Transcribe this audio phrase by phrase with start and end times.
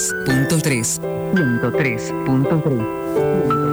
[0.00, 1.04] ...103.3...
[2.24, 3.69] ...103.3...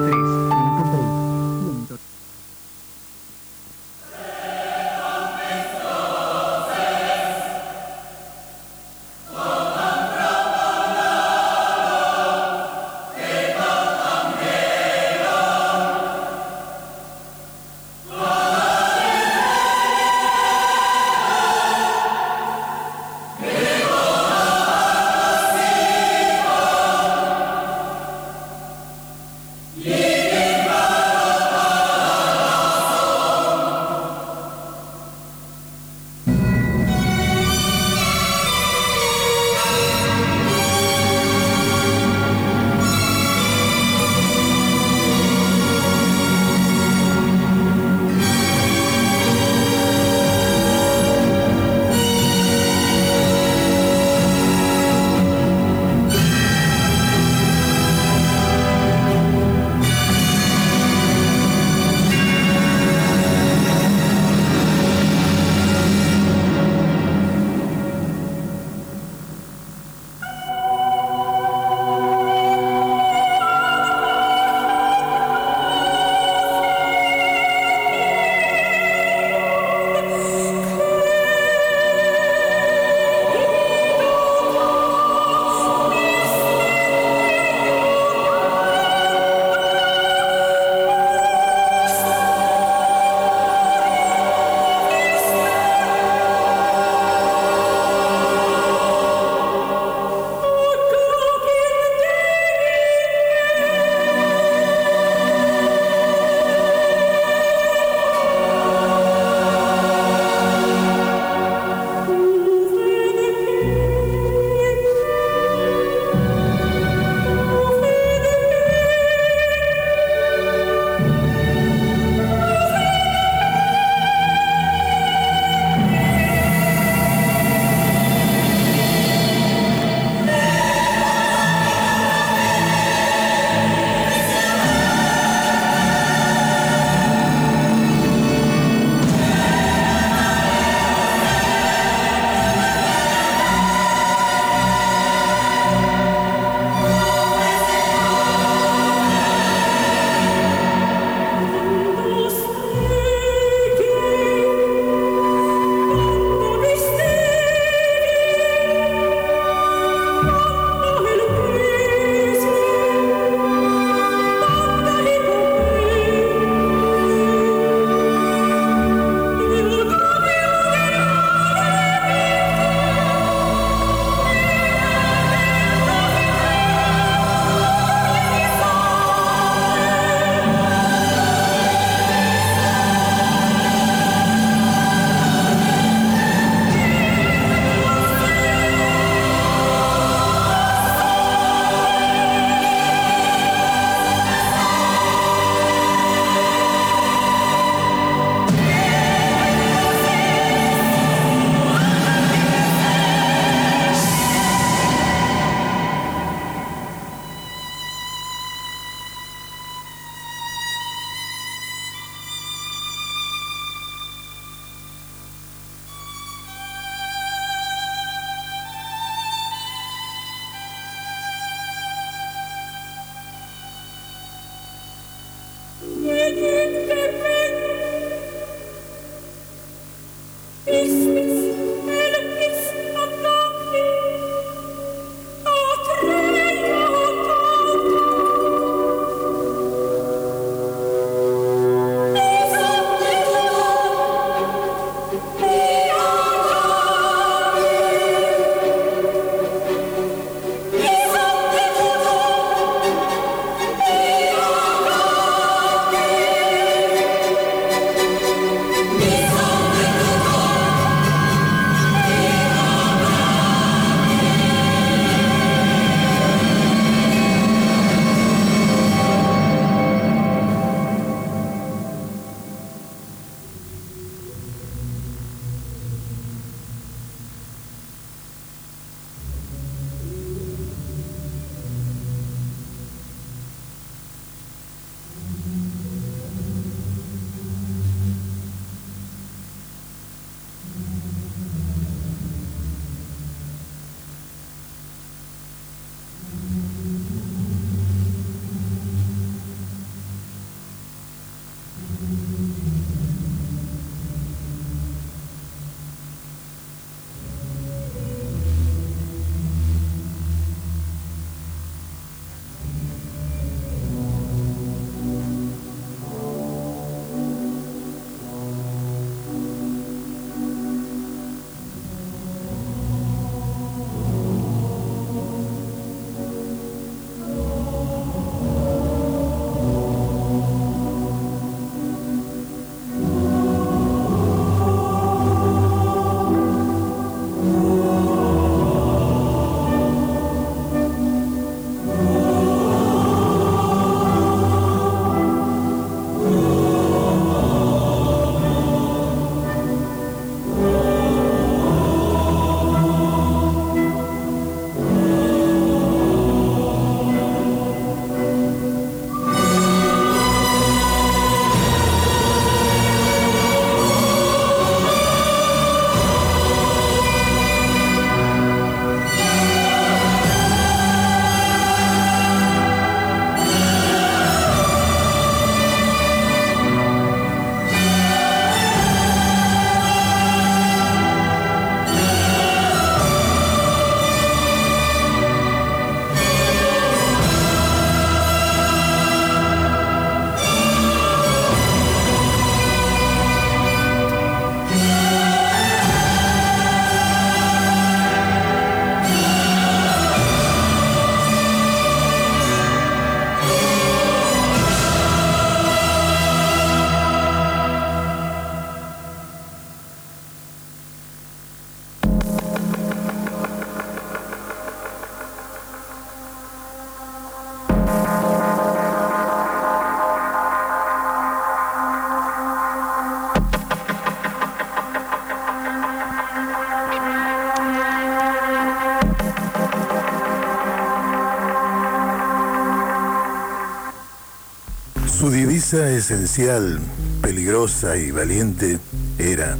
[435.97, 436.79] esencial,
[437.21, 438.79] peligrosa y valiente
[439.17, 439.57] era,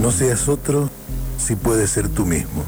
[0.00, 0.90] no seas otro
[1.38, 2.64] si puedes ser tú mismo.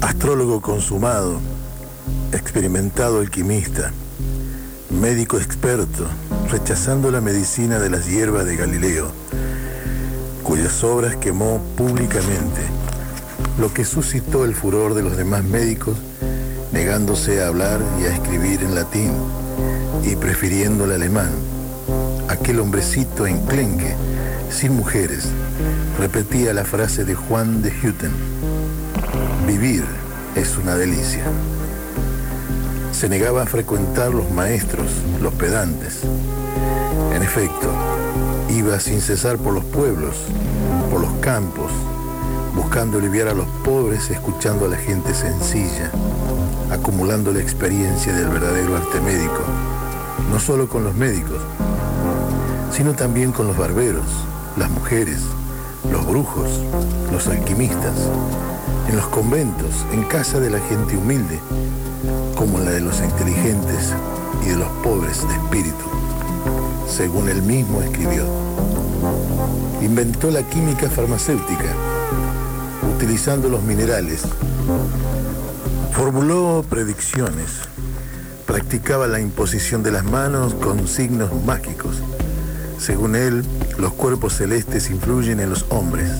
[0.00, 1.40] Astrólogo consumado,
[2.32, 3.92] experimentado alquimista,
[4.90, 6.06] médico experto,
[6.50, 9.10] rechazando la medicina de las hierbas de Galileo,
[10.42, 12.62] cuyas obras quemó públicamente,
[13.58, 15.98] lo que suscitó el furor de los demás médicos,
[16.72, 19.12] negándose a hablar y a escribir en latín
[20.04, 21.30] y prefiriendo el alemán.
[22.28, 23.94] Aquel hombrecito enclenque,
[24.50, 25.24] sin mujeres,
[25.98, 28.12] repetía la frase de Juan de Hutten,
[29.46, 29.84] vivir
[30.34, 31.24] es una delicia.
[32.92, 34.90] Se negaba a frecuentar los maestros,
[35.20, 36.00] los pedantes.
[37.14, 37.70] En efecto,
[38.50, 40.16] iba sin cesar por los pueblos,
[40.90, 41.72] por los campos,
[42.54, 45.90] buscando aliviar a los pobres, escuchando a la gente sencilla,
[46.70, 49.42] acumulando la experiencia del verdadero arte médico
[50.32, 51.42] no solo con los médicos,
[52.72, 54.06] sino también con los barberos,
[54.56, 55.20] las mujeres,
[55.90, 56.48] los brujos,
[57.12, 58.08] los alquimistas,
[58.88, 61.38] en los conventos, en casa de la gente humilde,
[62.34, 63.92] como la de los inteligentes
[64.42, 65.84] y de los pobres de espíritu,
[66.88, 68.24] según él mismo escribió.
[69.82, 71.74] Inventó la química farmacéutica,
[72.96, 74.22] utilizando los minerales.
[75.92, 77.71] Formuló predicciones
[78.80, 81.96] la imposición de las manos con signos mágicos.
[82.78, 83.44] Según él,
[83.76, 86.10] los cuerpos celestes influyen en los hombres.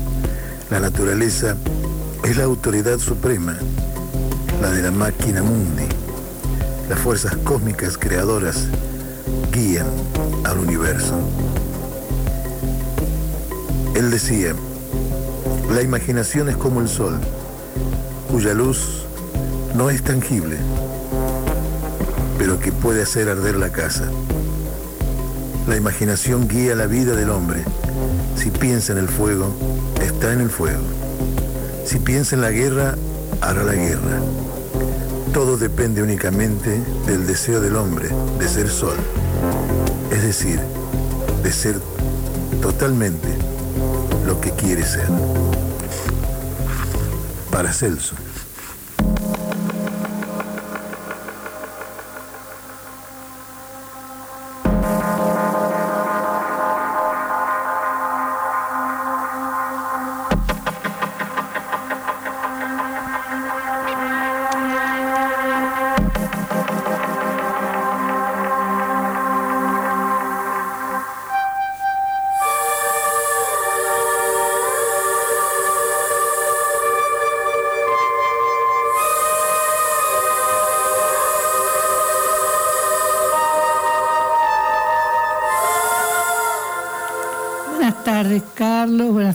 [0.69, 1.57] La naturaleza
[2.23, 3.57] es la autoridad suprema,
[4.61, 5.87] la de la máquina mundi.
[6.91, 8.67] Las fuerzas cósmicas creadoras
[9.51, 9.87] guían
[10.45, 11.15] al universo.
[13.95, 14.55] Él decía,
[15.73, 17.19] la imaginación es como el sol,
[18.31, 19.07] cuya luz
[19.75, 20.59] no es tangible
[22.59, 24.05] que puede hacer arder la casa.
[25.69, 27.65] La imaginación guía la vida del hombre.
[28.37, 29.55] Si piensa en el fuego,
[30.01, 30.83] está en el fuego.
[31.85, 32.97] Si piensa en la guerra,
[33.41, 34.21] hará la guerra.
[35.33, 38.97] Todo depende únicamente del deseo del hombre de ser sol.
[40.11, 40.61] Es decir,
[41.43, 41.77] de ser
[42.61, 43.29] totalmente
[44.27, 45.07] lo que quiere ser.
[47.51, 48.15] Para Celso.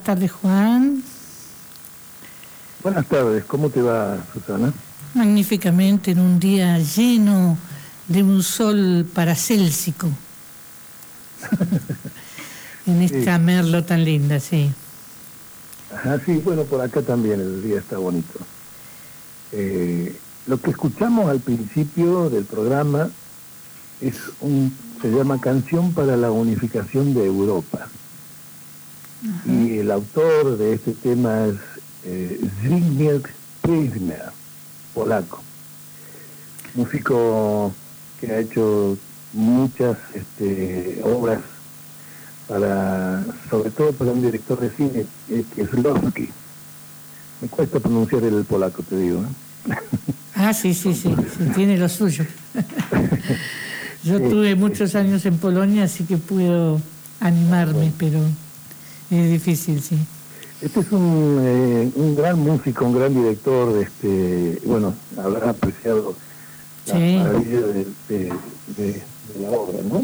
[0.03, 1.01] Tardes, Juan.
[2.83, 4.71] Buenas tardes, ¿cómo te va, Susana?
[5.15, 7.57] Magníficamente, en un día lleno
[8.07, 10.07] de un sol paracélsico.
[12.85, 14.71] en esta merlo tan linda, sí.
[15.93, 18.39] Ajá, sí, bueno, por acá también el día está bonito.
[19.53, 20.15] Eh,
[20.45, 23.09] lo que escuchamos al principio del programa
[24.01, 27.87] es un, se llama Canción para la Unificación de Europa.
[29.45, 31.55] Y el autor de este tema es
[32.05, 33.21] eh, Zbigniew
[34.93, 35.43] polaco.
[36.75, 37.73] Músico
[38.19, 38.97] que ha hecho
[39.33, 41.41] muchas este, obras
[42.47, 46.29] para, sobre todo para un director de cine, eh, que es Lowski.
[47.41, 49.23] Me cuesta pronunciar el polaco, te digo.
[49.23, 49.75] ¿eh?
[50.39, 51.09] Ah, sí, sí, sí,
[51.55, 52.23] tiene lo suyo.
[54.03, 56.79] Yo tuve muchos años en Polonia, así que puedo
[57.19, 58.19] animarme, pero
[59.09, 59.97] es difícil, sí.
[60.61, 66.15] Este es un, eh, un gran músico, un gran director, este, bueno, habrá apreciado
[66.87, 67.59] la maravilla
[68.09, 69.01] de,
[69.39, 70.03] la obra, ¿no?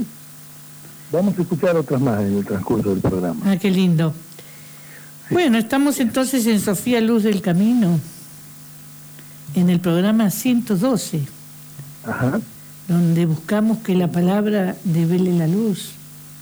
[1.11, 3.41] Vamos a escuchar otras más en el transcurso del programa.
[3.45, 4.13] Ah, qué lindo.
[5.31, 7.99] Bueno, estamos entonces en Sofía Luz del Camino,
[9.55, 11.21] en el programa 112,
[12.05, 12.39] Ajá.
[12.87, 15.93] donde buscamos que la palabra devele la luz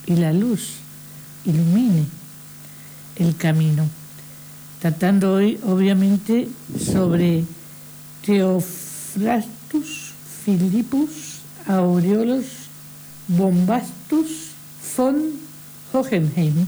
[0.05, 0.73] y la luz
[1.45, 2.05] ilumine
[3.21, 3.87] el camino.
[4.79, 6.47] Tratando hoy, obviamente,
[6.79, 7.43] sobre
[8.25, 10.13] Theophrastus
[10.43, 12.45] Philippus Aureolus
[13.27, 14.51] Bombastus
[14.95, 15.39] von
[15.93, 16.65] Hohenheim,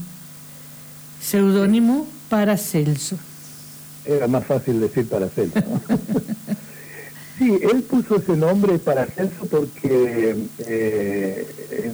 [1.20, 3.18] seudónimo para Celso.
[4.04, 5.60] Era más fácil decir para Celso.
[7.36, 11.92] Sí, él puso ese nombre para Celso porque eh,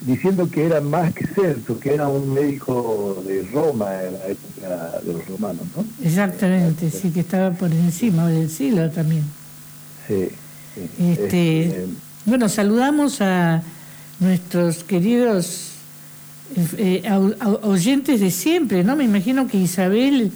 [0.00, 5.00] diciendo que era más que Celso, que era un médico de Roma en la época
[5.02, 5.84] de los romanos, ¿no?
[6.04, 9.24] Exactamente, sí, que estaba por encima del siglo también.
[10.06, 10.28] Sí.
[10.98, 11.86] Este, este,
[12.26, 13.62] bueno, saludamos a
[14.20, 15.72] nuestros queridos
[16.76, 17.02] eh,
[17.62, 18.96] oyentes de siempre, ¿no?
[18.96, 20.30] Me imagino que Isabel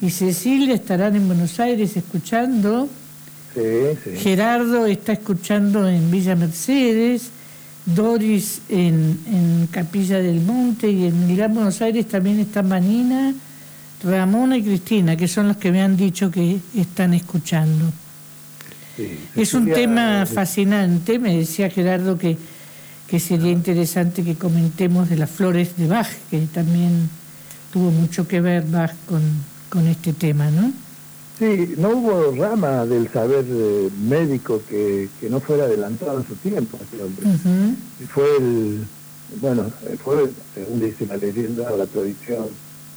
[0.00, 2.88] y Cecilia estarán en Buenos Aires escuchando.
[3.54, 3.60] Sí,
[4.02, 4.16] sí.
[4.16, 7.30] Gerardo está escuchando en Villa Mercedes.
[7.86, 13.34] Doris en, en Capilla del Monte y en Gran Buenos Aires también están Manina,
[14.02, 17.92] Ramona y Cristina, que son los que me han dicho que están escuchando.
[19.36, 22.38] es un tema fascinante, me decía Gerardo que,
[23.08, 27.08] que sería interesante que comentemos de las flores de Bach, que también
[27.72, 29.22] tuvo mucho que ver Bach con,
[29.68, 30.72] con este tema, ¿no?
[31.38, 36.36] Sí, no hubo rama del saber eh, médico que, que, no fuera adelantado en su
[36.36, 37.26] tiempo, este hombre.
[38.08, 38.86] Fue el,
[39.40, 39.70] bueno,
[40.04, 42.46] fue, según dice la leyenda o la tradición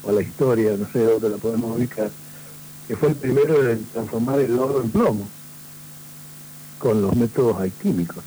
[0.03, 2.11] o la historia, no sé dónde la podemos ubicar,
[2.87, 5.27] que fue el primero en transformar el oro en plomo
[6.77, 8.23] con los métodos alquímicos.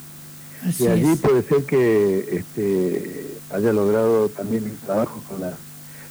[0.79, 5.55] y allí puede ser que este, haya logrado también el trabajo con la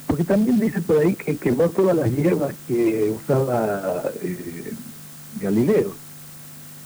[0.09, 4.73] porque también dice por ahí que quemó todas las hierbas que usaba eh,
[5.39, 5.93] Galileo.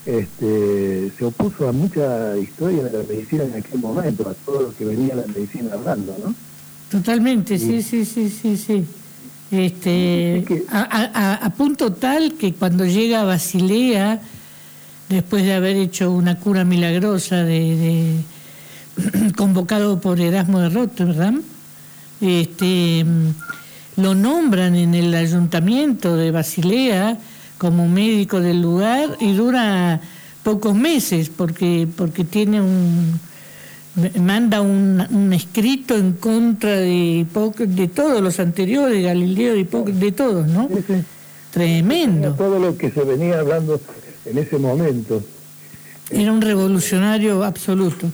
[0.05, 4.75] Este, se opuso a mucha historia de la medicina en aquel momento, a todo lo
[4.75, 6.35] que venía la medicina hablando, ¿no?
[6.91, 8.85] Totalmente, sí, sí, sí, sí, sí.
[9.49, 14.21] Este, a, punto tal que cuando llega a Basilea,
[15.07, 18.17] después de haber hecho una cura milagrosa de,
[19.37, 21.41] convocado por Erasmo de Rotterdam,
[22.23, 23.05] este,
[23.97, 27.17] lo nombran en el ayuntamiento de Basilea
[27.57, 30.01] como médico del lugar y dura
[30.43, 33.19] pocos meses porque, porque tiene un
[34.19, 37.27] manda un, escrito en contra de,
[37.59, 40.67] de todos los anteriores, Galileo y de todos, ¿no?
[41.51, 42.33] Tremendo.
[42.33, 43.79] Todo lo que se venía hablando
[44.25, 45.23] en ese momento.
[46.09, 48.09] Era un revolucionario absoluto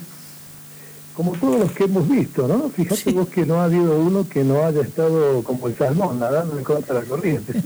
[1.20, 2.70] como todos los que hemos visto, ¿no?
[2.70, 6.58] Fíjate vos que no ha habido uno que no haya estado como el salmón, nadando
[6.58, 7.62] en contra de la corriente.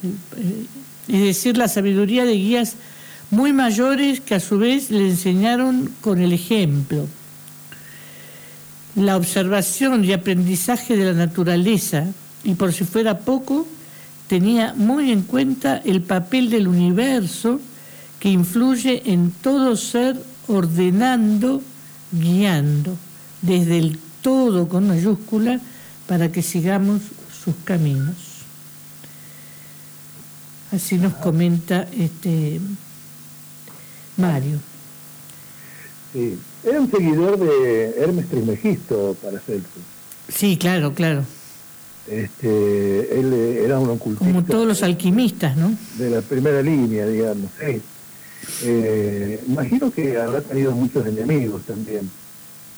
[1.08, 2.76] es decir, la sabiduría de guías
[3.30, 7.06] muy mayores que a su vez le enseñaron con el ejemplo
[8.96, 12.06] la observación y aprendizaje de la naturaleza
[12.44, 13.66] y por si fuera poco,
[14.26, 17.60] tenía muy en cuenta el papel del universo
[18.18, 20.16] que influye en todo ser
[20.48, 21.62] ordenando,
[22.10, 22.96] guiando,
[23.42, 25.60] desde el todo con mayúscula,
[26.06, 27.02] para que sigamos
[27.44, 28.16] sus caminos.
[30.72, 32.60] Así nos comenta este
[34.16, 34.58] Mario.
[36.12, 36.38] Sí.
[36.66, 39.68] Era un seguidor de Hermes Trismegisto, para Celso.
[40.28, 41.22] Sí, claro, claro.
[42.08, 43.32] Este, él
[43.64, 44.26] era un ocultista.
[44.26, 45.72] Como todos los alquimistas, ¿no?
[45.96, 47.50] De la primera línea, digamos.
[47.60, 47.80] Sí.
[48.64, 52.10] Eh, imagino que habrá tenido muchos enemigos también.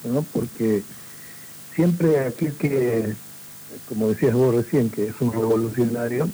[0.05, 0.21] ¿no?
[0.21, 0.83] Porque
[1.75, 3.13] siempre aquel que,
[3.87, 6.29] como decías vos recién, que es un revolucionario,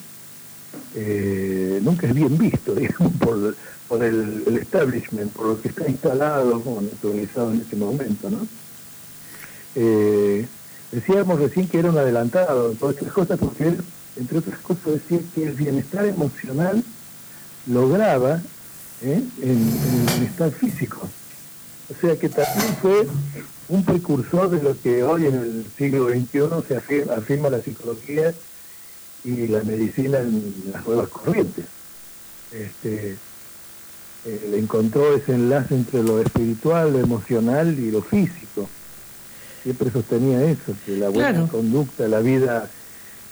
[0.94, 3.56] eh, nunca es bien visto, digamos, por,
[3.88, 8.48] por el, establishment, por lo que está instalado, como naturalizado en ese momento, ¿no?
[9.76, 10.46] Eh,
[10.92, 13.82] decíamos recién que era un adelantado todas estas cosas, porque él,
[14.18, 16.84] entre otras cosas, decía que el bienestar emocional
[17.68, 18.42] lograba
[19.02, 19.22] ¿eh?
[19.42, 21.08] en, el bienestar físico.
[21.90, 23.08] O sea que también fue
[23.70, 28.34] un precursor de lo que hoy en el siglo XXI se afirma, la psicología
[29.24, 31.66] y la medicina en las nuevas corrientes.
[32.52, 33.18] Este,
[34.26, 38.68] eh, encontró ese enlace entre lo espiritual, lo emocional y lo físico.
[39.64, 42.70] Siempre sostenía eso, que la buena conducta, la vida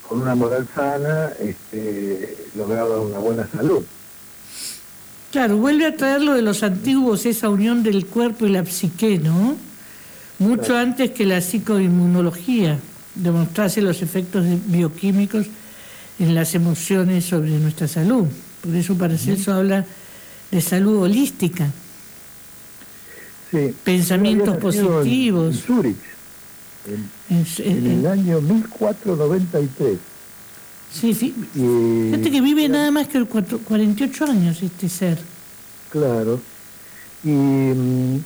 [0.08, 3.84] con una moral sana, este, lograba una buena salud.
[5.32, 9.17] Claro, vuelve a traer lo de los antiguos, esa unión del cuerpo y la psique,
[9.17, 9.56] ¿no?
[10.38, 12.77] Mucho antes que la psicoinmunología
[13.15, 15.47] demostrase los efectos bioquímicos
[16.19, 18.27] en las emociones sobre nuestra salud.
[18.62, 19.86] Por eso Paracelso habla
[20.53, 21.67] de salud holística.
[23.49, 23.73] Sí.
[23.83, 25.55] Pensamientos positivos.
[25.55, 25.97] En, Zurich,
[27.59, 29.97] en, el año 1493.
[30.91, 35.17] Sí, fíjate que vive nada más que 48 años este ser.
[35.89, 36.39] Claro.
[37.23, 38.19] Y mm,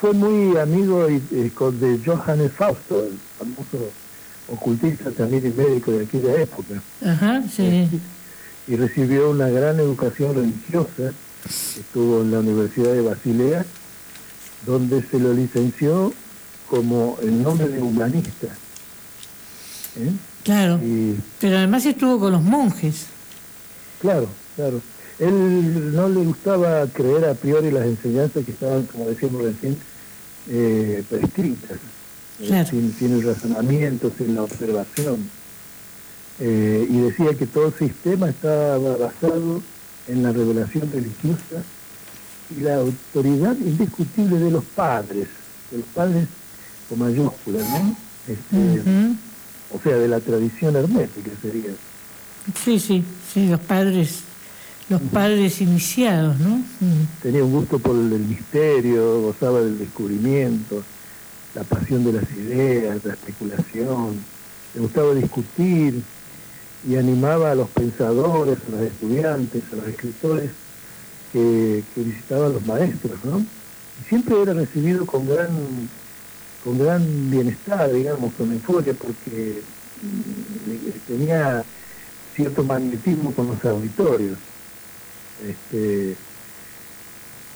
[0.00, 3.90] fue muy amigo de, de Johannes Fausto, el famoso
[4.48, 6.82] ocultista también y médico de aquella época.
[7.04, 7.88] Ajá, sí.
[8.66, 11.12] Y recibió una gran educación religiosa.
[11.46, 13.64] Estuvo en la Universidad de Basilea,
[14.66, 16.12] donde se lo licenció
[16.68, 18.48] como el nombre de humanista.
[19.96, 20.12] ¿Eh?
[20.44, 20.80] Claro.
[21.40, 23.06] pero además estuvo con los monjes.
[24.00, 24.80] Claro, claro.
[25.18, 29.76] Él no le gustaba creer a priori las enseñanzas que estaban, como decíamos recién,
[30.48, 31.78] eh, prescritas,
[32.40, 35.28] eh, sin, el razonamiento, sin la observación.
[36.40, 39.60] Eh, y decía que todo sistema estaba basado
[40.08, 41.62] en la revelación religiosa
[42.56, 45.28] y la autoridad indiscutible de los padres,
[45.70, 46.26] de los padres
[46.88, 47.96] con mayúsculas, ¿no?
[48.26, 48.82] Este,
[49.72, 51.70] o sea, de la tradición hermética sería.
[52.64, 54.20] Sí, sí, sí, los padres,
[54.88, 56.62] los padres iniciados, ¿no?
[57.22, 60.82] Tenía un gusto por el misterio, gozaba del descubrimiento,
[61.54, 64.16] la pasión de las ideas, la especulación,
[64.74, 66.02] le gustaba discutir
[66.86, 70.50] y animaba a los pensadores, a los estudiantes, a los escritores
[71.32, 73.38] que, que visitaban los maestros, ¿no?
[73.40, 75.48] Y siempre era recibido con gran
[76.64, 79.62] con gran bienestar, digamos, con euforia, porque
[80.02, 81.64] mm, tenía
[82.34, 84.38] cierto magnetismo con los auditorios.
[85.46, 86.16] Este,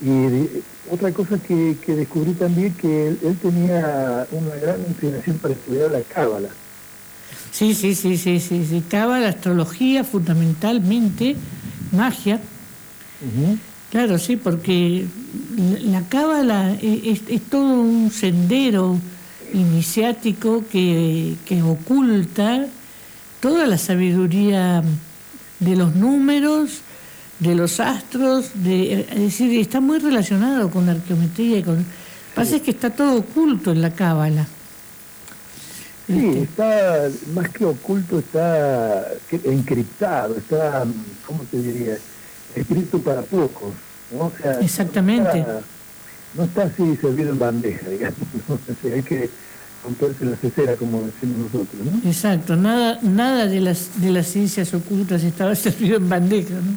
[0.01, 6.01] y otra cosa que, descubrí también que él, tenía una gran inclinación para estudiar la
[6.03, 6.49] cábala.
[7.53, 8.83] Sí, sí, sí, sí, sí, sí.
[8.89, 11.37] Cábala, astrología fundamentalmente,
[11.93, 12.41] magia.
[13.91, 15.05] Claro, sí, porque
[15.85, 18.99] la cábala es, todo un sendero
[19.53, 22.67] iniciático que, oculta
[23.41, 24.83] toda la sabiduría
[25.61, 26.81] de los números,
[27.39, 31.77] de los astros, de, es decir, está muy relacionado con la arqueometría y con...
[31.77, 34.47] Lo que pasa es que está todo oculto en la cábala.
[36.07, 36.43] Sí, este.
[36.43, 39.07] está, más que oculto, está
[39.45, 40.85] encriptado, está,
[41.27, 41.97] ¿cómo te diría?
[42.55, 43.73] escrito para pocos.
[44.13, 44.27] ¿no?
[44.27, 45.45] O sea, Exactamente.
[46.35, 48.19] No está, así servido en bandeja, digamos.
[48.85, 49.29] hay que
[49.85, 51.83] romperse la cesera, como decimos nosotros.
[51.85, 52.09] ¿no?
[52.09, 56.55] Exacto, nada, nada de, las, de las ciencias ocultas estaba servido en bandeja.
[56.55, 56.77] ¿no?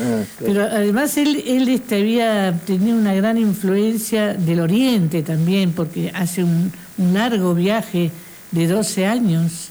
[0.00, 6.10] Ah, Pero además él, él este, había tenido una gran influencia del Oriente también, porque
[6.14, 8.10] hace un, un largo viaje
[8.50, 9.68] de 12 años.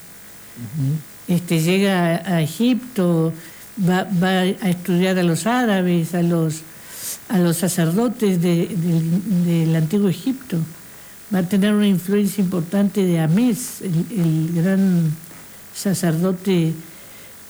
[1.28, 3.34] este, llega a Egipto,
[3.88, 6.62] va, a estudiar a los árabes, a los,
[7.30, 10.58] a los sacerdotes del antiguo Egipto.
[11.34, 15.12] Va a tener una influencia importante de Amés, el, gran
[15.76, 16.74] sacerdote,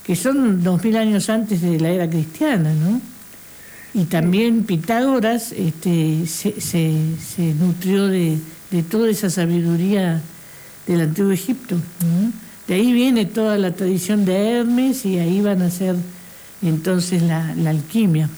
[0.04, 3.02] que son dos mil años antes de la era cristiana, ¿no?
[3.92, 8.38] Y también Pitágoras este, se, se, nutrió de,
[8.70, 10.22] de, toda esa sabiduría
[10.94, 11.76] del antiguo Egipto.
[12.68, 15.96] De ahí viene toda la tradición de Hermes y ahí van a ser
[16.62, 18.30] entonces la, la alquimia.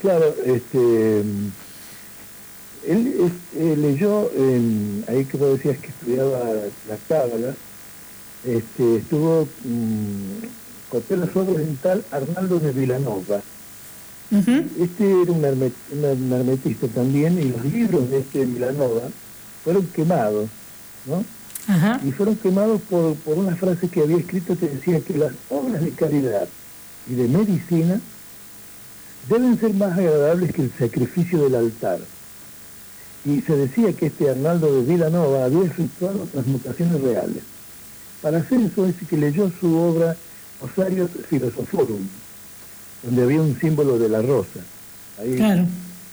[0.00, 1.22] Claro, este,
[2.86, 4.30] él, leyó,
[5.08, 6.38] ahí que vos decías que estudiaba
[6.88, 7.54] la cábala,
[8.44, 10.46] este, estuvo mmm,
[10.90, 13.40] con las obras en tal Arnaldo de Villanova.
[14.30, 19.02] Este era un, hermetista también, y los libros de este Villanova
[19.64, 20.48] fueron quemados,
[21.06, 21.24] ¿no?
[22.04, 25.82] Y fueron quemados por, por una frase que había escrito que decía que las obras
[25.82, 26.48] de caridad
[27.08, 28.00] y de medicina
[29.28, 31.98] deben ser más agradables que el sacrificio del altar.
[33.24, 37.42] Y se decía que este Arnaldo de Villanova había efectuado transmutaciones reales.
[38.22, 40.16] Para hacer eso es que leyó su obra
[40.60, 42.06] Osarios Philosophorum,
[43.02, 44.60] donde había un símbolo de la rosa.
[45.18, 45.36] Ahí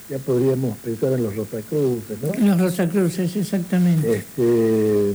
[0.09, 2.47] ya podríamos pensar en los Rosacruces, ¿no?
[2.47, 4.17] Los Rosacruces, exactamente.
[4.17, 5.13] Este,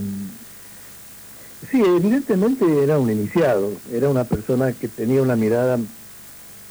[1.69, 5.79] sí, evidentemente era un iniciado, era una persona que tenía una mirada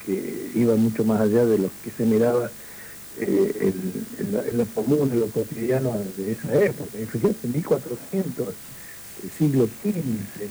[0.04, 2.50] que iba mucho más allá de lo que se miraba
[3.20, 3.72] eh,
[4.18, 6.90] en, lo común, en lo cotidiano de esa época.
[6.92, 8.48] Fíjate, 1400,
[9.22, 10.48] el siglo XV,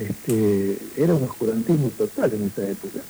[0.00, 3.00] este, era un oscurantismo total en esa época.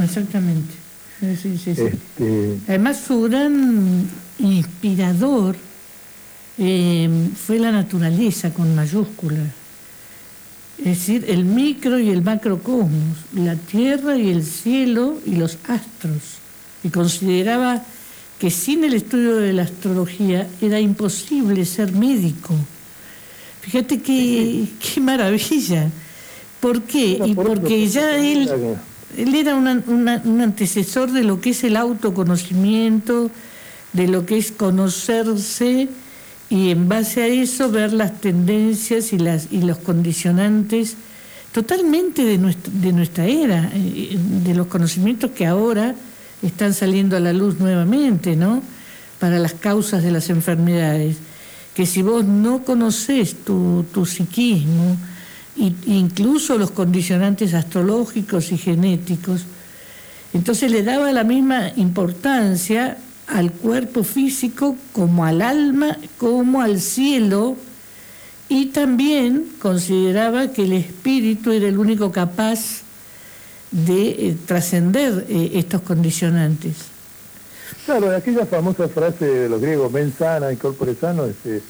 [0.00, 0.74] Exactamente.
[1.22, 4.08] Este, Además, su gran
[4.40, 5.54] inspirador
[6.58, 7.08] eh,
[7.46, 9.46] fue la naturaleza con mayúsculas.
[10.78, 16.38] Es decir, el micro y el macrocosmos, la tierra y el cielo y los astros.
[16.82, 17.84] Y consideraba
[18.40, 22.56] que sin el estudio de la astrología era imposible ser médico.
[23.60, 25.88] Fíjate qué, qué maravilla.
[26.58, 27.20] ¿Por qué?
[27.24, 28.50] Y porque ya él
[29.16, 33.30] él era un antecesor de lo que es el autoconocimiento,
[33.92, 35.88] de lo que es conocerse
[36.48, 40.96] y en base a eso ver las tendencias y, los condicionantes
[41.52, 45.94] totalmente de nuestra, de nuestra era, eh, de los conocimientos que ahora
[46.42, 48.62] están saliendo a la luz nuevamente, ¿no?
[49.18, 51.16] Para las causas de las enfermedades.
[51.74, 54.96] Que si vos no conocés tu, tu psiquismo,
[55.56, 59.44] incluso los condicionantes astrológicos y genéticos.
[60.32, 67.56] Entonces le daba la misma importancia al cuerpo físico como al alma, como al cielo,
[68.48, 72.82] y también consideraba que el espíritu era el único capaz
[73.70, 76.76] de eh, trascender eh, estos condicionantes.
[77.86, 81.62] Claro, aquella famosa frase de los griegos, mens sana y corpore sano, este,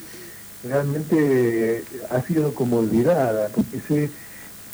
[0.64, 4.10] realmente ha sido como olvidada, porque se,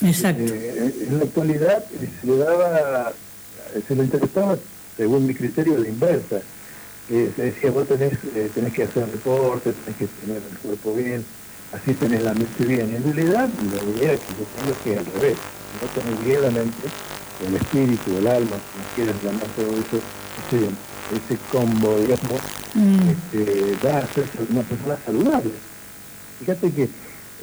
[0.01, 1.85] eh, en la actualidad
[2.21, 3.13] se le daba,
[3.87, 4.57] se le interesaba,
[4.97, 6.41] según mi criterio, la inversa.
[7.09, 11.25] se decía, vos tenés, eh, tenés que hacer deporte, tenés que tener el cuerpo bien,
[11.73, 12.95] así tenés la mente bien.
[12.95, 15.39] En realidad, la idea es que yo tengo que al revés,
[15.83, 16.89] no tenés bien la mente,
[17.47, 20.01] el espíritu, el alma, como quieras llamar todo eso,
[20.47, 20.67] ese,
[21.17, 22.41] ese combo, digamos,
[22.75, 23.09] mm.
[23.09, 25.51] este, da a ser una persona saludable.
[26.39, 26.89] Fíjate que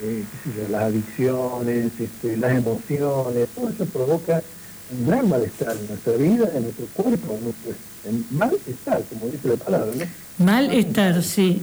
[0.02, 0.24] eh,
[0.70, 4.42] las adicciones, este, las emociones, todo eso provoca
[4.90, 7.72] un gran malestar en nuestra vida, en nuestro cuerpo, en nuestro
[8.30, 9.92] malestar, como dice la palabra.
[9.94, 10.44] ¿no?
[10.44, 11.62] Malestar, sí.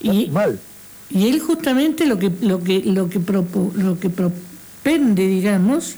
[0.00, 0.58] y, mal.
[1.10, 5.96] Y él justamente lo que lo que lo que lo que propende, digamos,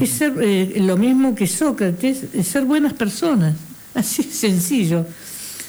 [0.00, 3.56] es ser eh, lo mismo que Sócrates, es ser buenas personas,
[3.94, 5.06] así sencillo.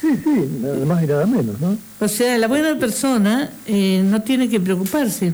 [0.02, 1.78] Sí, sí, nada más y nada menos, ¿no?
[2.00, 5.32] O sea, la buena persona eh, no tiene que preocuparse.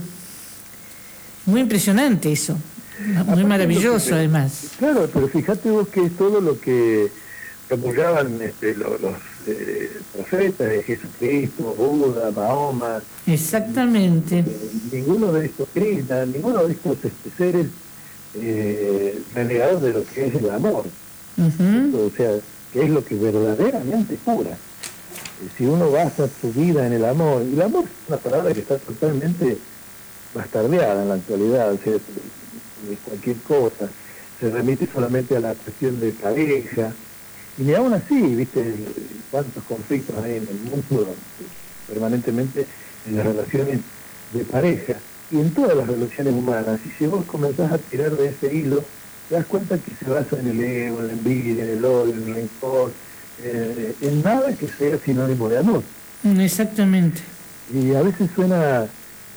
[1.45, 2.57] Muy impresionante eso.
[3.27, 4.71] Muy maravilloso, además.
[4.77, 7.09] Claro, pero fíjate vos que es todo lo que
[7.69, 8.89] promulgaban este, los,
[9.47, 13.01] eh, profetas de Jesucristo, Buda, Mahoma.
[13.25, 14.39] Exactamente.
[14.39, 14.45] Eh,
[14.91, 17.67] ninguno de estos cristas, ninguno de estos este, seres
[18.35, 20.85] eh, renegados de lo que es el amor.
[21.37, 22.31] O sea,
[22.81, 24.57] es lo que verdaderamente cura.
[25.57, 28.61] Si uno basa su vida en el amor, y el amor es una palabra que
[28.61, 29.57] está totalmente
[30.33, 33.89] bastardeada en la actualidad, o sea, de cualquier cosa,
[34.39, 36.93] se remite solamente a la cuestión de pareja,
[37.57, 38.75] y aún así, viste,
[39.31, 41.07] cuántos conflictos hay en el mundo
[41.87, 42.65] permanentemente
[43.07, 43.79] en las relaciones
[44.33, 44.95] de pareja
[45.31, 46.79] y en todas las relaciones humanas.
[46.85, 48.83] Y si vos comenzás a tirar de ese hilo,
[49.29, 52.13] te das cuenta que se basa en el ego, en la envidia, en el odio,
[52.13, 52.91] en el rencor,
[53.43, 55.83] eh, en nada que sea sinónimo de amor.
[56.23, 57.21] Mm, exactamente.
[57.73, 58.87] Y a veces suena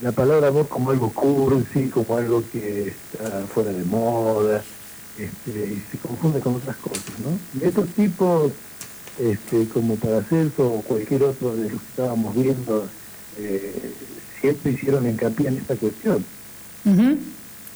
[0.01, 4.63] la palabra amor como algo cursi, como algo que está fuera de moda,
[5.19, 7.61] este, y se confunde con otras cosas, ¿no?
[7.61, 8.53] Y estos tipos,
[9.19, 12.89] este, como Paracelso o cualquier otro de los que estábamos viendo,
[13.39, 13.93] eh,
[14.41, 16.25] siempre hicieron hincapié en esta cuestión.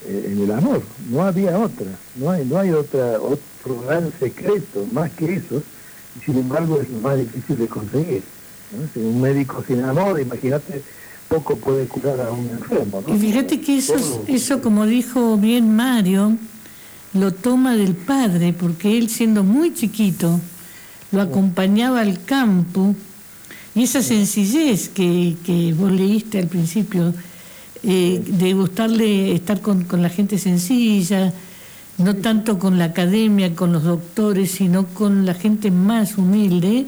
[0.06, 1.86] Eh, en el amor, no había otra,
[2.16, 5.62] no hay, no hay otra, otro gran secreto más que eso,
[6.16, 8.22] y sin embargo es lo más difícil de conseguir.
[8.92, 10.82] Si un médico sin amor, imagínate,
[11.28, 13.02] poco puede curar a un enfermo.
[13.06, 16.36] Y fíjate que eso, eso, como dijo bien Mario,
[17.14, 20.40] lo toma del padre, porque él siendo muy chiquito,
[21.12, 22.94] lo acompañaba al campo
[23.76, 27.14] Y esa sencillez que, que vos leíste al principio,
[27.86, 31.32] eh, de gustarle estar con, con la gente sencilla,
[31.98, 36.86] no tanto con la academia, con los doctores, sino con la gente más humilde.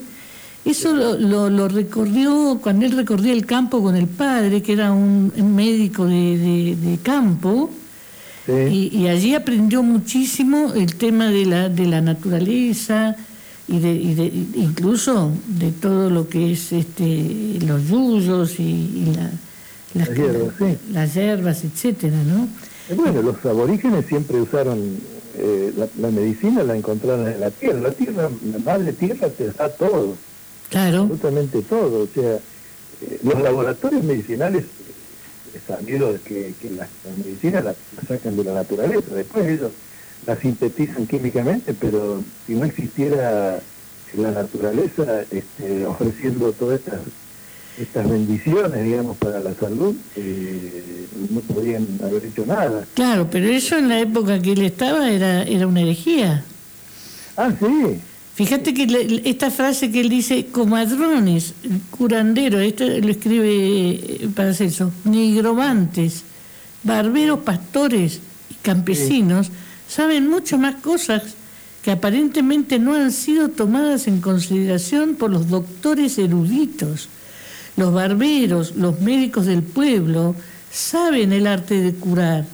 [0.65, 5.33] Eso lo, lo, recorrió cuando él recorría el campo con el padre, que era un,
[5.55, 7.71] médico de, de, campo,
[8.49, 13.17] y, allí aprendió muchísimo el tema de la, de la naturaleza
[13.69, 19.31] y de, y de, incluso de todo lo que es este los yuyos y, la,
[19.97, 20.55] las, hierbas,
[20.91, 22.49] las hierbas, etcétera, ¿no?
[22.89, 24.99] Eh, bueno, los aborígenes siempre usaron
[25.37, 27.81] eh, la, medicina, la encontraron en la tierra.
[27.81, 30.17] La tierra, la madre tierra te da todo.
[30.71, 31.03] Claro.
[31.03, 32.05] Absolutamente todo.
[32.05, 34.65] O sea, eh, los laboratorios medicinales,
[35.55, 37.75] es sabido que, que la, medicina la,
[38.07, 39.15] sacan de la naturaleza.
[39.15, 39.73] Después ellos
[40.27, 43.61] la sintetizan químicamente, pero si no existiera
[44.17, 47.01] la naturaleza este, ofreciendo todas estas
[47.79, 52.87] estas bendiciones, digamos, para la salud, eh, no podían haber hecho nada.
[52.95, 56.45] Claro, pero eso en la época que él estaba era, era una herejía.
[57.37, 58.01] Ah, sí.
[58.35, 61.55] Fíjate que esta frase que él dice, comadrones,
[61.91, 63.49] curandero, esto lo escribe
[63.95, 66.23] eh, para eso, nigromantes,
[66.83, 69.51] barberos, pastores y campesinos,
[69.89, 71.23] saben mucho más cosas
[71.83, 77.09] que aparentemente no han sido tomadas en consideración por los doctores eruditos
[77.77, 80.35] los barberos, los médicos del pueblo,
[80.73, 82.45] saben el arte de curar,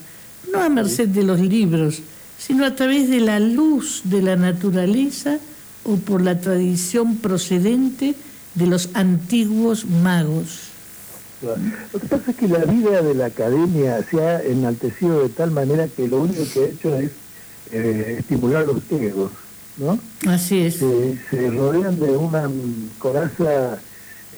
[0.53, 2.03] no a merced de los libros,
[2.39, 5.39] sino a través de la luz de la naturaleza
[5.85, 8.15] o por la tradición procedente
[8.55, 10.73] de los antiguos magos.
[11.43, 15.51] Lo que pasa es que la vida de la academia se ha enaltecido de tal
[15.51, 17.11] manera que lo único que ha hecho es
[17.73, 19.33] eh, estimular los egos,
[19.77, 19.99] ¿no?
[20.29, 20.77] Así es.
[20.77, 22.49] Se, se rodean de una
[22.99, 23.81] coraza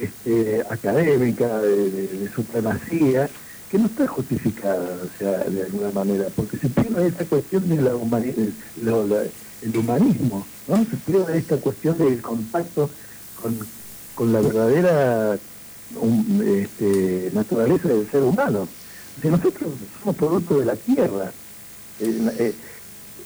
[0.00, 3.28] este, académica, de, supremacía,
[3.70, 7.82] que no está justificada, o sea, de alguna manera, porque se pierde esta cuestión de
[7.82, 7.94] la
[9.78, 10.76] humanismo, ¿no?
[10.84, 12.90] Se pierde esta cuestión del contacto
[13.40, 13.58] con,
[14.14, 15.38] con la verdadera
[16.44, 18.68] este, naturaleza del ser humano.
[19.22, 21.32] O nosotros somos producto de la tierra.
[22.00, 22.54] Eh, eh,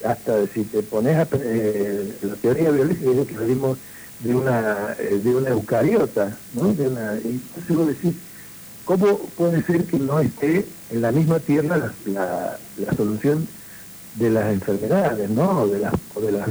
[0.04, 3.78] hasta si te pones a eh, la teoría biológica que venimos
[4.20, 6.72] de una, eh, de una eucariota, ¿no?
[6.72, 8.14] De una, y entonces vos decís,
[8.84, 13.46] ¿cómo puede ser que no esté en la misma tierra la, la, solución
[14.16, 15.62] de las enfermedades, ¿no?
[15.62, 16.48] O de, las, o de, las,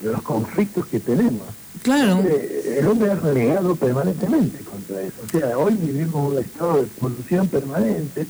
[0.00, 1.46] de los conflictos que tenemos.
[1.82, 2.24] Claro.
[2.24, 5.14] el hombre ha renegado permanentemente contra eso.
[5.24, 8.26] O sea, hoy vivimos un estado de polución permanente,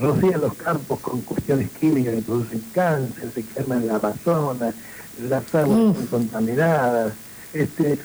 [0.00, 4.74] rocían los campos con cuestiones químicas que producen cáncer, se queman la Amazonas,
[5.28, 7.12] las aguas están contaminadas,
[7.52, 7.98] este,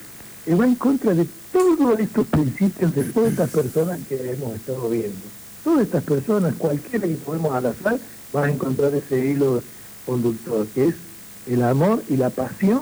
[0.45, 4.89] y va en contra de todos estos principios de todas estas personas que hemos estado
[4.89, 5.19] viendo.
[5.63, 7.99] Todas estas personas, cualquiera que podemos al azar,
[8.35, 9.61] va a encontrar ese hilo
[10.05, 10.95] conductor, que es
[11.47, 12.81] el amor y la pasión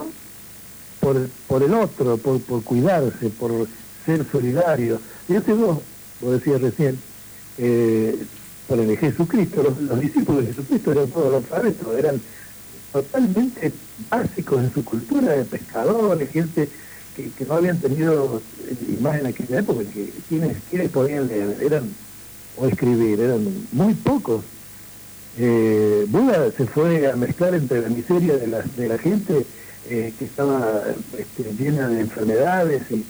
[1.00, 3.66] por, por el otro, por, por cuidarse, por
[4.06, 5.00] ser solidario.
[5.28, 5.82] Yo tengo,
[6.22, 6.98] lo decía recién,
[7.58, 8.16] eh,
[8.66, 12.20] por el Jesucristo, los, discípulos de Jesucristo eran todos los paretos, eran
[12.92, 13.72] totalmente
[14.08, 16.68] básicos en su cultura, de pescadores, gente
[17.36, 18.40] que, no habían tenido
[18.88, 21.90] imagen en aquella época, que quienes, quienes podían leer eran
[22.56, 24.44] o escribir, eran muy pocos.
[25.38, 29.46] Eh, Buda se fue a mezclar entre la miseria de la, de la gente
[29.88, 30.82] eh, que estaba
[31.16, 33.04] este, llena de enfermedades y,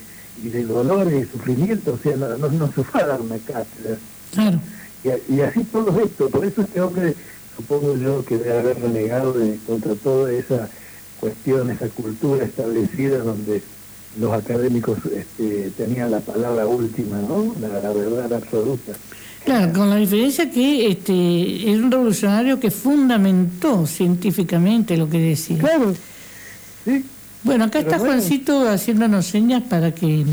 [0.49, 3.99] de dolores y sufrimientos, o sea, no, no, se fue a dar una cátedra.
[4.33, 4.59] Claro.
[5.05, 7.15] Y, y, así todo esto, por eso este hombre,
[7.57, 10.71] supongo yo, que debe haber renegado de, contra toda esa
[11.21, 13.63] cuestión, esa cultura establecida donde
[14.19, 17.55] los académicos este, tenían la palabra última, ¿no?
[17.61, 18.93] La, verdad absoluta.
[19.45, 25.59] Claro, con la diferencia que este, era un revolucionario que fundamentó científicamente lo que decía.
[25.59, 25.95] Claro,
[26.85, 27.05] sí.
[27.43, 30.27] Bueno, acá está Juancito haciéndonos señas para que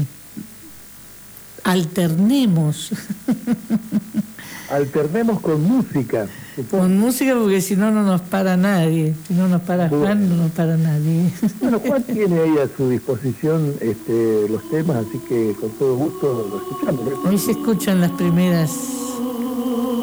[1.63, 2.91] alternemos.
[4.69, 6.27] alternemos con música.
[6.71, 9.13] Con música porque si no, no nos para nadie.
[9.27, 11.31] Si no nos para Juan, no nos para nadie.
[11.61, 16.47] Bueno, Juan tiene ahí a su disposición este, los temas, así que con todo gusto
[16.49, 17.25] lo escuchamos.
[17.25, 18.71] Ahí se escuchan las primeras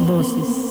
[0.07, 0.64] voces.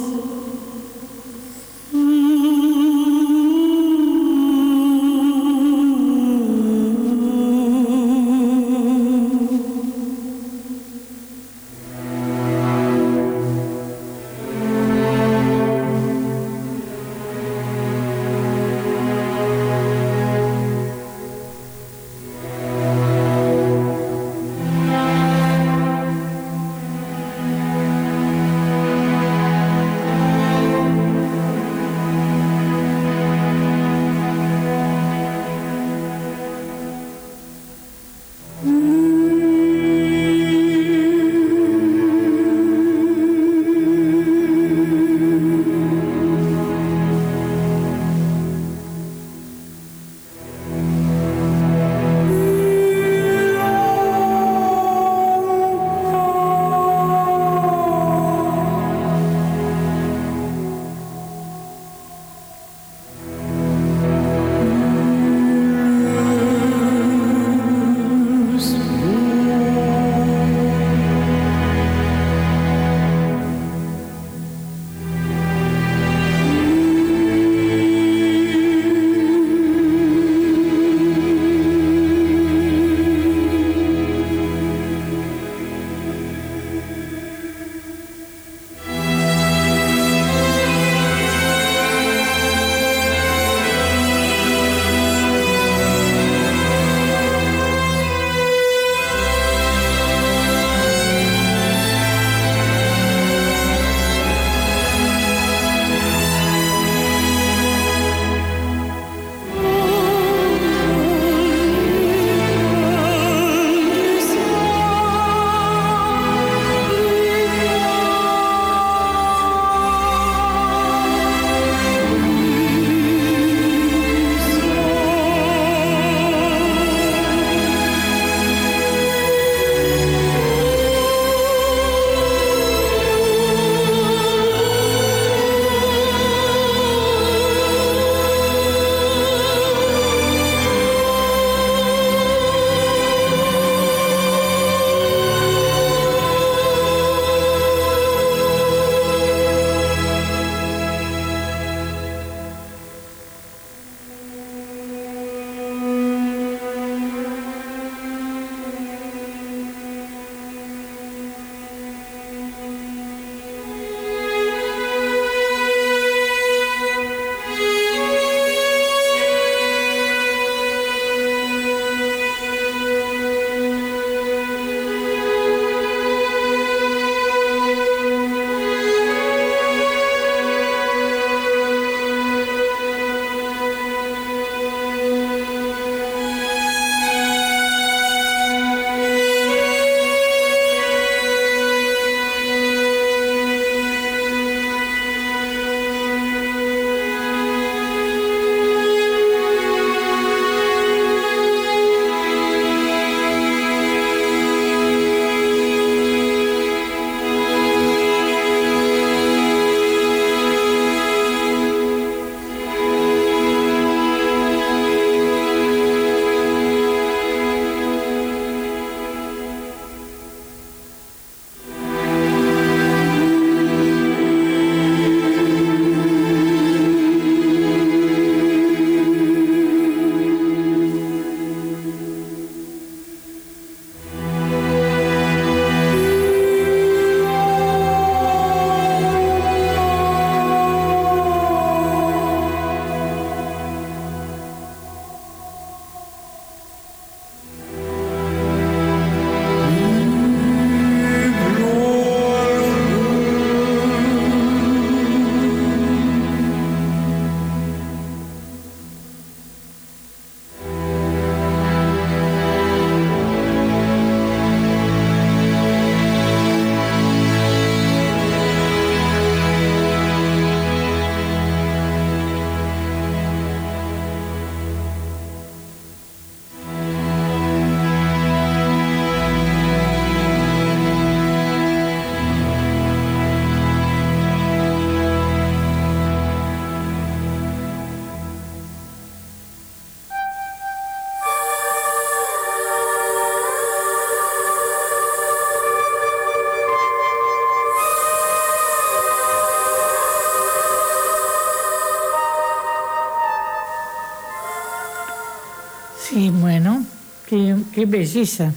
[307.84, 308.53] Qué, belleza.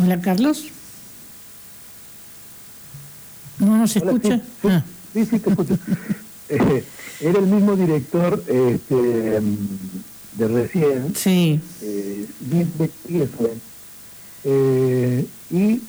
[0.00, 0.64] Hola, Carlos.
[3.58, 4.38] ¿No nos escucha?
[4.38, 4.84] Sí, ah.
[5.12, 5.78] sí, escucho.
[6.48, 6.84] Eh,
[7.20, 11.14] era el mismo director este, de recién.
[11.16, 11.58] Sí.
[11.80, 12.26] Eh,
[14.44, 15.80] eh, y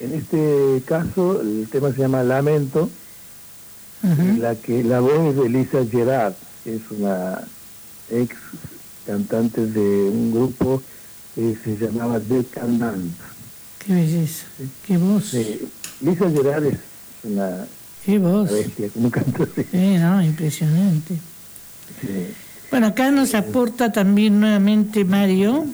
[0.00, 2.88] en este caso el tema se llama Lamento,
[4.38, 6.32] la que la voz es de Lisa Gerard,
[6.64, 7.46] es una
[8.10, 8.36] ex
[9.06, 10.82] cantante de un grupo
[11.34, 12.78] que se llamaba Dead Can
[13.84, 14.46] Qué belleza,
[14.86, 15.32] qué voz.
[16.00, 16.78] Lisa Gerard es
[17.22, 17.66] una,
[18.04, 18.50] qué voz.
[18.50, 21.14] bestia, como canta Sí, no, impresionante.
[22.70, 25.66] Bueno, acá nos aporta también nuevamente Mario.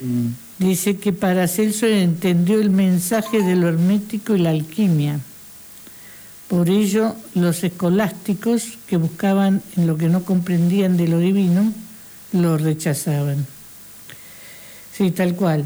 [0.00, 0.28] Mm.
[0.58, 5.20] Dice que para Celso entendió el mensaje de lo hermético y la alquimia.
[6.48, 11.72] Por ello, los escolásticos que buscaban en lo que no comprendían de lo divino,
[12.32, 13.46] lo rechazaban.
[14.92, 15.64] Sí, tal cual.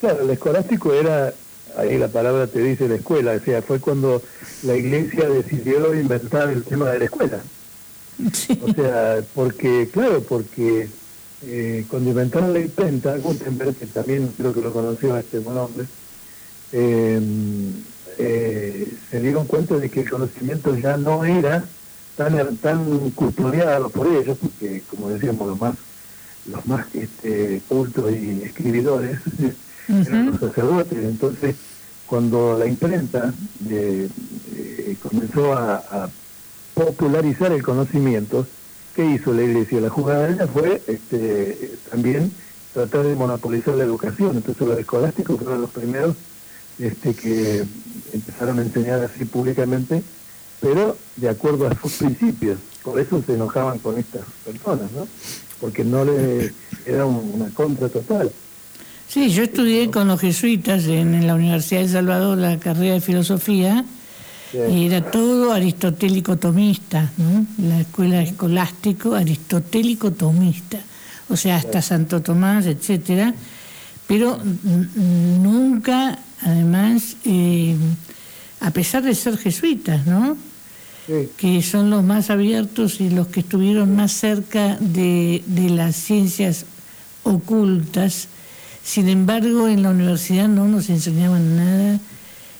[0.00, 1.34] Claro, el escolástico era,
[1.76, 4.22] ahí la palabra te dice la escuela, o sea, fue cuando
[4.62, 7.40] la iglesia decidió inventar el tema de la escuela.
[8.62, 10.88] O sea, porque, claro, porque
[11.42, 15.58] eh, cuando inventaron la imprenta, Gutenberg, que también creo que lo conoció a este buen
[15.58, 15.84] hombre,
[16.72, 17.20] eh,
[18.18, 21.64] eh, se dieron cuenta de que el conocimiento ya no era
[22.16, 25.74] tan, tan custodiado por ellos, porque como decíamos, los más,
[26.50, 29.18] los más este, cultos y escribidores
[29.88, 30.98] eran los sacerdotes.
[30.98, 31.56] Entonces,
[32.06, 33.32] cuando la imprenta
[33.68, 34.08] eh,
[35.02, 36.08] comenzó a,
[36.74, 38.46] popularizar el conocimiento,
[38.94, 39.80] ¿qué hizo la iglesia?
[39.80, 42.30] La jugada de ella fue este, también
[42.74, 44.36] tratar de monopolizar la educación.
[44.36, 46.16] Entonces los escolásticos fueron los primeros
[46.78, 47.64] este, que
[48.12, 50.02] empezaron a enseñar así públicamente,
[50.60, 52.58] pero de acuerdo a sus principios.
[52.82, 55.06] Por eso se enojaban con estas personas, ¿no?
[55.60, 56.52] Porque no le
[56.84, 58.30] era una contra total.
[59.08, 63.84] Sí, yo estudié con los jesuitas en, la Universidad de Salvador la carrera de filosofía
[64.52, 67.46] y era todo aristotélico tomista, ¿no?
[67.58, 70.78] La escuela escolástico aristotélico tomista,
[71.28, 73.34] o sea, hasta Santo Tomás, etcétera,
[74.06, 74.38] pero
[74.94, 77.76] nunca además, eh,
[78.60, 80.36] a pesar de ser jesuitas, ¿no?
[81.36, 86.64] que son los más abiertos y los que estuvieron más cerca de, las ciencias
[87.22, 88.28] ocultas,
[88.82, 92.00] sin embargo en la universidad no nos enseñaban nada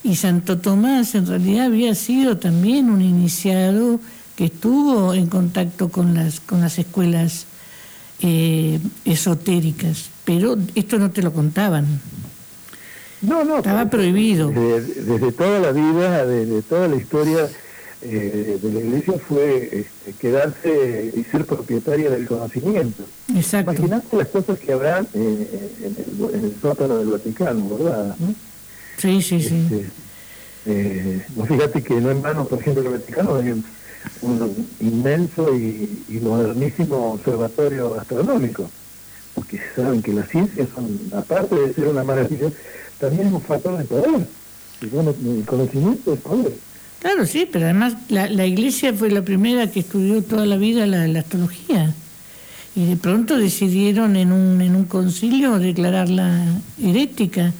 [0.05, 3.99] y Santo Tomás en realidad había sido también un iniciado
[4.37, 7.47] que estuvo en contacto con las, con las escuelas
[8.21, 12.01] eh, esotéricas, pero esto no te lo contaban.
[13.23, 13.59] No, no.
[13.59, 14.51] Estaba prohibido.
[14.51, 17.49] Desde, toda la vida, desde toda la historia
[18.03, 23.05] eh, de la iglesia fue este, quedarse y ser propietaria del conocimiento.
[23.35, 23.73] Exacto.
[23.73, 28.17] Imagínate las cosas que habrán eh, en, el, sótano del Vaticano, ¿verdad?
[28.99, 29.67] Sí, sí, sí.
[29.71, 29.87] Este,
[30.67, 33.65] eh, fíjate que no en vano, por ejemplo, el Vaticano hay un,
[34.81, 38.71] inmenso y, y, modernísimo observatorio astronómico,
[39.35, 42.51] porque saben que las ciencias son, aparte de ser una maravilla,
[42.99, 44.27] también es un factor de poder.
[44.83, 46.53] Y bueno, el conocimiento es poder.
[47.01, 50.87] Claro, sí, pero además la, la iglesia fue la primera que estudió toda la vida
[50.87, 51.95] la, astrología.
[52.75, 56.45] Y de pronto decidieron en un, en un concilio declararla
[56.83, 57.53] herética.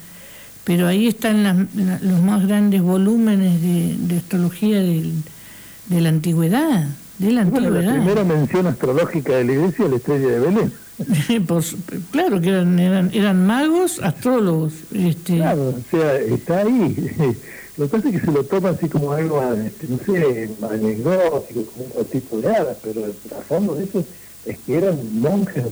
[0.63, 1.69] Pero ahí están
[2.01, 6.87] los más grandes volúmenes de, astrología de la antigüedad.
[7.17, 7.83] De la, antigüedad.
[7.83, 10.73] la primera mención astrológica de la iglesia es la estrella de Belén.
[12.11, 14.73] claro que eran, eran, eran magos, astrólogos.
[14.93, 15.35] Este...
[15.35, 16.95] Claro, o sea, está ahí.
[17.77, 21.63] Lo que pasa es que se lo toma así como algo, este, no sé, anecdótico,
[21.65, 23.13] como un tipo de hadas, pero el
[23.47, 24.03] fondo de eso
[24.47, 25.65] es que eran monjes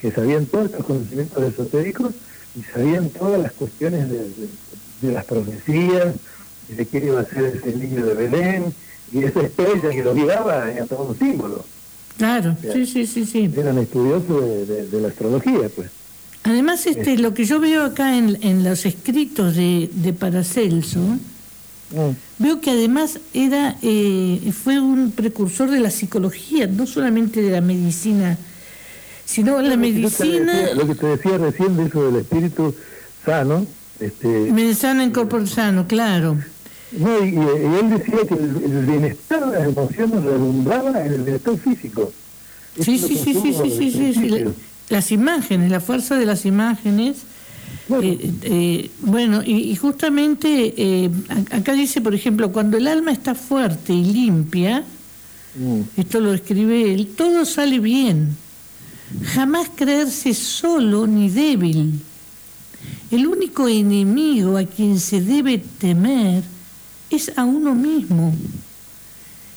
[0.00, 2.12] que sabían todos los conocimientos esotéricos
[2.56, 4.30] y sabían todas las cuestiones de,
[5.00, 6.14] de, las profecías,
[6.68, 8.74] de quién iba a ser ese niño de Belén,
[9.12, 11.64] y esa estrella que lo guiaba era todo un símbolo.
[12.18, 13.50] Claro, sí, sí, sí, sí.
[13.56, 15.88] Eran estudiosos de, la astrología, pues.
[16.42, 22.10] Además, este, lo que yo veo acá en, en los escritos de, de Paracelso, mm.
[22.38, 27.60] veo que además era eh, fue un precursor de la psicología, no solamente de la
[27.60, 28.36] medicina,
[29.24, 30.74] sino la medicina...
[30.74, 32.74] lo que te decía recién de eso del espíritu
[33.24, 33.64] sano.
[34.00, 36.38] Este, sano en corpo sano, claro.
[36.92, 42.12] No, y, él decía que el, bienestar de las emociones redundaba en el bienestar físico.
[42.80, 44.44] Sí, sí, sí, sí, sí, sí, sí,
[44.88, 47.18] Las imágenes, la fuerza de las imágenes.
[48.02, 51.10] Eh, eh, bueno, y, justamente eh,
[51.50, 54.84] acá dice, por ejemplo, cuando el alma está fuerte y limpia,
[55.58, 55.80] Mm.
[55.96, 57.08] Esto lo escribe él.
[57.16, 58.36] Todo sale bien.
[59.24, 62.00] Jamás creerse solo ni débil.
[63.10, 66.42] El único enemigo a quien se debe temer
[67.10, 68.34] es a uno mismo.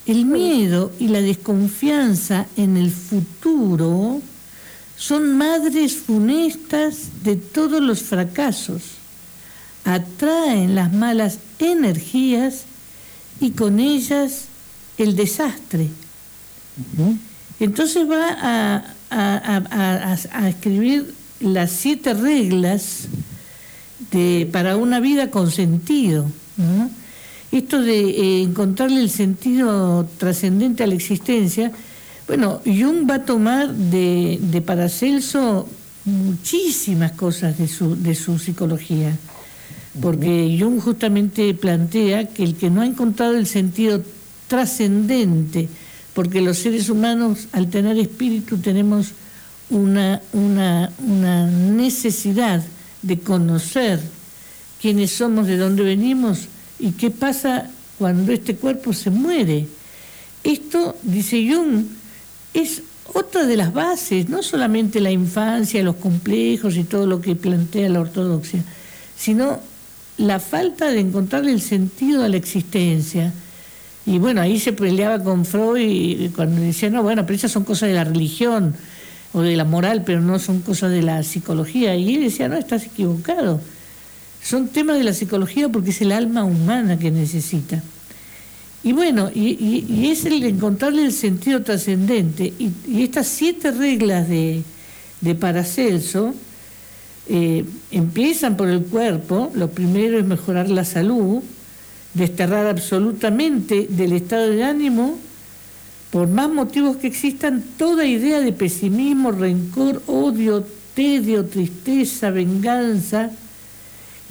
[0.05, 4.21] El miedo y la desconfianza en el futuro
[4.97, 8.81] son madres funestas de todos los fracasos.
[9.85, 12.63] Atraen las malas energías
[13.39, 14.45] y con ellas
[14.97, 15.87] el desastre.
[17.59, 23.07] Entonces va a, escribir las siete reglas
[24.11, 26.27] de, para una vida con sentido.
[27.51, 31.71] Esto de eh, encontrarle el sentido trascendente a la existencia,
[32.25, 35.67] bueno, Jung va a tomar de, de Paracelso
[36.05, 39.17] muchísimas cosas de su, de su psicología,
[40.01, 44.01] porque Jung justamente plantea que el que no ha encontrado el sentido
[44.47, 45.67] trascendente,
[46.13, 49.11] porque los seres humanos al tener espíritu tenemos
[49.69, 52.63] una, una, una necesidad
[53.01, 53.99] de conocer
[54.81, 56.47] quiénes somos, de dónde venimos
[56.81, 59.67] y qué pasa cuando este cuerpo se muere.
[60.43, 61.85] Esto, dice Jung,
[62.53, 62.81] es
[63.13, 67.89] otra de las bases, no solamente la infancia, los complejos y todo lo que plantea
[67.89, 68.63] la ortodoxia,
[69.15, 69.59] sino
[70.17, 73.31] la falta de encontrarle el sentido a la existencia.
[74.05, 77.89] Y bueno, ahí se peleaba con Freud cuando decía, no, bueno, pero esas son cosas
[77.89, 78.73] de la religión
[79.33, 81.95] o de la moral, pero no son cosas de la psicología.
[81.95, 83.61] Y él decía, no, estás equivocado.
[84.43, 87.83] Son temas de la psicología porque es el alma humana que necesita.
[88.83, 92.51] Y bueno, y, es el encontrarle el sentido trascendente.
[92.57, 94.63] Y, estas siete reglas de,
[95.39, 96.33] Paracelso
[97.29, 99.51] eh, empiezan por el cuerpo.
[99.53, 101.43] Lo primero es mejorar la salud,
[102.15, 105.19] desterrar absolutamente del estado de ánimo,
[106.09, 110.65] por más motivos que existan, toda idea de pesimismo, rencor, odio,
[110.95, 113.31] tedio, tristeza, venganza,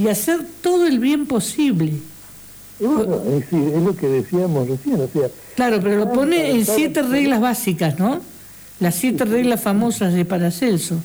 [0.00, 1.92] y hacer todo el bien posible
[2.80, 5.28] es, lo que decíamos recién, o sea...
[5.54, 8.22] Claro, pero lo pone en siete reglas básicas, ¿no?
[8.78, 10.96] Las siete reglas famosas de Paracelso.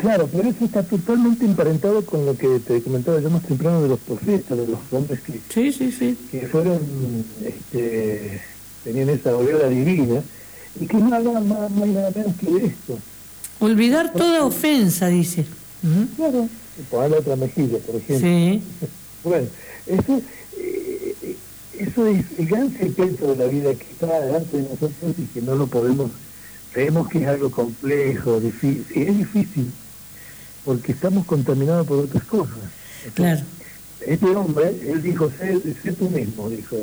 [0.00, 3.88] Claro, pero eso está totalmente emparentado con lo que te comentaba yo más temprano de
[3.88, 6.16] los profetas, de los hombres que, sí, sí, sí.
[6.30, 6.78] que fueron,
[7.44, 8.40] este,
[8.84, 10.22] tenían esa aureola divina,
[10.80, 12.96] y que no hagan más, más nada menos que esto.
[13.58, 15.44] Olvidar toda ofensa, dice.
[16.16, 16.48] Claro,
[16.90, 18.28] ponerle otra mejilla, por ejemplo.
[18.28, 18.62] Sí.
[19.24, 19.46] bueno,
[19.86, 20.20] eso
[21.80, 25.40] eso es el gran secreto de la vida que está delante de nosotros y que
[25.40, 26.10] no lo podemos,
[26.72, 29.70] creemos que es algo complejo, difícil, es difícil,
[30.64, 32.58] porque estamos contaminados por otras cosas.
[33.14, 33.40] claro.
[34.06, 36.74] Este hombre, él dijo, sé, tú mismo, dijo.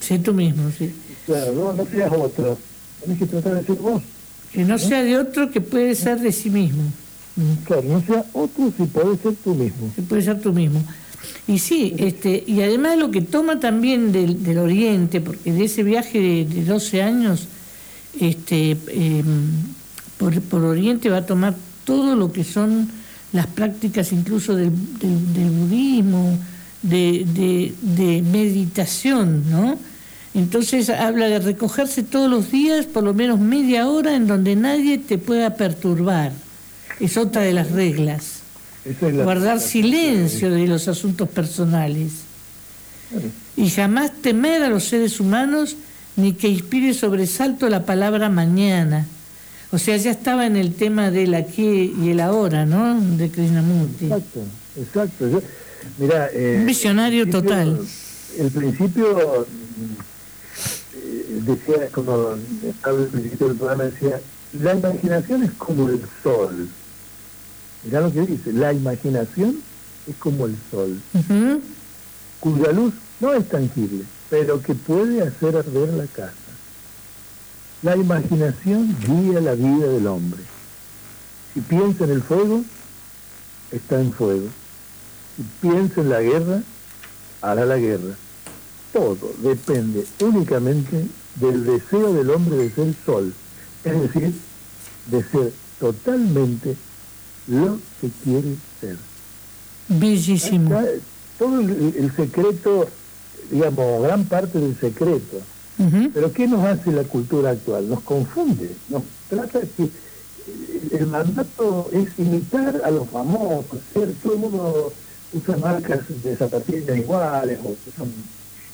[0.00, 0.92] Sé tú mismo, sí.
[1.24, 2.58] Claro, no, no seas otro,
[2.98, 4.02] tienes que tratar de ser vos.
[4.52, 6.82] Que no, sea de otro que puede ser de sí mismo.
[7.64, 9.92] Claro, no sea otro si puede ser tú mismo.
[9.94, 10.82] Si puede ser tú mismo.
[11.46, 15.82] Y sí, este, y además lo que toma también del, del Oriente, porque de ese
[15.82, 17.46] viaje de, 12 años,
[18.18, 19.50] este, em,
[20.18, 22.88] por, por, Oriente va a tomar todo lo que son
[23.32, 26.38] las prácticas incluso del, del, budismo,
[26.82, 29.78] de, de, meditación, ¿no?
[30.34, 34.98] Entonces habla de recogerse todos los días, por lo menos media hora, en donde nadie
[34.98, 36.32] te pueda perturbar.
[37.00, 38.40] Es otra de las reglas
[39.00, 42.12] guardar silencio de los asuntos personales
[43.56, 45.76] y jamás temer a los seres humanos
[46.16, 49.06] ni que inspire sobresalto la palabra mañana.
[49.70, 52.98] O sea, ya estaba en el tema del aquí y el ahora, ¿no?
[53.16, 54.06] De Krishnamurti.
[54.06, 54.40] Exacto,
[54.76, 55.42] exacto.
[56.32, 57.80] eh, Un visionario total.
[58.38, 59.46] El principio,
[60.94, 62.36] eh, decía, como
[62.66, 64.20] estaba el principio del programa, decía,
[64.60, 66.68] la imaginación es como el sol
[67.86, 69.60] Mirá lo que dice, la imaginación
[70.08, 71.00] es como el sol,
[72.40, 76.32] cuya luz no es tangible, pero que puede hacer arder la casa.
[77.82, 80.42] La imaginación guía la vida del hombre.
[81.54, 82.64] Si piensa en el fuego,
[83.70, 84.48] está en fuego.
[85.36, 86.62] Si piensa en la guerra,
[87.40, 88.16] hará la guerra.
[88.92, 91.06] Todo depende únicamente
[91.36, 93.32] del deseo del hombre de ser sol,
[93.84, 94.34] es decir,
[95.06, 96.76] de ser totalmente
[97.48, 98.96] lo que quiere ser.
[99.88, 100.80] Bellísimo.
[101.38, 102.88] todo el, secreto,
[103.50, 105.40] digamos, gran parte del secreto.
[106.14, 107.88] Pero ¿qué nos hace la cultura actual?
[107.88, 109.90] Nos confunde, nos trata de que
[110.96, 114.92] el mandato es imitar a los famosos, ser, todo el mundo
[115.32, 118.12] usa marcas de zapatillas iguales o que, son,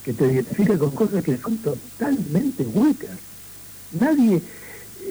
[0.04, 3.18] que te identifican con cosas que son totalmente huecas.
[3.98, 4.40] nadie,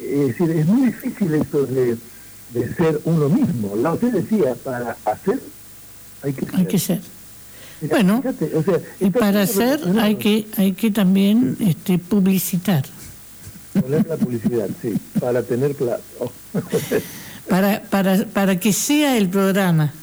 [0.02, 1.98] es decir, es muy difícil eso de,
[2.76, 3.76] ser uno mismo.
[3.76, 5.40] La usted decía, para hacer
[6.24, 6.56] hay que ser.
[6.56, 7.02] Hay que ser.
[7.90, 8.24] bueno,
[9.00, 12.84] y para hacer hay que hay que también este, publicitar.
[13.74, 16.02] Poner la publicidad, sí, para tener plata.
[17.50, 19.94] para, para, para que sea el programa.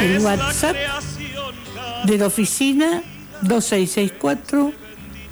[0.00, 0.76] El WhatsApp
[2.04, 3.02] de la oficina
[3.42, 4.72] 2664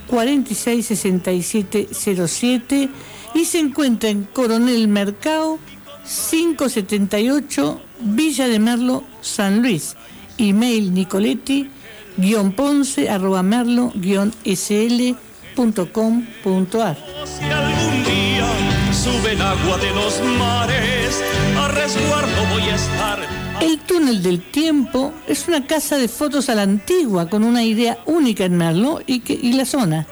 [0.09, 2.89] 466707
[3.35, 5.59] y se encuentra en Coronel Mercado
[6.31, 9.95] 578 Villa de Merlo, San Luis.
[10.39, 11.71] Email nicoletti
[12.57, 13.93] ponce arroba merlo
[14.45, 15.17] sl.com.ar.
[17.25, 18.49] Si algún día
[18.93, 21.23] sube el agua de los mares,
[21.57, 26.55] a resguardo voy a estar el túnel del tiempo es una casa de fotos a
[26.55, 30.07] la antigua con una idea única en Merlo y, que, y la zona,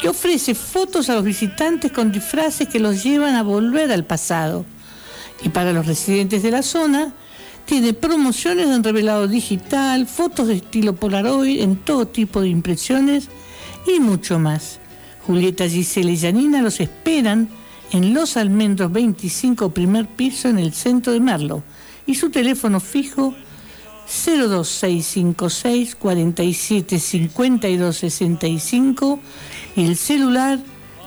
[0.00, 4.64] que ofrece fotos a los visitantes con disfraces que los llevan a volver al pasado.
[5.42, 7.12] Y para los residentes de la zona,
[7.66, 13.28] tiene promociones en revelado digital, fotos de estilo Polaroid en todo tipo de impresiones
[13.86, 14.78] y mucho más.
[15.26, 17.48] Julieta Gisela y Janina los esperan
[17.90, 21.62] en Los Almendros 25, primer piso, en el centro de Merlo
[22.06, 23.34] y su teléfono fijo
[24.06, 29.20] 02656 47 52 65
[29.74, 30.60] y el celular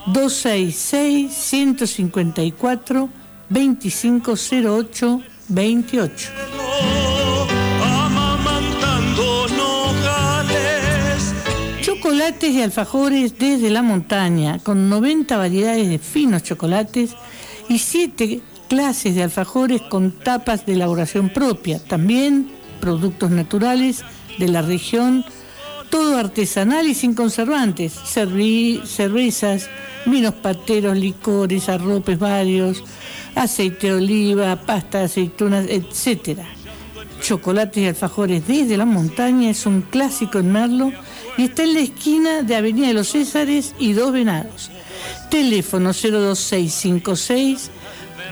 [0.07, 3.10] 266 154
[3.49, 6.30] 2508 28.
[11.82, 17.16] Chocolates y alfajores desde la montaña, con 90 variedades de finos chocolates
[17.68, 24.04] y 7 clases de alfajores con tapas de elaboración propia, también productos naturales
[24.38, 25.26] de la región,
[25.89, 29.70] todo artesanal y sin conservantes, cervezas,
[30.06, 32.84] vinos pateros, licores, arropes varios,
[33.36, 36.40] aceite de oliva, pasta de aceitunas, etc.
[37.22, 40.92] Chocolates y alfajores desde la montaña es un clásico en Merlo
[41.38, 44.70] y está en la esquina de Avenida de los Césares y Dos Venados.
[45.30, 47.72] Teléfono 02656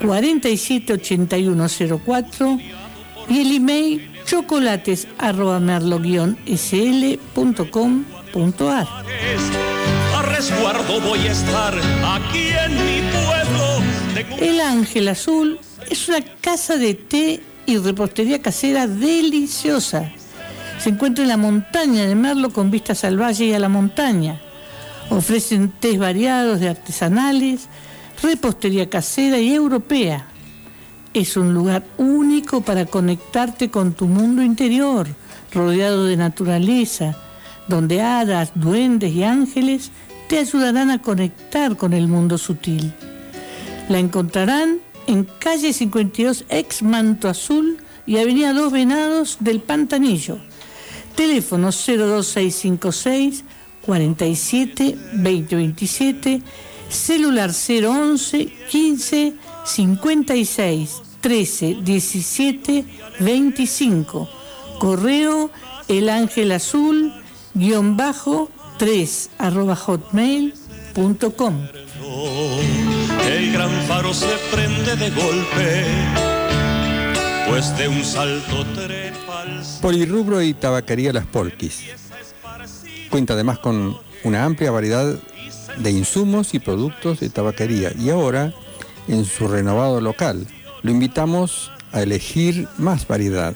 [0.02, 2.60] 478104
[3.30, 6.08] y el email chocolates arroba sl.com.ar.
[10.16, 11.74] A resguardo voy a estar
[12.04, 13.47] aquí en mi pueblo.
[14.18, 15.60] El Ángel Azul
[15.92, 20.12] es una casa de té y repostería casera deliciosa.
[20.80, 24.42] Se encuentra en la montaña de Merlo con vistas al valle y a la montaña.
[25.12, 27.68] Ofrecen tés variados de artesanales,
[28.24, 30.26] repostería casera y europea.
[31.14, 35.08] Es un lugar único para conectarte con tu mundo interior,
[35.54, 37.16] rodeado de naturaleza,
[37.68, 39.92] donde hadas, duendes y ángeles
[40.28, 42.94] te ayudarán a conectar con el mundo sutil.
[43.90, 50.40] La encontrarán en calle 52 ex Manto Azul y Avenida Dos Venados del Pantanillo.
[51.16, 53.44] Teléfono 02656
[53.86, 56.42] 47 2027
[56.90, 59.34] celular 011 15
[59.66, 62.86] 56 13 17
[63.20, 64.30] 25,
[64.80, 65.50] correo
[65.88, 67.14] el ángel azul
[67.54, 71.56] guion bajo 3 arroba hotmail.com.
[73.28, 75.84] El gran faro se prende de golpe,
[77.50, 79.44] pues de un salto trepa
[79.82, 81.84] Polirrubro y tabaquería Las Polquis.
[83.10, 85.14] Cuenta además con una amplia variedad
[85.78, 88.54] de insumos y productos de tabaquería y ahora
[89.10, 90.48] en su renovado local.
[90.82, 93.56] Lo invitamos a elegir más variedad.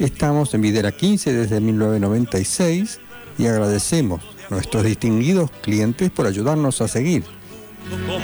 [0.00, 2.98] Estamos en Videra 15 desde 1996
[3.38, 7.37] y agradecemos a nuestros distinguidos clientes por ayudarnos a seguir.
[7.90, 8.18] Como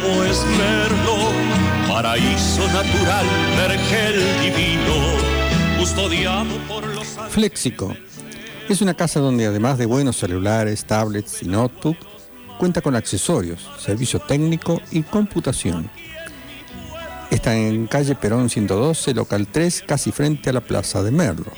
[1.89, 7.07] paraíso natural, vergel divino, custodiado por los...
[7.31, 7.95] Flexico
[8.69, 11.97] es una casa donde además de buenos celulares, tablets y notebook,
[12.59, 15.91] cuenta con accesorios, servicio técnico y computación.
[17.31, 21.53] Está en calle Perón 112, local 3, casi frente a la Plaza de Merlo.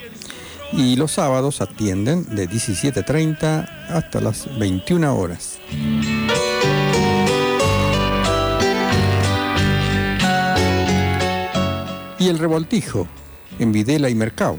[0.72, 5.58] Y los sábados atienden de 17.30 hasta las 21 horas.
[12.18, 13.06] Y el revoltijo,
[13.58, 14.58] en Videla y Mercado,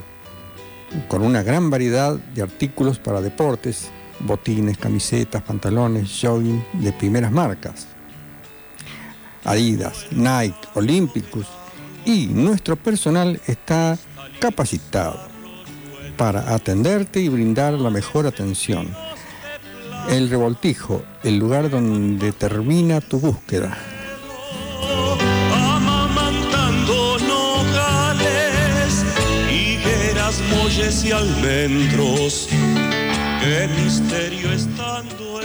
[1.07, 3.89] con una gran variedad de artículos para deportes,
[4.19, 7.87] botines, camisetas, pantalones, jogging de primeras marcas.
[9.43, 11.47] Adidas, Nike, Olympicus
[12.05, 13.97] y nuestro personal está
[14.39, 15.19] capacitado
[16.17, 18.87] para atenderte y brindar la mejor atención.
[20.09, 23.77] El revoltijo, el lugar donde termina tu búsqueda.
[30.49, 32.49] Molles y almendros.
[33.39, 35.36] Qué misterio estando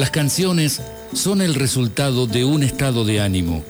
[0.00, 0.80] Las canciones
[1.12, 3.62] son el resultado de un estado de ánimo,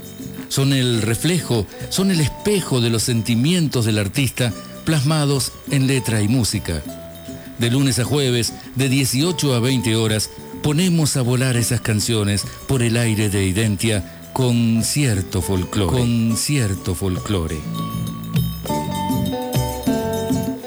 [0.49, 4.53] son el reflejo, son el espejo de los sentimientos del artista
[4.85, 6.85] plasmados en letra y música.
[7.59, 10.31] De lunes a jueves, de 18 a 20 horas,
[10.62, 15.99] ponemos a volar esas canciones por el aire de Identia con cierto folclore.
[15.99, 17.59] Con cierto folclore.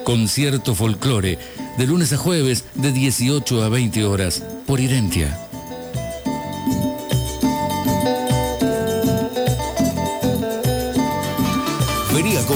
[0.03, 1.39] Con cierto folclore,
[1.77, 5.42] de lunes a jueves, de 18 a 20 horas, por Identia.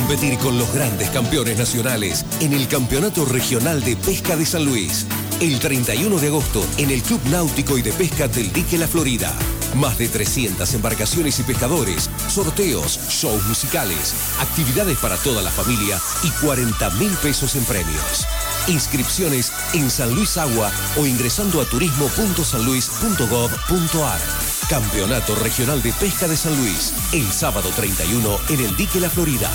[0.08, 5.06] Competir con los grandes campeones nacionales en el Campeonato Regional de Pesca de San Luis.
[5.42, 9.34] El 31 de agosto en el Club Náutico y de Pesca del Dique La Florida.
[9.76, 16.30] Más de 300 embarcaciones y pescadores, sorteos, shows musicales, actividades para toda la familia y
[16.46, 18.26] 40 mil pesos en premios.
[18.70, 24.22] Inscripciones en San Luis Agua o ingresando a turismo.sanluis.gov.ar.
[24.70, 29.52] Campeonato Regional de Pesca de San Luis, el sábado 31 en el Dique La Florida.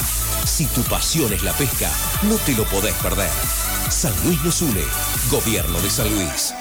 [0.53, 1.91] Si tu pasión es la pesca,
[2.25, 3.31] no te lo podés perder.
[3.89, 4.83] San Luis nos une.
[5.31, 6.53] Gobierno de San Luis.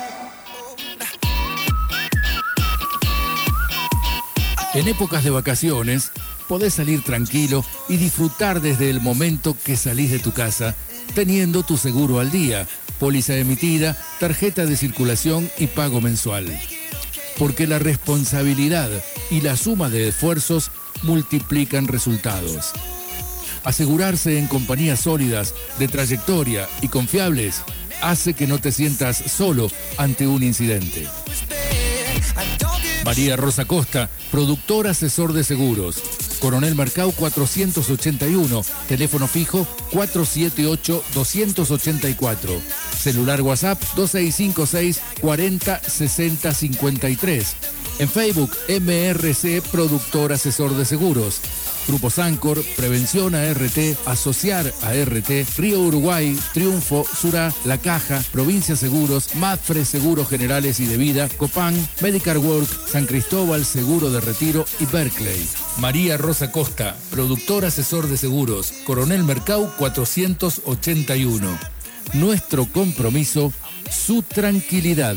[4.74, 6.14] En épocas de vacaciones,
[6.48, 10.74] podés salir tranquilo y disfrutar desde el momento que salís de tu casa,
[11.14, 16.48] teniendo tu seguro al día, póliza emitida, tarjeta de circulación y pago mensual
[17.38, 18.92] porque la responsabilidad
[19.32, 20.70] y la suma de esfuerzos
[21.02, 22.72] multiplican resultados.
[23.64, 27.62] Asegurarse en compañías sólidas, de trayectoria y confiables
[28.02, 31.08] hace que no te sientas solo ante un incidente.
[33.06, 36.02] María Rosa Costa, productor asesor de seguros.
[36.40, 42.62] Coronel Mercado 481, teléfono fijo 478-284.
[42.98, 47.56] Celular WhatsApp 2656 40 60 53.
[48.00, 51.40] En Facebook, MRC Productor Asesor de Seguros.
[51.88, 59.86] Grupo Sancor, Prevención ART, Asociar ART, Río Uruguay, Triunfo, Sura, La Caja, Provincia Seguros, Mafre
[59.86, 65.48] Seguros Generales y de Vida, Copán, Medical Work, San Cristóbal Seguro de Retiro y Berkeley.
[65.78, 71.60] María Rosa Costa, productor asesor de seguros, Coronel Mercau 481.
[72.14, 73.54] Nuestro compromiso,
[73.90, 75.16] su tranquilidad.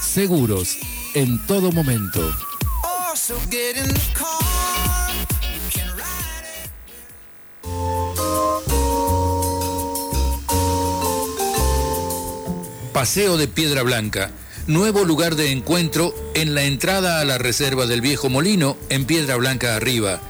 [0.00, 0.78] Seguros,
[1.14, 2.20] en todo momento.
[12.98, 14.32] Paseo de Piedra Blanca,
[14.66, 19.36] nuevo lugar de encuentro en la entrada a la reserva del Viejo Molino en Piedra
[19.36, 20.20] Blanca arriba.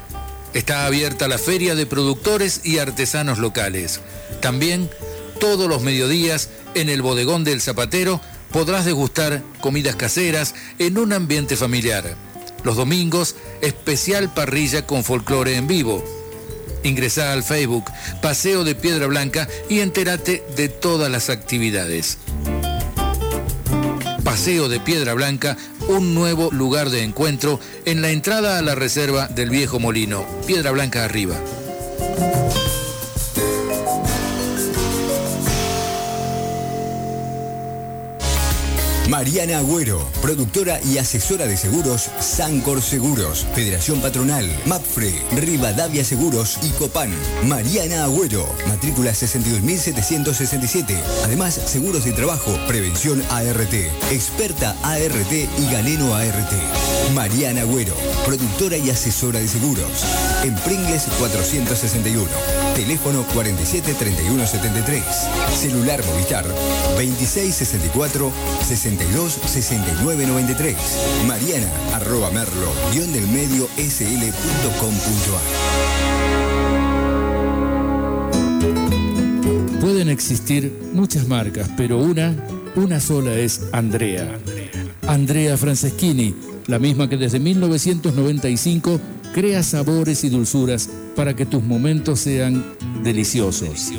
[0.52, 4.00] Está abierta la feria de productores y artesanos locales.
[4.42, 4.90] También,
[5.40, 8.20] todos los mediodías, en el bodegón del Zapatero,
[8.52, 12.16] podrás degustar comidas caseras en un ambiente familiar.
[12.64, 16.04] Los domingos, especial parrilla con folclore en vivo.
[16.84, 17.90] Ingresa al Facebook
[18.20, 22.18] Paseo de Piedra Blanca y entérate de todas las actividades.
[24.38, 25.56] Paseo de Piedra Blanca,
[25.88, 30.70] un nuevo lugar de encuentro en la entrada a la reserva del viejo molino, Piedra
[30.70, 31.34] Blanca arriba.
[39.08, 46.68] Mariana Agüero, productora y asesora de seguros Sancor Seguros, Federación Patronal, MAPFRE, Rivadavia Seguros y
[46.72, 47.10] Copan.
[47.46, 50.94] Mariana Agüero, matrícula 62.767.
[51.24, 53.72] Además, seguros de trabajo, prevención ART,
[54.12, 56.52] experta ART y Galeno ART.
[57.14, 57.94] Mariana Agüero,
[58.26, 60.04] productora y asesora de seguros.
[60.44, 62.28] En Pringles 461.
[62.76, 65.02] Teléfono 473173.
[65.58, 66.44] Celular Movistar
[66.98, 68.30] 2664
[68.98, 70.76] 62 69 93.
[71.26, 75.40] Mariana arroba merlo guion del medio sl.com.ar.
[79.80, 82.34] Pueden existir muchas marcas, pero una,
[82.74, 84.38] una sola es Andrea.
[85.06, 86.34] Andrea Franceschini,
[86.66, 89.00] la misma que desde 1995
[89.32, 92.64] crea sabores y dulzuras para que tus momentos sean
[93.02, 93.92] deliciosos.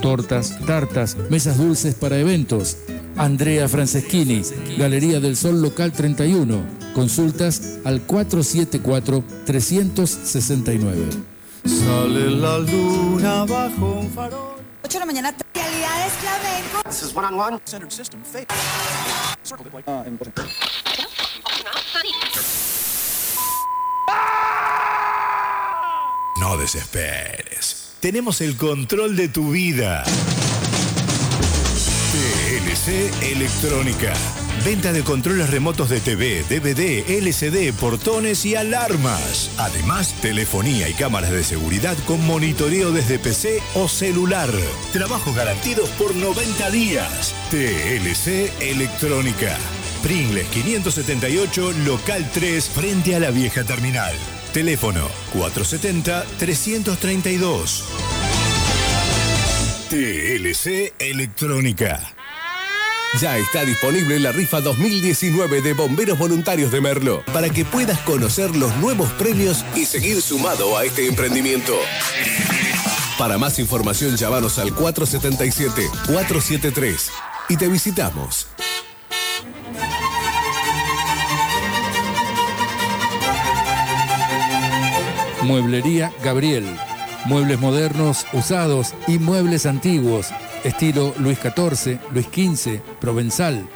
[0.00, 2.76] Tortas, tartas, mesas dulces para eventos.
[3.16, 4.42] Andrea Franceschini,
[4.78, 6.60] Galería del Sol Local 31.
[6.94, 10.94] Consultas al 474-369.
[11.64, 14.52] Sale la luna bajo un farol.
[14.84, 16.82] 8 de la mañana, realidades flamenco.
[16.88, 17.58] This is one on one.
[17.64, 18.20] Centered system.
[18.24, 18.48] Fake.
[19.42, 20.04] Circle Ah,
[26.40, 27.94] No desesperes.
[28.00, 30.02] Tenemos el control de tu vida.
[32.82, 34.12] TLC Electrónica.
[34.64, 39.52] Venta de controles remotos de TV, DVD, LCD, portones y alarmas.
[39.58, 44.50] Además, telefonía y cámaras de seguridad con monitoreo desde PC o celular.
[44.92, 47.32] Trabajos garantidos por 90 días.
[47.50, 49.56] TLC Electrónica.
[50.02, 54.12] Pringles 578, local 3, frente a la vieja terminal.
[54.52, 57.84] Teléfono 470-332.
[59.88, 62.16] TLC Electrónica.
[63.20, 68.56] Ya está disponible la rifa 2019 de Bomberos Voluntarios de Merlo para que puedas conocer
[68.56, 71.74] los nuevos premios y seguir sumado a este emprendimiento.
[73.18, 77.10] Para más información llámanos al 477-473
[77.50, 78.46] y te visitamos.
[85.42, 86.64] Mueblería Gabriel.
[87.26, 90.28] Muebles modernos, usados y muebles antiguos,
[90.64, 93.66] estilo Luis XIV, Luis XV, Provenzal.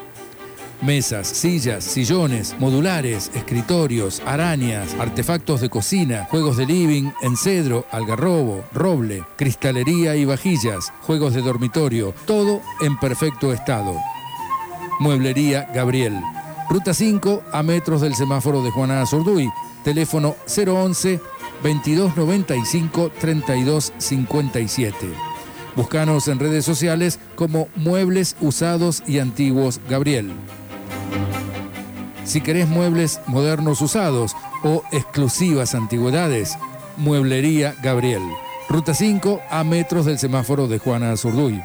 [0.83, 9.25] Mesas, sillas, sillones, modulares, escritorios, arañas, artefactos de cocina, juegos de living, encedro, algarrobo, roble,
[9.37, 13.97] cristalería y vajillas, juegos de dormitorio, todo en perfecto estado.
[15.01, 16.21] Mueblería Gabriel.
[16.69, 19.51] Ruta 5 a metros del semáforo de Juana Azurduy.
[19.83, 21.21] Teléfono 011
[21.63, 25.26] 2295 3257.
[25.77, 30.33] Búscanos en redes sociales como Muebles Usados y Antiguos Gabriel.
[32.25, 36.57] Si querés muebles modernos usados o exclusivas antigüedades,
[36.97, 38.23] Mueblería Gabriel.
[38.71, 41.63] Ruta 5 a metros del semáforo de Juana Azurduy.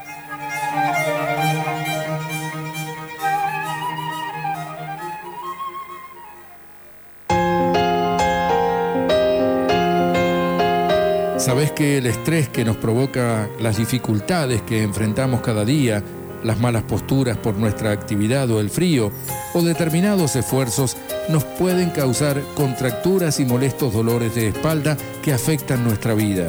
[11.41, 16.03] Sabes que el estrés que nos provoca las dificultades que enfrentamos cada día,
[16.43, 19.11] las malas posturas por nuestra actividad o el frío,
[19.55, 20.95] o determinados esfuerzos
[21.29, 26.45] nos pueden causar contracturas y molestos dolores de espalda que afectan nuestra vida.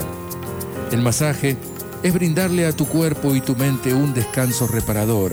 [0.90, 1.56] El masaje
[2.02, 5.32] es brindarle a tu cuerpo y tu mente un descanso reparador,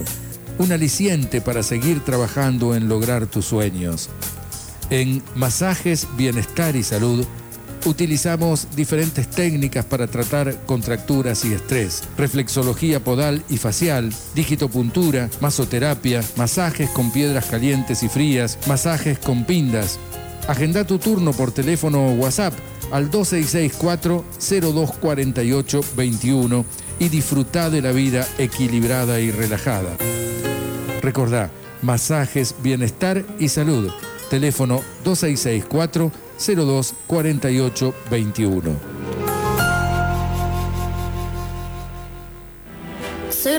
[0.57, 4.10] un aliciente para seguir trabajando en lograr tus sueños.
[4.89, 7.26] En Masajes, Bienestar y Salud,
[7.86, 16.89] Utilizamos diferentes técnicas para tratar contracturas y estrés, reflexología podal y facial, digitopuntura, masoterapia, masajes
[16.89, 19.97] con piedras calientes y frías, masajes con pindas.
[20.47, 22.53] Agenda tu turno por teléfono o WhatsApp
[22.91, 26.65] al 2664 0248 21
[26.99, 29.95] y disfruta de la vida equilibrada y relajada.
[31.01, 31.49] Recordá,
[31.82, 33.89] masajes, bienestar y salud.
[34.30, 38.88] Teléfono 2664 02 48 21.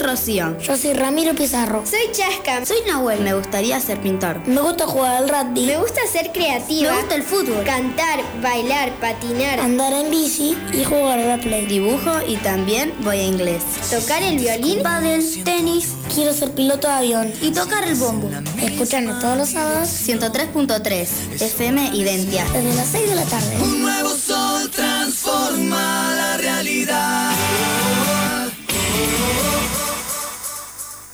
[0.01, 0.59] Rocío.
[0.59, 1.85] Yo soy Ramiro Pizarro.
[1.87, 2.65] Soy Chasca.
[2.65, 3.21] Soy Nahuel.
[3.21, 4.41] Me gustaría ser pintor.
[4.47, 5.67] Me gusta jugar al rugby.
[5.67, 6.91] Me gusta ser creativa.
[6.91, 7.65] Me gusta el fútbol.
[7.65, 9.61] Cantar, bailar, patinar.
[9.61, 11.67] Andar en bici y jugar a la play.
[11.67, 13.63] Dibujo y también voy a inglés.
[13.91, 14.83] Tocar el violín.
[14.83, 15.95] Padel, tenis.
[16.15, 17.33] Quiero ser piloto de avión.
[17.41, 18.31] Y tocar el bombo.
[18.61, 19.89] Escuchando todos los sábados.
[19.89, 21.09] 103.3
[21.41, 22.45] FM Identia.
[22.53, 23.57] Desde las 6 de la tarde.
[23.63, 27.31] Un nuevo sol transforma la realidad.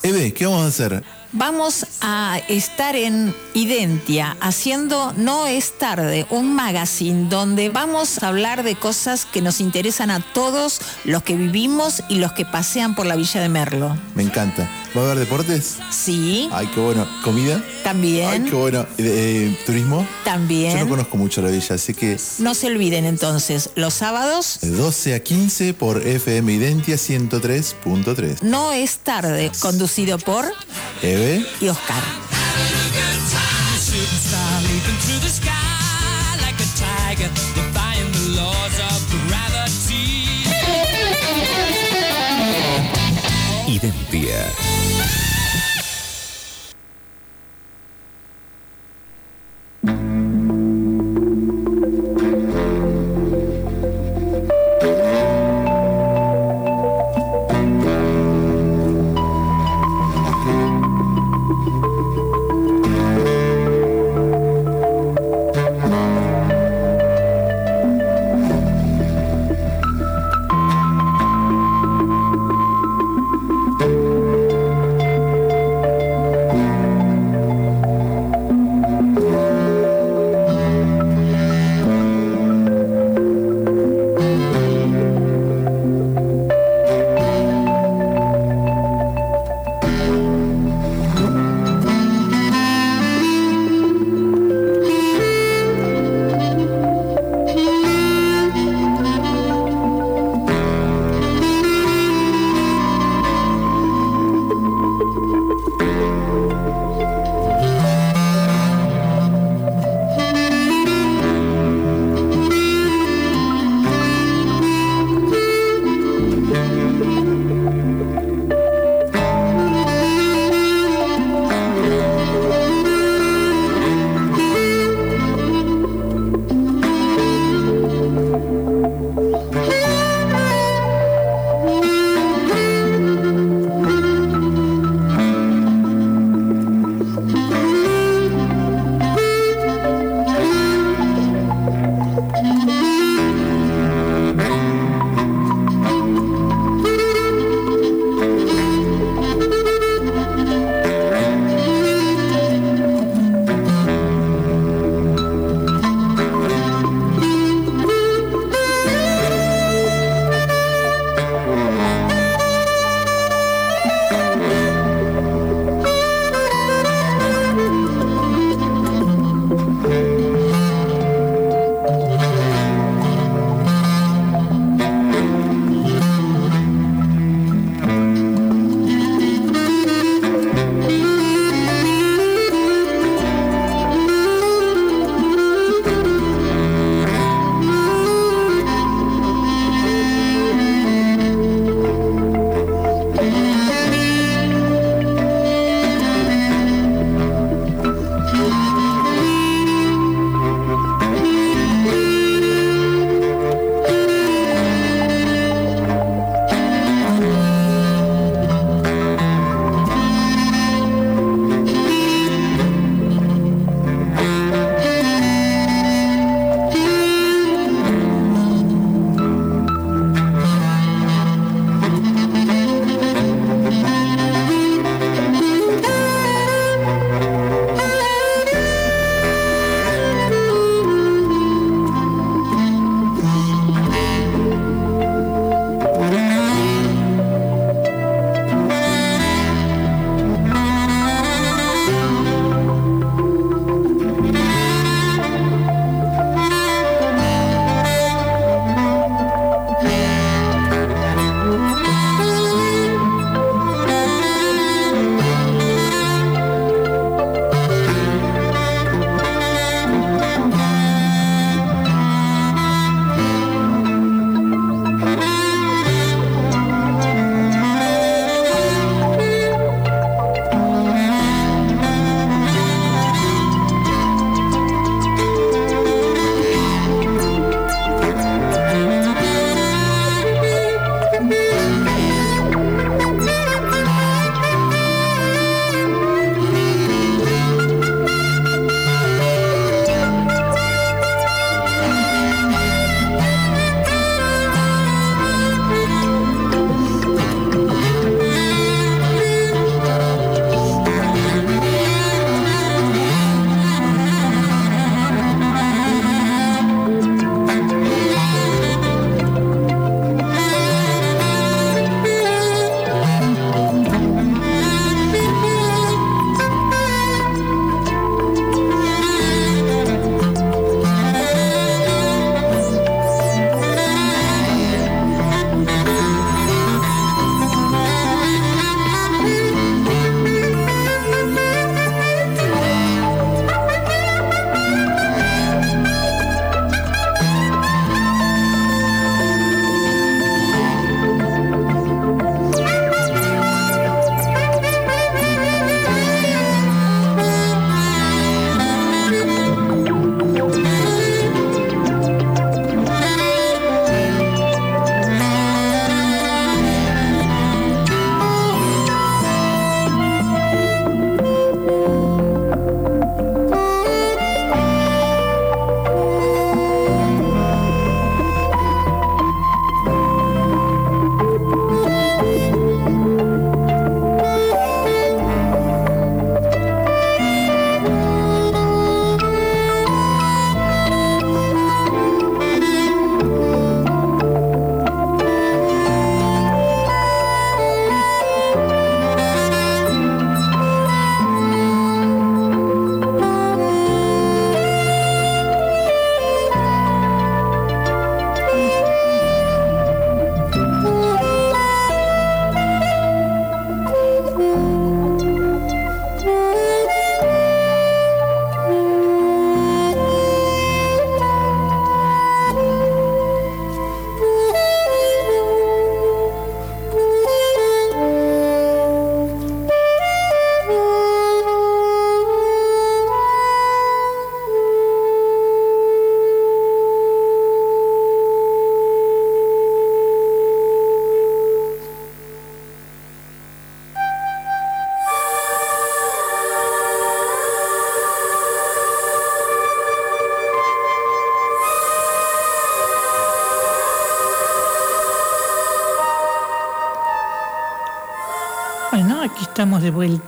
[0.07, 1.03] Eve, ¿qué vamos a hacer?
[1.31, 8.63] Vamos a estar en Identia haciendo No es tarde, un magazine donde vamos a hablar
[8.63, 13.05] de cosas que nos interesan a todos los que vivimos y los que pasean por
[13.05, 13.97] la Villa de Merlo.
[14.15, 14.69] Me encanta.
[14.95, 15.77] ¿Va a haber deportes?
[15.91, 16.49] Sí.
[16.51, 17.07] Ay, qué bueno.
[17.23, 17.63] ¿Comida?
[17.83, 18.29] También.
[18.29, 18.85] Ay, qué bueno.
[18.97, 20.07] Eh, ¿Turismo?
[20.23, 20.73] También.
[20.73, 22.17] Yo no conozco mucho la villa, así que...
[22.39, 24.59] No se olviden entonces, los sábados...
[24.61, 28.41] De 12 a 15 por FM Identia 103.3.
[28.41, 30.45] No es tarde, conducido por...
[31.17, 32.03] Eve y Oscar.
[43.67, 44.66] Identia.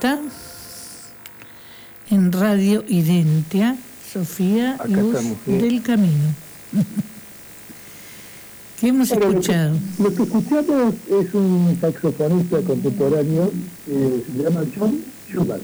[0.00, 0.18] vuelta
[2.10, 3.76] en Radio Identia,
[4.10, 5.16] Sofía Luz
[5.46, 6.34] del Camino.
[8.80, 9.76] ¿Qué hemos escuchado?
[9.98, 13.52] Lo que, escuchamos es un saxofonista contemporáneo
[13.84, 15.60] que se llama John Schumann.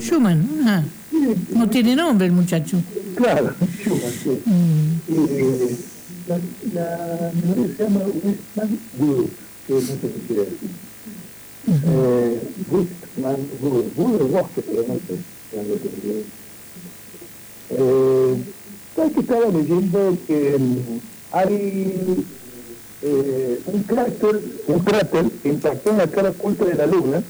[0.00, 0.82] Schumann, ah,
[1.54, 2.78] no tiene nombre el muchacho.
[3.16, 4.42] Claro, Schumann, sí.
[4.46, 5.00] Mm.
[5.08, 5.76] Eh,
[6.26, 6.38] la,
[6.72, 9.28] la melodía se llama Westman Good,
[9.66, 10.70] que no sé qué quiere decir.
[11.68, 12.45] Eh, Westman Good,
[13.36, 14.62] Lo que
[17.68, 18.36] eh,
[18.94, 20.56] ¿Sabes estaba leyendo que
[21.32, 22.24] hay
[23.02, 27.22] eh, un cráter, un cráter que impactó en la cara oculta de la Luna,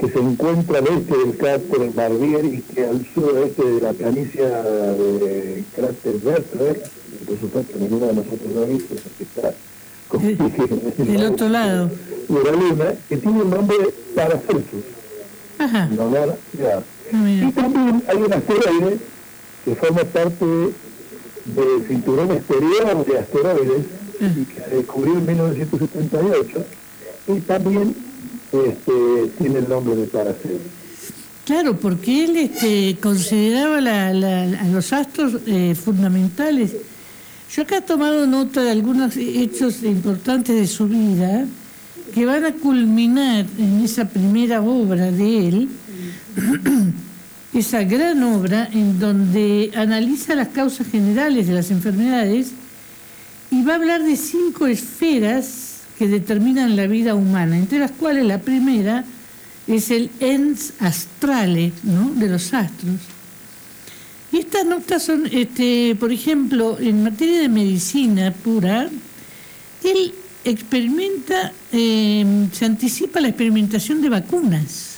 [0.00, 4.46] que se encuentra al este del cráter Barbier y que al suroeste de la planicie
[4.46, 6.82] de cráter Bertler,
[7.26, 9.52] por supuesto ninguno de nosotros lo ha visto, porque está
[10.18, 11.90] del otro lado
[12.28, 14.84] de la Luna, que tiene el nombre de Paracelsus.
[15.58, 15.88] Ajá.
[16.58, 16.82] ya.
[17.12, 18.98] Ah, y también hay un asteroide
[19.64, 23.84] que forma parte del cinturón exterior de asteroides
[24.20, 26.64] y que se descubrió en 1978
[27.28, 27.94] y también
[28.52, 30.60] este, tiene el nombre de Paracelsus.
[31.44, 36.76] Claro, porque él este, consideraba a los astros eh, fundamentales.
[37.54, 41.46] Yo acá he tomado nota de algunos hechos importantes de su vida
[42.14, 45.68] que van a culminar en esa primera obra de él,
[47.52, 52.52] esa gran obra en donde analiza las causas generales de las enfermedades
[53.50, 58.26] y va a hablar de cinco esferas que determinan la vida humana, entre las cuales
[58.26, 59.04] la primera
[59.66, 63.19] es el ens astrale de los astros.
[64.32, 68.88] Y estas notas son, este, por ejemplo, en materia de medicina pura,
[69.82, 74.96] él experimenta, eh, se anticipa la experimentación de vacunas.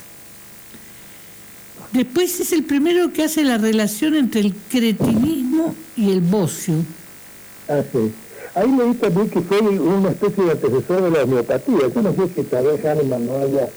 [1.93, 6.75] Después es el primero que hace la relación entre el cretinismo y el bocio.
[7.69, 8.13] Ah, sí.
[8.55, 11.89] Ahí leí también que fue una especie de antecesor de la homeopatía.
[11.95, 13.69] Yo no sé si tal vez Hahnemann no haya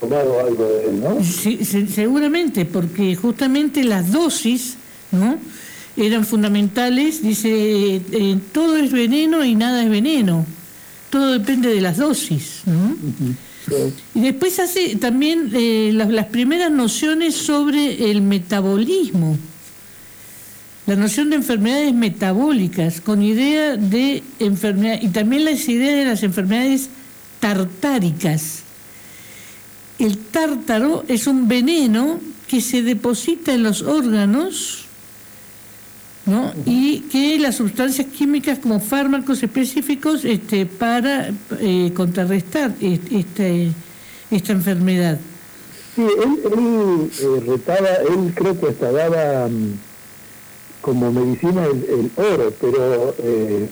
[0.00, 1.24] tomado algo de él, ¿no?
[1.24, 4.76] Sí, seguramente, porque justamente las dosis,
[5.12, 5.38] ¿no?
[5.96, 7.22] Eran fundamentales.
[7.22, 10.46] Dice, eh, todo es veneno y nada es veneno.
[11.10, 12.96] Todo depende de las dosis, ¿no?
[14.14, 19.36] Y después hace también eh, las, primeras nociones sobre el metabolismo,
[20.86, 26.22] la noción de enfermedades metabólicas, con idea de enfermedad, y también las ideas de las
[26.22, 26.88] enfermedades
[27.40, 28.62] tartáricas.
[29.98, 34.87] El tártaro es un veneno que se deposita en los órganos
[36.28, 36.52] ¿no?
[36.66, 41.30] y que las sustancias químicas como fármacos específicos este, para
[41.60, 43.72] eh, contrarrestar este,
[44.30, 45.18] esta enfermedad.
[45.96, 49.72] Sí, él, él eh, retaba, él creo que hasta daba mm,
[50.82, 53.68] como medicina el, oro, pero eh,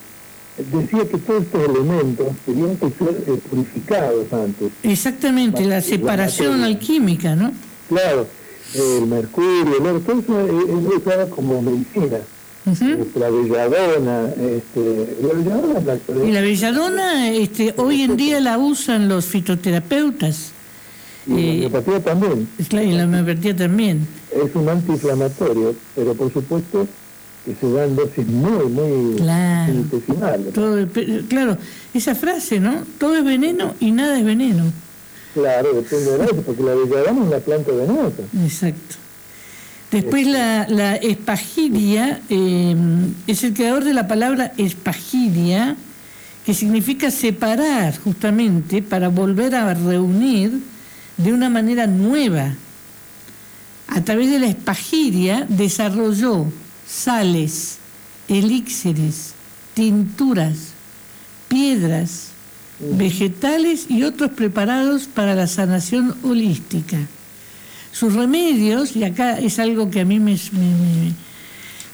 [0.57, 4.73] decía que todos estos elementos tenían que ser purificados antes.
[4.83, 7.53] Exactamente, la, separación alquímica, ¿no?
[7.89, 8.27] Claro,
[8.75, 12.19] el mercurio, el oro, todo eso él usaba como medicina
[12.67, 19.27] la belladona, este, la belladona Y la belladona este, hoy en día la usan los
[19.27, 20.51] fitoterapeutas.
[21.29, 22.49] Y la eh, homeopatía también.
[22.59, 24.09] y la homeopatía también.
[24.33, 26.89] Es un antiinflamatorio, pero por supuesto
[27.45, 29.73] que se dan dosis muy, muy claro.
[31.29, 31.59] claro,
[31.95, 32.83] esa frase, ¿no?
[32.99, 34.65] Todo es veneno y nada es veneno.
[35.35, 38.23] Claro, depende de eso, porque la belladona es una planta venenosa.
[38.43, 39.06] Exacto.
[39.97, 45.75] Después la, la espagiria em, es el creador de la palabra espagiria,
[46.45, 50.61] que significa separar justamente para volver a reunir
[51.17, 52.53] de una manera nueva.
[53.89, 56.45] A través de la espagiria desarrolló
[56.87, 57.79] sales,
[58.29, 59.33] elixires,
[59.73, 60.75] tinturas,
[61.49, 62.33] piedras,
[62.81, 66.99] vegetales y otros preparados para la sanación holística.
[67.99, 70.37] Sus remedios, y acá es algo que a mí me,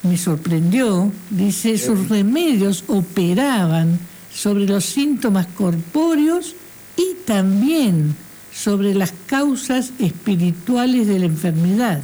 [0.03, 4.01] me, sorprendió, dice, sus remedios operaban
[4.35, 6.57] sobre los síntomas corpóreos
[6.97, 8.17] y también
[8.53, 12.03] sobre las causas espirituales de la enfermedad.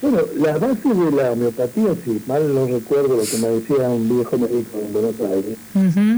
[0.00, 4.08] Bueno, la base de la homeopatía, si mal no recuerdo lo que me decía un
[4.08, 5.58] viejo médico en Buenos Aires,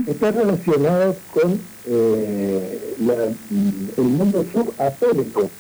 [0.06, 2.94] está relacionado con eh,
[3.96, 5.50] el mundo subatómico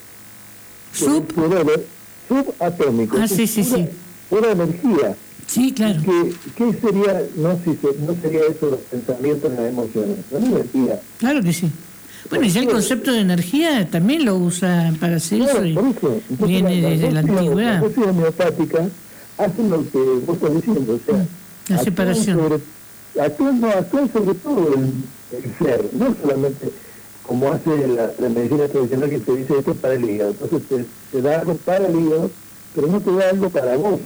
[0.92, 1.32] Sub.
[2.28, 3.16] subatómico.
[3.20, 3.86] Ah, sí, sí, sí.
[4.30, 5.16] Una energía.
[5.46, 6.00] Sí, claro.
[6.04, 7.70] ¿Qué, qué sería, no, si
[8.00, 10.16] no sería eso los pensamientos las emociones?
[10.30, 11.00] Una energía.
[11.18, 11.70] Claro que sí.
[12.28, 15.78] Bueno, y ya el concepto de energía también lo usa para hacer eso y
[16.44, 17.82] viene desde la antigüedad.
[17.96, 18.88] La homeopática
[19.38, 21.26] hace lo que vos estás diciendo, o sea,
[21.68, 22.60] la separación.
[23.18, 24.92] Actúan, sobre, sobre todo el,
[25.58, 26.70] ser, no solamente
[27.28, 30.30] como hace la, medicina tradicional que te dice esto es para el hígado.
[30.30, 32.30] Entonces te, te, da algo para el hígado,
[32.74, 34.00] pero no te da algo para vos.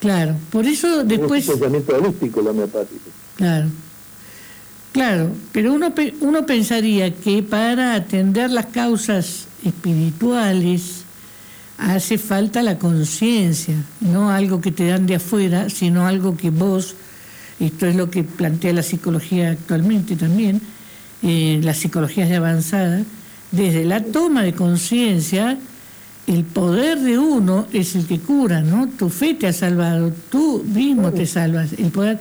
[0.00, 1.44] Claro, por eso después...
[1.44, 3.10] Es un pensamiento holístico el homeopático.
[3.36, 3.68] Claro.
[4.92, 11.04] Claro, pero uno, uno pensaría que para atender las causas espirituales
[11.78, 16.96] hace falta la conciencia, no algo que te dan de afuera, sino algo que vos,
[17.60, 20.60] esto es lo que plantea la psicología actualmente también,
[21.22, 23.02] eh, las psicologías de avanzada,
[23.50, 25.58] desde la toma de conciencia
[26.26, 28.88] el poder de uno es el que cura, ¿no?
[28.88, 31.74] Tu fe te ha salvado, tú mismo te salvas.
[31.74, 32.18] El poder.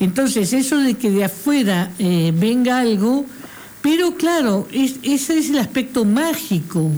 [0.00, 3.24] Entonces, eso de que de afuera eh, venga algo,
[3.80, 6.90] pero claro, es, ese es el aspecto mágico.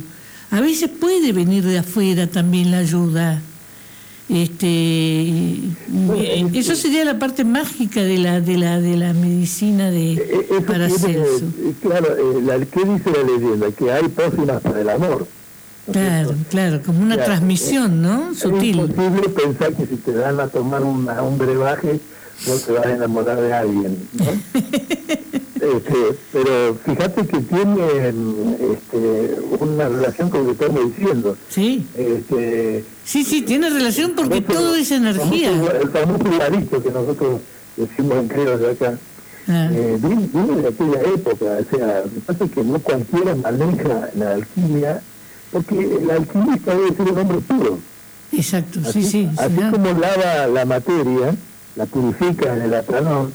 [0.51, 3.43] A veces puede venir de afuera también la ayuda.
[4.29, 10.15] Este, eh, eso sería la parte mágica de la de la de la medicina de
[10.15, 11.45] eh, Paracelso.
[11.81, 12.09] Claro,
[12.73, 13.71] ¿qué dice la leyenda?
[13.71, 15.29] Que hay pócimas para el amor.
[15.93, 18.35] Claro, claro, como una transmisión, ¿no?
[18.35, 18.81] Sutil.
[18.81, 22.01] Es imposible pensar que si te dan a tomar un brebaje
[22.47, 24.25] no te vas a enamorar de alguien, ¿no?
[25.61, 28.09] este, pero fíjate que tiene
[28.73, 31.37] este, una relación con lo que estamos diciendo.
[31.49, 31.87] Sí.
[31.97, 35.51] Este, sí, sí, tiene relación porque todo es energía.
[35.51, 37.41] El famoso que nosotros
[37.77, 38.99] decimos en creo de acá,
[39.49, 39.69] ah.
[39.73, 45.03] eh, viene, de aquella época, o sea, me parece que no cualquiera maneja la alquimia
[45.53, 47.79] porque el alquimista debe ser un hombre puro.
[48.33, 49.31] Exacto, sí, sí.
[49.39, 51.35] Así como lava la materia,
[51.77, 53.33] la purifica en el atranón,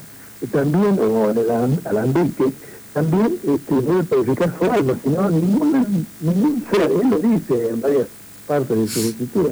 [0.52, 1.52] también, o en el
[1.86, 2.52] alambique,
[2.94, 7.82] también este, debe purificar su alma, si no, ningún, ningún ser, él lo dice en
[7.82, 8.08] varias
[8.48, 9.52] partes de su escritura,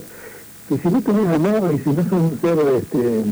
[0.68, 3.24] que si no tenés amor y si no sos un ser este,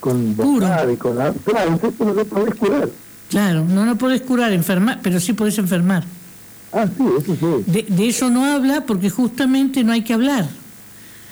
[0.00, 1.34] con bondad y con claro,
[1.68, 2.88] entonces no lo podés curar.
[3.30, 6.04] Claro, no lo podés curar, enfermar, pero sí podés enfermar.
[6.72, 7.70] Ah, sí, eso sí.
[7.70, 10.48] De, eso no habla porque justamente no hay que hablar.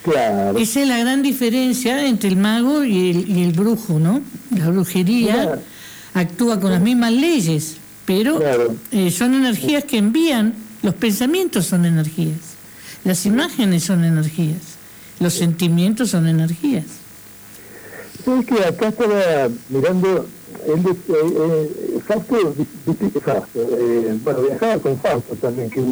[0.07, 0.57] Claro.
[0.57, 4.23] Esa es la gran diferencia entre el mago y el, y el brujo, ¿no?
[4.57, 5.59] La brujería
[6.15, 8.41] actúa con las mismas leyes, pero
[8.93, 12.39] eh, son energías que envían, los pensamientos son energías,
[13.03, 14.77] las imágenes son energías,
[15.19, 16.85] los sentimientos son energías.
[18.25, 20.27] ¿Sabes que acá estaba mirando
[20.67, 22.55] él, eh, eh, Fausto,
[24.25, 25.87] bueno, viajaba con Fausto también, que es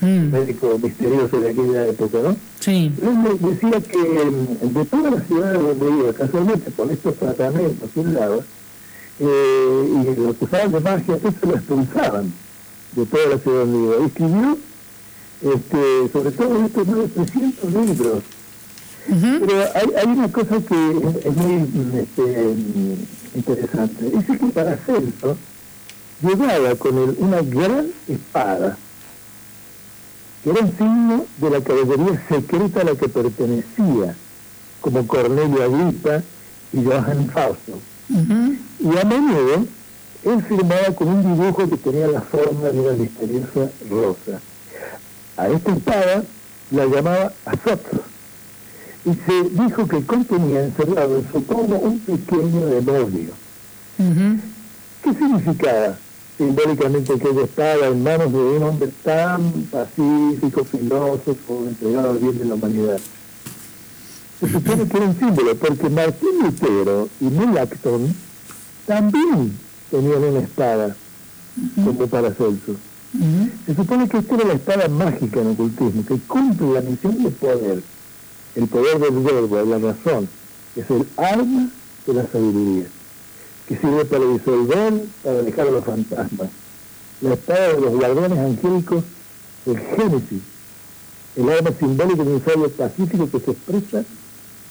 [0.00, 0.30] mm.
[0.30, 2.36] médico misterioso de aquella época, ¿no?
[2.60, 2.92] Sí.
[3.02, 7.90] Él decía que mm, de todas las ciudades donde iba, casualmente con estos tratamientos
[9.18, 12.32] eh, y lo usaban de magia, eso lo expulsaban
[12.92, 14.06] de todas las ciudades donde iba.
[14.06, 14.58] escribió,
[15.42, 18.22] este, sobre todo estos más de 300 libros
[19.08, 22.54] pero hay, hay, una cosa que es muy este,
[23.34, 24.10] interesante.
[24.10, 25.36] Dice que para Celso
[26.22, 28.76] llegaba con él una gran espada,
[30.50, 34.14] era un signo de la caballería secreta a la que pertenecía,
[34.80, 36.22] como Cornelio Agripa
[36.72, 37.78] y Johann Fausto.
[38.08, 39.66] Y a menudo
[40.24, 44.40] él firmaba con un dibujo que tenía la forma de una misteriosa rosa.
[45.36, 46.24] A esta espada
[46.70, 48.00] la llamaba Azotro
[49.04, 53.30] y se dijo que contenía encerrado en su tomo un pequeño demonio.
[55.02, 55.96] ¿Qué significaba
[56.36, 62.44] simbólicamente aquella espada en manos de un hombre tan pacífico, filósofo, entregado al bien de
[62.44, 63.00] la humanidad?
[64.40, 68.14] Se supone que era un símbolo, porque Martín Lutero y Melanchthon
[68.86, 69.56] también
[69.90, 70.96] tenían una espada,
[71.74, 72.76] como para Celso.
[73.64, 77.30] Se supone que esta era la espada mágica en ocultismo, que cumple la misión de
[77.30, 77.82] poder
[78.56, 80.28] el poder del verbo, de la razón,
[80.74, 81.68] es el arma
[82.06, 82.86] de la sabiduría,
[83.68, 86.48] que sirve para disolver, para alejar a los fantasmas.
[87.20, 89.04] La espada de los guardianes angélicos,
[89.66, 90.42] el Génesis,
[91.36, 94.04] el arma simbólica de un sabio pacífico que se expresa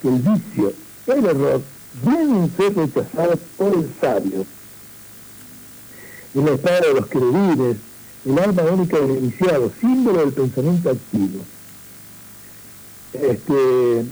[0.01, 0.73] que el vicio,
[1.07, 1.61] el error,
[2.03, 4.45] deben ser rechazados por el sabio.
[6.34, 7.77] Y la espada de los querubines,
[8.26, 11.41] el arma única del iniciado, símbolo del pensamiento activo
[13.22, 14.05] este,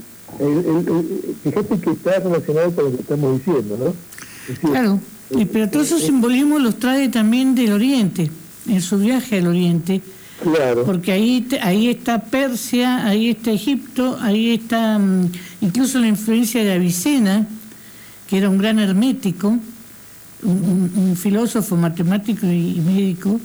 [1.42, 3.94] fíjate que está relacionado con lo que estamos diciendo, ¿no?
[4.60, 5.00] Claro,
[5.52, 8.30] pero todos esos simbolismos los trae también del Oriente,
[8.68, 10.00] en su viaje al Oriente.
[10.42, 10.84] Claro.
[10.84, 15.30] Porque ahí, ahí está Persia, ahí está Egipto, ahí está mm,
[15.60, 17.46] incluso la influencia de Avicena,
[18.28, 19.58] que era un gran hermético,
[20.42, 23.40] un, filósofo, matemático y médico,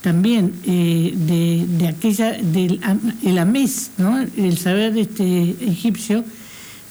[0.00, 2.80] también eh, de, aquella, del
[3.24, 4.20] el amés, ¿no?
[4.20, 6.24] el saber este, egipcio,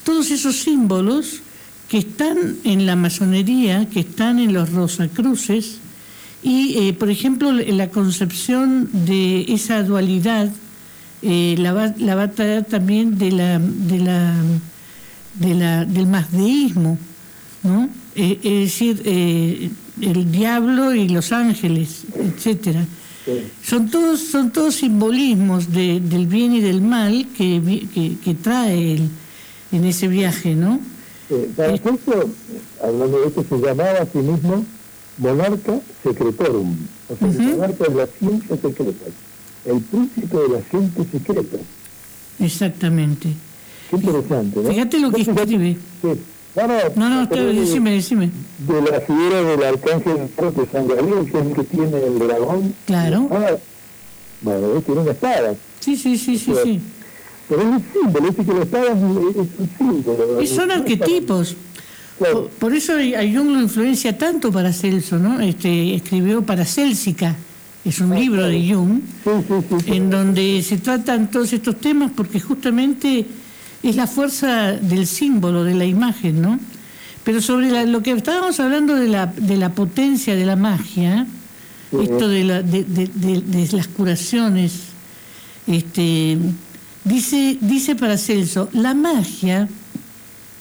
[0.04, 1.42] todos esos símbolos
[1.90, 5.78] que están en la masonería, que están en los rosacruces,
[6.44, 10.52] y, eh, por ejemplo, la concepción de esa dualidad
[11.22, 14.36] eh, la, va, la, va, a traer también de la, de la,
[15.40, 17.00] de la, del masdeísmo,
[17.64, 17.90] ¿no?
[18.16, 22.86] es decir, el diablo y los ángeles, etcétera.
[23.64, 27.88] Son todos son todos simbolismos de, del bien y del mal que,
[28.24, 29.00] que, trae
[29.72, 30.80] en ese viaje, ¿no?
[31.56, 32.30] Para efecto,
[32.84, 34.66] hablando de esto, se llamaba a sí mismo
[35.18, 36.76] monarca secretorum,
[37.10, 39.14] o sea, el monarca de las ciencias secretas,
[39.66, 41.62] el príncipe de las ciencias secretas.
[42.40, 43.30] Exactamente.
[43.90, 44.70] Qué interesante, ¿no?
[44.70, 45.78] Fíjate lo que escribe.
[46.02, 46.10] Sí.
[46.96, 48.32] No, no, decime, decime.
[48.60, 52.74] De la figura del arcángel de San Gabriel, que es el que tiene el dragón.
[52.86, 53.30] Claro.
[54.42, 55.54] bueno, tiene una espada.
[55.82, 56.82] Sí, sí, sí, sí, sí.
[57.48, 60.42] Pero es un símbolo, es que la espada es un símbolo.
[60.42, 61.56] Y son arquetipos.
[62.60, 65.42] Por, eso a Jung lo influencia tanto para Celso, ¿no?
[65.42, 67.36] Este, escribió para Célsica,
[67.84, 69.02] es un libro de Jung,
[69.86, 73.26] en donde se tratan todos estos temas porque justamente
[73.84, 76.60] es la fuerza del símbolo, de la imagen, ¿no?
[77.26, 81.28] Pero sobre lo que estábamos hablando de la, de la potencia de la magia,
[81.92, 84.74] esto de, la, de, de, las curaciones,
[85.68, 86.38] este,
[87.06, 89.70] dice, dice Paracelso, la magia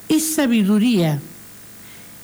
[0.09, 1.21] es sabiduría,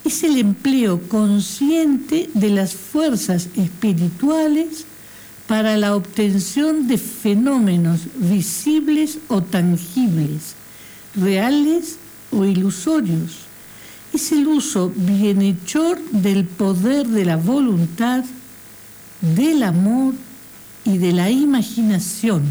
[0.04, 4.84] es el empleo consciente de las fuerzas espirituales
[5.48, 10.54] para la obtención de fenómenos visibles o tangibles
[11.16, 11.96] reales
[12.30, 13.38] o ilusorios.
[14.12, 18.24] Es el uso bienhechor del poder de la voluntad,
[19.20, 20.14] del amor
[20.84, 22.42] y de la imaginación.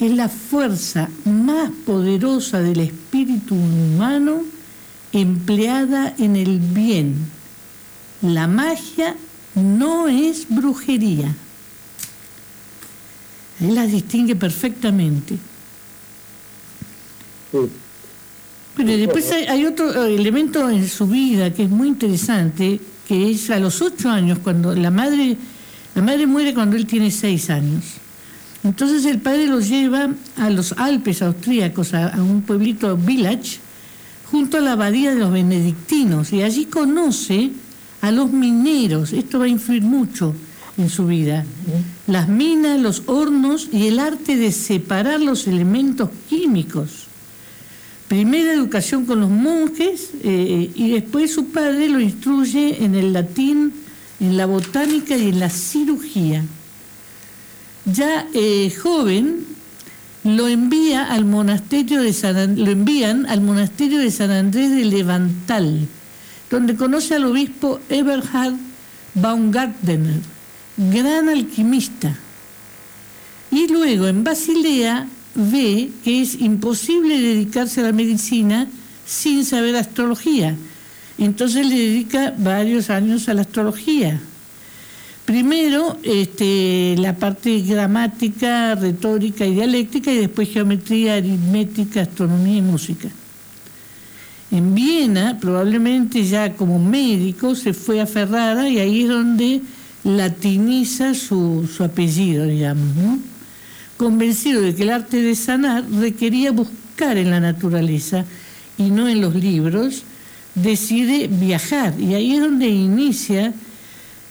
[0.00, 4.42] Es la fuerza más poderosa del espíritu humano
[5.12, 7.16] empleada en el bien.
[8.22, 9.14] La magia
[9.54, 11.34] no es brujería.
[13.60, 15.36] Él las distingue perfectamente.
[18.76, 23.50] Pero después hay, otro eh, elemento en su vida que es muy interesante, que es
[23.50, 25.36] a los ocho años, cuando la madre,
[25.94, 27.99] la madre muere cuando él tiene seis años.
[28.62, 33.58] Entonces el padre los lleva a los Alpes austríacos, a, un pueblito village,
[34.30, 37.50] junto a la abadía de los benedictinos, y allí conoce
[38.00, 39.12] a los mineros.
[39.12, 40.34] Esto va a influir mucho
[40.76, 41.44] en su vida.
[42.06, 47.10] Las minas, los hornos y el arte de separar los elementos químicos
[48.10, 53.72] primera educación con los monjes eh, y después su padre lo instruye en el latín,
[54.18, 56.44] en la botánica y en la cirugía.
[57.84, 59.46] Ya eh, joven
[60.24, 65.88] lo envía al monasterio de San, lo envían al monasterio de San Andrés de Levantal,
[66.50, 68.54] donde conoce al obispo Eberhard
[69.14, 70.20] Baumgartner,
[70.76, 72.16] gran alquimista.
[73.50, 78.68] Y luego en Basilea ve que es imposible dedicarse a la medicina
[79.06, 80.54] sin saber astrología.
[81.18, 84.20] Entonces le dedica varios años a la astrología.
[85.30, 93.08] Primero este, la parte gramática, retórica y dialéctica y después geometría, aritmética, astronomía y música.
[94.50, 99.62] En Viena, probablemente ya como médico, se fue a Ferrara y ahí es donde
[100.02, 103.20] latiniza su, su apellido, digamos,
[103.96, 108.24] convencido de que el arte de sanar requería buscar en la naturaleza
[108.76, 110.02] y no en los libros,
[110.56, 111.94] decide viajar.
[112.00, 113.54] Y ahí es donde inicia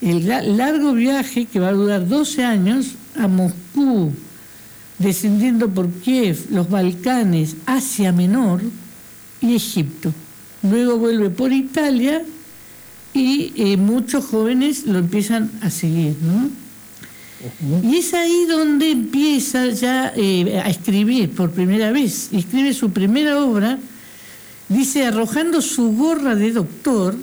[0.02, 0.28] el
[0.58, 4.14] largo viaje que va a durar 12 años a Moscú,
[4.98, 8.62] descendiendo por Kiev, los Balcanes, Asia Menor
[9.42, 10.14] y Egipto.
[10.64, 12.24] Luego vuelve por Italia
[13.14, 16.50] y eh, muchos jóvenes lo empiezan a seguir, ¿no?
[17.84, 22.30] Y es ahí donde empieza ya eh, a escribir por primera vez.
[22.34, 23.80] Escribe su primera obra,
[24.68, 27.16] dice, arrojando su gorra de doctor,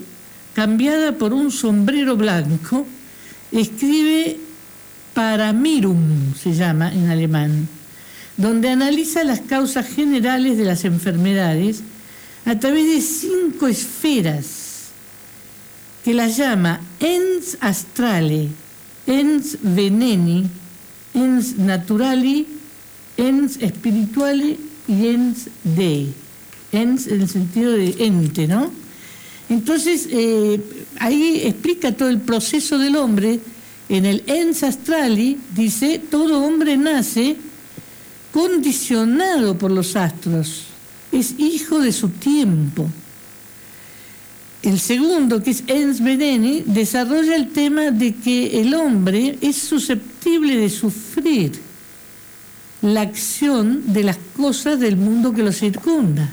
[0.57, 2.87] cambiada por un sombrero blanco,
[3.53, 4.39] escribe
[5.13, 7.69] Paramirum, se llama en alemán,
[8.39, 11.83] donde analiza las causas generales de las enfermedades
[12.47, 14.93] a través de cinco esferas
[16.03, 18.49] que las llama ens astrale,
[19.07, 20.49] ens veneni,
[21.13, 22.47] ens naturali,
[23.19, 24.57] ens spirituale
[24.89, 26.15] y ens dei.
[26.73, 28.86] Ens en el sentido de ente, ¿no?
[29.49, 30.61] Entonces, eh,
[30.99, 33.41] ahí explica todo el proceso del hombre
[33.89, 37.37] En el Ens Astrali dice, todo hombre nace
[38.33, 40.65] condicionado por los astros,
[41.13, 42.91] es hijo de su tiempo.
[44.63, 50.57] El segundo, que es Ens Veneni, desarrolla el tema de que el hombre es susceptible
[50.57, 51.53] de sufrir
[52.83, 56.29] la acción de las cosas del mundo que lo circunda.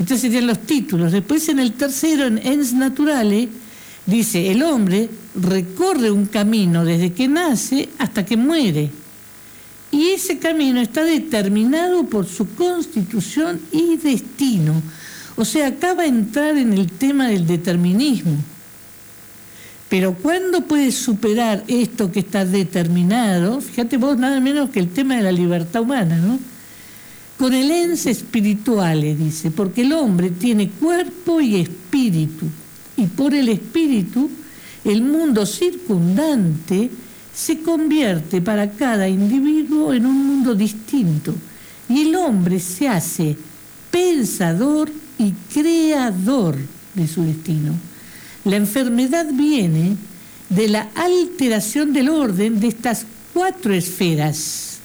[0.00, 1.12] Estos serían los títulos.
[1.12, 3.50] Después en el tercero, en Ens Naturale,
[4.06, 8.90] dice, el hombre recorre un camino desde que nace hasta que muere.
[9.92, 14.80] Y ese camino está determinado por su constitución y destino.
[15.36, 18.36] O sea, acaba de entrar en el tema del determinismo.
[19.90, 23.60] Pero ¿cuándo puedes superar esto que está determinado?
[23.60, 26.38] Fíjate vos nada menos que el tema de la libertad humana, ¿no?
[27.40, 32.44] Con el ence espiritual, dice, porque el hombre tiene cuerpo y espíritu,
[32.98, 34.28] y por el espíritu
[34.84, 36.90] el mundo circundante
[37.34, 41.34] se convierte para cada individuo en un mundo distinto,
[41.88, 43.38] y el hombre se hace
[43.90, 46.58] pensador y creador
[46.92, 47.72] de su destino.
[48.44, 49.96] La enfermedad viene
[50.50, 54.79] de la alteración del orden de estas cuatro esferas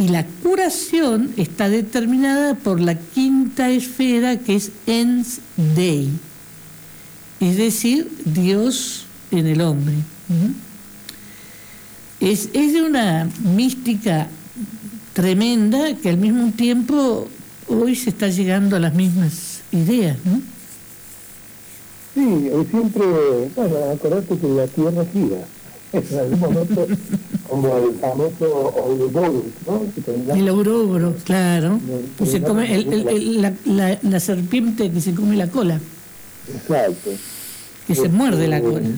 [0.00, 6.08] y la curación está determinada por la quinta esfera que es Ens Dei,
[7.38, 9.96] es decir, Dios en el hombre.
[12.18, 14.28] Es, de una mística
[15.12, 17.28] tremenda que al mismo tiempo
[17.68, 20.40] hoy se está llegando a las mismas ideas, ¿no?
[22.14, 23.04] Sí, siempre,
[23.54, 25.44] bueno, acordate que la Tierra gira
[25.92, 26.86] en algún momento
[27.48, 30.34] como el famoso Ouroboros, ¿no?
[30.34, 31.80] El Ouroboros, claro.
[32.16, 35.80] Que se come el, la, la, la, serpiente que se come la cola.
[36.48, 37.10] Exacto.
[37.86, 38.88] Que se muerde la cola.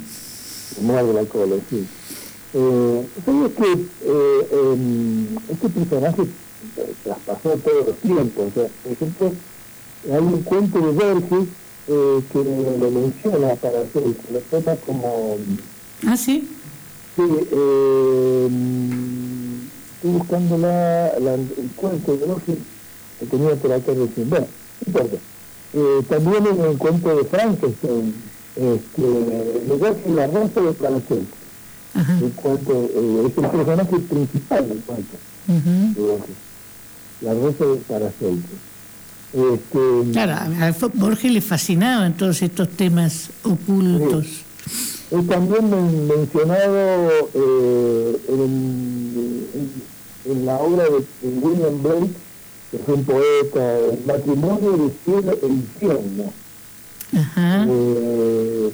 [0.75, 1.87] Se muerde la cola, sí.
[2.55, 3.73] Eh, ¿Sabes que
[4.05, 6.23] eh, este personaje
[7.05, 8.45] traspasó todos los tiempos?
[8.51, 9.33] O sea, por ejemplo,
[10.13, 11.49] hay un cuento de Borges
[11.89, 15.39] eh, que lo menciona para hacer, lo toma como...
[16.07, 16.47] Ah, sí
[17.15, 18.49] Sí, eh,
[19.97, 22.57] estoy buscando la, el cuento de Borges
[23.21, 24.31] que tenía por acá recién.
[24.31, 25.17] Bueno, no importa.
[25.75, 28.15] Eh, también en el cuento de Frankenstein,
[28.57, 31.27] este, de La Rosa de Paracelso.
[31.95, 35.17] El cuento, eh, es el personaje principal del cuento
[35.47, 36.19] de
[37.21, 38.49] La Rosa de Paracelso.
[39.33, 44.45] Este, claro, a Borges le fascinaban todos estos temas ocultos.
[45.13, 45.69] He también
[46.09, 48.17] mencionado eh,
[50.25, 52.13] en, la obra de William Blake,
[52.71, 56.33] que es un poeta, El matrimonio de cielo e infierno.
[57.13, 58.73] Eh,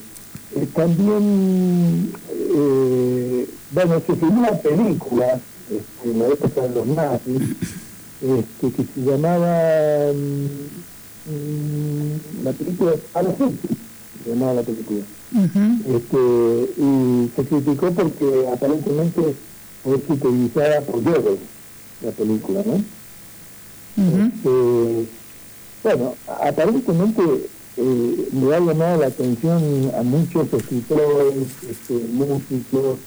[0.77, 7.43] también, eh, bueno, se filmó una película este, en la época de los nazis,
[8.23, 10.47] este, que se llamaba mm,
[11.33, 13.88] mm, la película Argentina,
[14.29, 15.01] se llamaba la película
[15.87, 19.35] este, y se criticó porque aparentemente
[19.83, 21.41] fue utilizada por Goebbels,
[22.03, 22.85] la película, ¿no?
[24.27, 25.09] este,
[25.83, 27.23] bueno, aparentemente
[27.77, 32.99] eh, me ha llamado la atención a muchos escritores, este, músicos,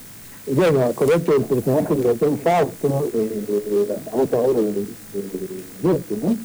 [0.48, 4.82] bueno, acordate el personaje del doctor Fausto, eh, de la famosa obra de, de,
[5.84, 6.38] de ¿no?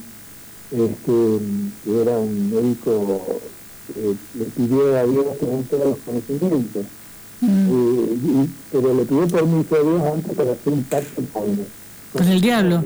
[0.68, 1.38] Este,
[1.84, 3.40] que era un médico
[3.94, 6.86] eh, le pidió a Dios tener todos los conocimientos.
[7.40, 7.68] Mm.
[7.70, 11.66] Eh, pero le pidió permiso a Dios antes para hacer un pacto con,
[12.12, 12.82] con, el diablo.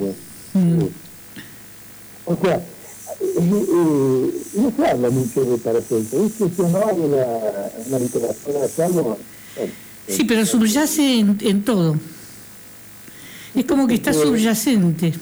[0.55, 0.82] Mm.
[2.27, 2.56] O sea,
[3.20, 8.68] eh, no se habla mucho de Paracelso, es que se no de la, la literatura
[8.68, 9.18] salvo.
[10.09, 11.97] sí, pero subyace en, en, todo.
[13.55, 15.12] Es como que está subyacente.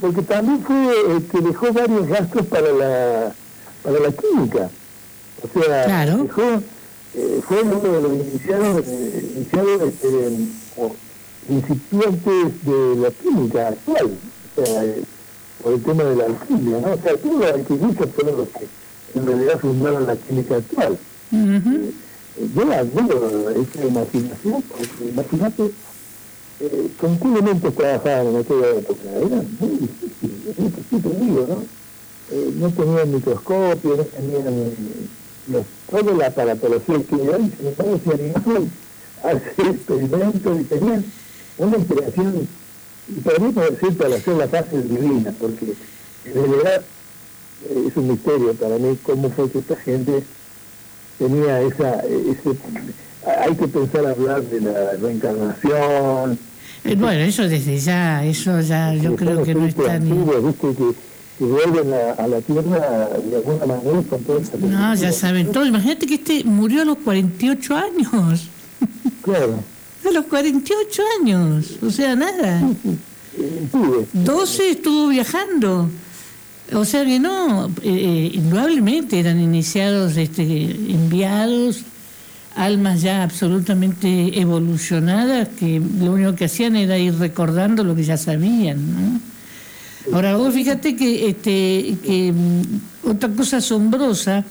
[0.00, 3.34] Porque también fue el que dejó varios gastos para la,
[3.82, 4.70] para la química.
[5.44, 6.42] O sea, dejó,
[7.14, 10.30] eh, fue uno de los iniciados, eh, iniciados este,
[11.48, 14.10] incipientes de la química actual,
[14.56, 15.02] o sea, eh,
[15.62, 16.92] por el tema de la alquimia, ¿no?
[16.92, 18.66] O sea, todos los alquimistas fueron los que
[19.18, 20.98] en realidad fundaron la química actual.
[21.32, 21.92] Uh
[22.36, 25.70] yo admiro esa imaginación, porque imagínate
[26.60, 29.02] eh, con qué elementos trabajaban en aquella época.
[29.14, 31.64] Era muy difícil, muy difícil, ¿no?
[32.32, 34.72] Eh, no tenían microscopio, no tenían
[35.90, 38.70] toda la aparatología que hay, sin embargo, se animaron
[39.22, 41.04] a hacer experimentos y tenían
[41.58, 42.48] una inspiración,
[43.08, 46.82] y podríamos decir para hacer la fase divina, porque de verdad
[47.68, 50.22] eh, es un misterio para mí cómo fue que esta gente
[51.18, 52.56] tenía esa, ese,
[53.40, 56.38] hay que pensar hablar de la reencarnación.
[56.84, 60.12] Eh, bueno, eso desde ya, eso ya yo creo que no está ni...
[60.12, 60.74] ¿viste?
[60.74, 65.50] Que, que vuelven a, la tierra de alguna manera con toda esa No, ya saben
[65.50, 65.66] todo.
[65.66, 68.48] Imagínate que este murió a los 48 años.
[69.22, 69.58] Claro.
[70.06, 72.62] A los 48 años, o sea, nada.
[74.12, 75.88] 12 estuvo viajando.
[76.72, 81.82] O sea que no, eh, eh, indudablemente eran iniciados, este, enviados,
[82.54, 88.16] almas ya absolutamente evolucionadas que lo único que hacían era ir recordando lo que ya
[88.16, 88.78] sabían.
[88.92, 89.33] ¿no?
[90.12, 94.44] Ahora vos fíjate que, este, mm, otra cosa asombrosa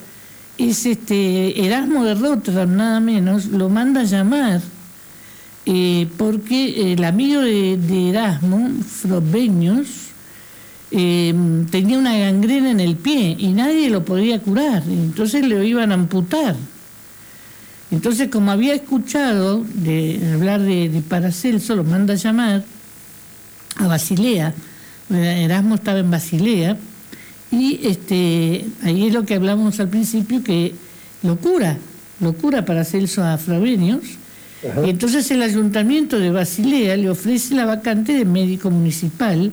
[0.58, 4.60] es este Erasmo de Rotterdam, nada menos, lo manda a llamar
[5.66, 9.88] eh, porque el amigo de, Erasmo, Frobenius,
[10.90, 11.34] eh,
[11.70, 15.94] tenía una gangrena en el pie y nadie lo podía curar, entonces le iban a
[15.94, 16.56] amputar.
[17.90, 22.64] Entonces, como había escuchado de hablar de Paracelso, lo manda a llamar
[23.76, 24.52] a Basilea.
[25.10, 26.76] Erasmo estaba en Basilea
[27.50, 30.74] y este, ahí es lo que hablamos al principio, que
[31.22, 31.76] locura,
[32.20, 34.18] locura Paracelso a Frobenius
[34.84, 39.52] y entonces el ayuntamiento de Basilea le ofrece la vacante de médico municipal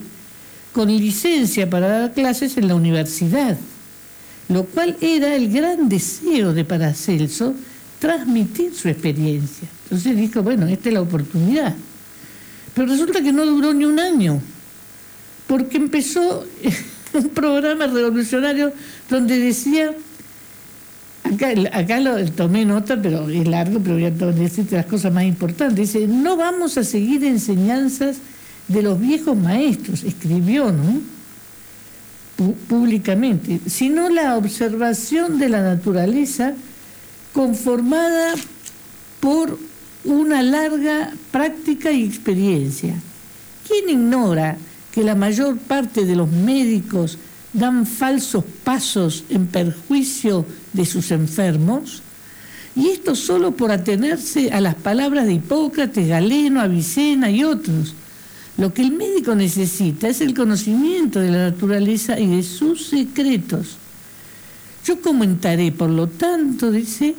[0.72, 3.58] con licencia para dar clases en la universidad,
[4.48, 7.54] lo cual era el gran deseo de Paracelso,
[8.00, 9.68] transmitir su experiencia.
[9.84, 11.76] Entonces dijo, bueno, esta es la oportunidad.
[12.74, 14.42] Pero resulta que no duró ni un año,
[15.48, 16.46] porque empezó
[17.14, 18.72] un programa revolucionario
[19.10, 19.94] donde decía
[21.24, 25.94] Acá, lo, tomé nota, pero es largo, pero voy a decirte las cosas más importantes.
[25.94, 28.18] Dice, no vamos a seguir enseñanzas
[28.68, 31.02] de los viejos maestros, escribió, ¿no?
[32.68, 36.54] públicamente, sino la observación de la naturaleza
[37.34, 38.34] conformada
[39.20, 39.60] por
[40.04, 42.96] una larga práctica y experiencia.
[43.68, 44.58] ¿Quién ignora
[44.92, 47.18] que la mayor parte de los médicos
[47.54, 52.02] dan falsos pasos en perjuicio de sus enfermos,
[52.76, 57.94] y esto solo por atenerse a las palabras de Hipócrates, Galeno, Avicena y otros.
[58.58, 63.78] Lo que el médico necesita es el conocimiento de la naturaleza y de sus secretos.
[64.86, 67.16] Yo comentaré, por lo tanto, dice,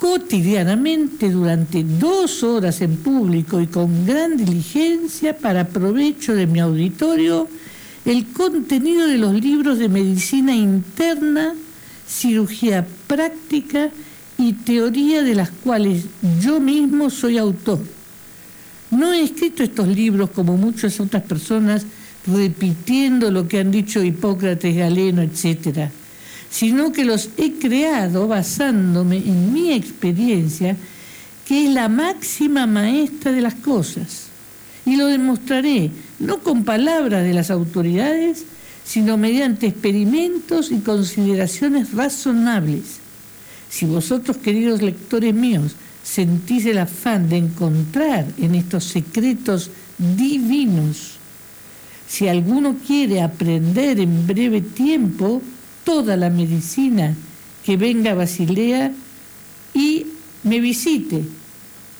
[0.00, 7.48] cotidianamente durante dos horas en público y con gran diligencia para provecho de mi auditorio
[8.04, 11.54] el contenido de los libros de medicina interna,
[12.06, 13.90] cirugía práctica
[14.38, 16.04] y teoría de las cuales
[16.40, 17.80] yo mismo soy autor.
[18.90, 21.84] No he escrito estos libros como muchas otras personas
[22.26, 25.90] repitiendo lo que han dicho Hipócrates, Galeno, etc.,
[26.50, 30.76] sino que los he creado basándome en mi experiencia,
[31.46, 34.28] que es la máxima maestra de las cosas.
[34.84, 38.44] Y lo demostraré no con palabras de las autoridades,
[38.84, 42.98] sino mediante experimentos y consideraciones razonables.
[43.70, 51.18] Si vosotros, queridos lectores míos, sentís el afán de encontrar en estos secretos divinos,
[52.08, 55.42] si alguno quiere aprender en breve tiempo
[55.88, 57.14] toda la medicina,
[57.64, 58.92] que venga a Basilea
[59.72, 60.04] y
[60.42, 61.24] me visite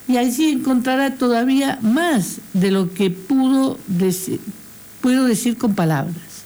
[0.06, 3.78] y allí encontrará todavía más de lo que pudo
[5.01, 6.44] puedo decir con palabras.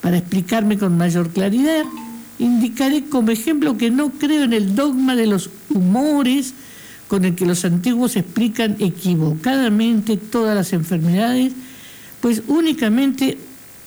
[0.00, 1.84] Para explicarme con mayor claridad,
[2.40, 6.54] indicaré como ejemplo que no creo en el dogma de los humores
[7.06, 11.52] con el que los antiguos explican equivocadamente todas las enfermedades,
[12.20, 13.38] pues únicamente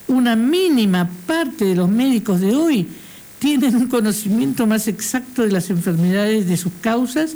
[0.07, 2.88] una mínima parte de los médicos de hoy
[3.40, 7.36] tienen un conocimiento más exacto de las enfermedades, de sus causas,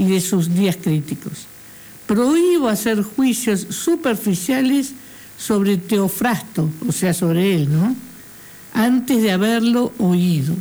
[0.00, 1.46] y de sus días críticos.
[2.06, 4.94] Prohíbo hacer juicios superficiales
[5.36, 7.94] sobre Teofrasto, o sea, sobre él, ¿no?
[8.72, 10.54] Antes de haberlo oído.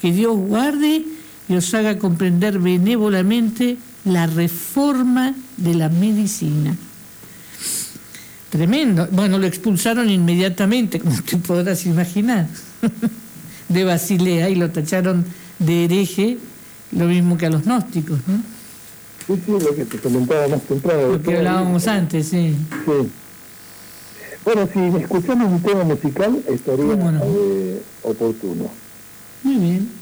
[0.00, 1.04] Que Dios guarde
[1.48, 6.76] y os haga comprender benévolamente la reforma de la medicina.
[8.50, 9.08] Tremendo.
[9.12, 12.48] Bueno, lo expulsaron inmediatamente, como te podrás imaginar,
[13.68, 15.24] de Basilea y lo tacharon
[15.58, 16.38] de hereje
[16.92, 18.42] lo mismo que a los gnósticos, ¿no?
[19.26, 21.12] Sí, sí, lo que te comentaba más temprano.
[21.12, 22.56] Lo que hablábamos antes, sí.
[22.84, 23.10] Sí.
[24.44, 28.70] Bueno, si escuchamos un tema musical, estaría eh, oportuno.
[29.44, 29.99] Muy bien.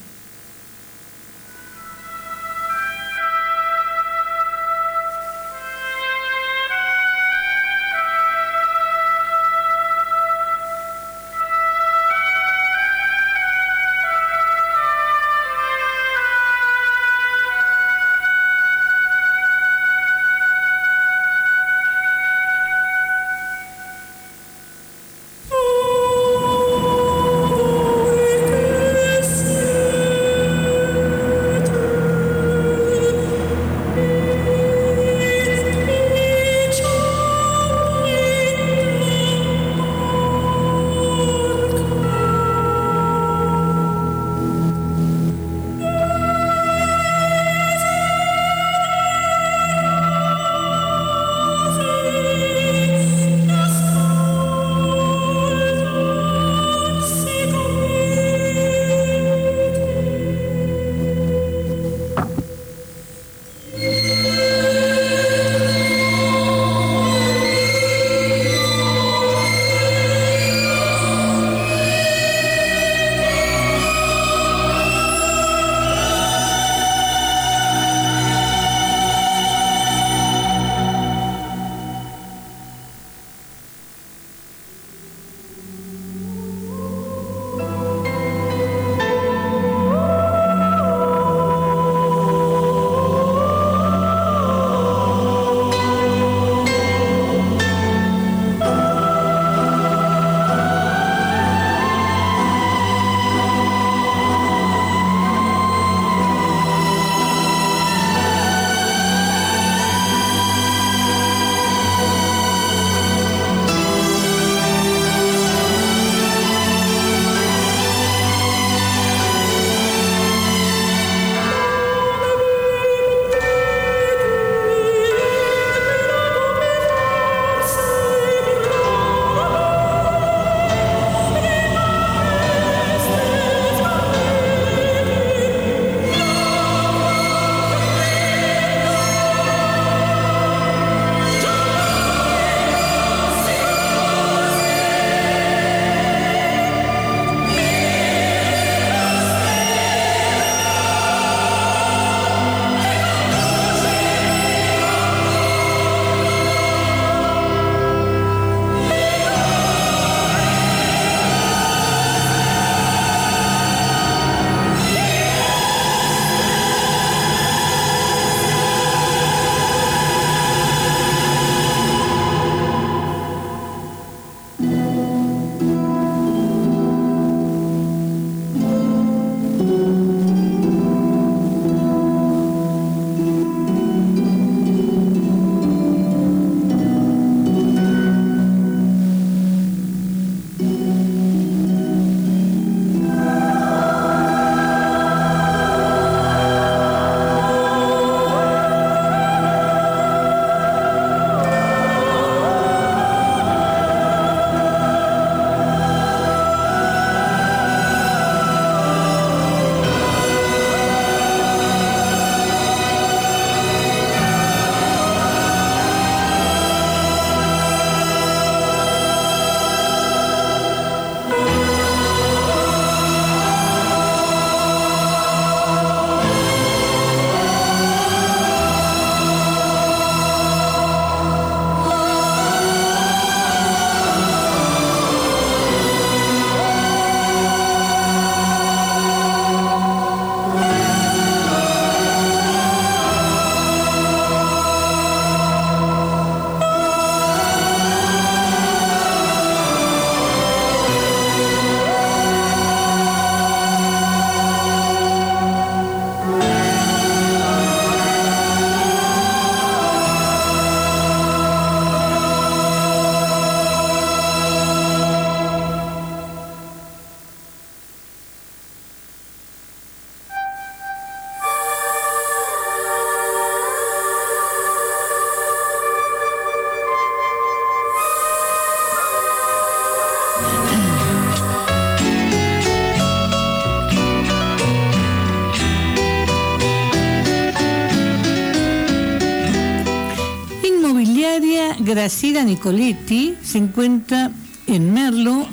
[292.48, 294.32] Nicoletti se encuentra
[294.66, 295.46] en Merlo,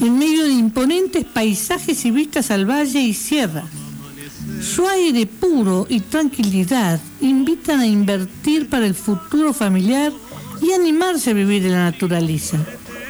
[0.00, 3.64] en medio de imponentes paisajes y vistas al valle y sierra.
[4.60, 10.12] Su aire puro y tranquilidad invitan a invertir para el futuro familiar
[10.62, 12.58] y animarse a vivir en la naturaleza.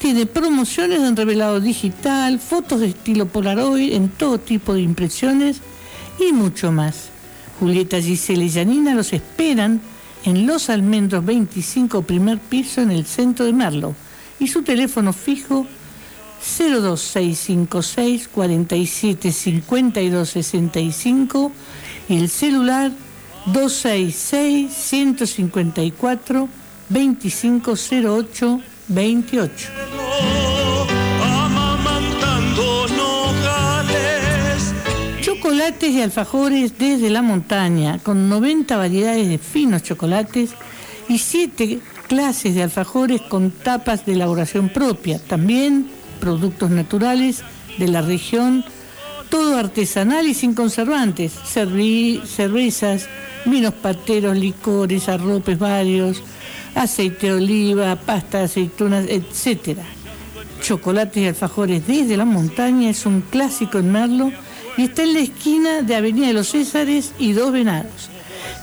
[0.00, 5.60] tiene promociones en revelado digital, fotos de estilo Polaroid en todo tipo de impresiones
[6.18, 7.10] y mucho más.
[7.60, 9.82] Julieta Giselle y Janina los esperan
[10.24, 13.94] en Los Almendros 25 primer piso en el centro de Merlo
[14.38, 15.66] y su teléfono fijo
[16.58, 21.52] 02656 47 52 65
[22.08, 22.90] y el celular
[23.52, 26.48] 266 154
[26.88, 28.60] 2508
[28.90, 29.68] 28.
[35.20, 40.50] Chocolates y alfajores desde la montaña, con 90 variedades de finos chocolates
[41.08, 45.88] y 7 clases de alfajores con tapas de elaboración propia, también
[46.18, 47.44] productos naturales
[47.78, 48.64] de la región,
[49.30, 53.08] todo artesanal y sin conservantes, cervezas,
[53.44, 56.22] vinos pateros, licores, arropes varios,
[56.74, 59.78] aceite de oliva, pasta aceitunas, etc.
[60.60, 64.32] Chocolates y alfajores desde la montaña es un clásico en Merlo
[64.76, 68.10] y está en la esquina de Avenida de los Césares y Dos Venados.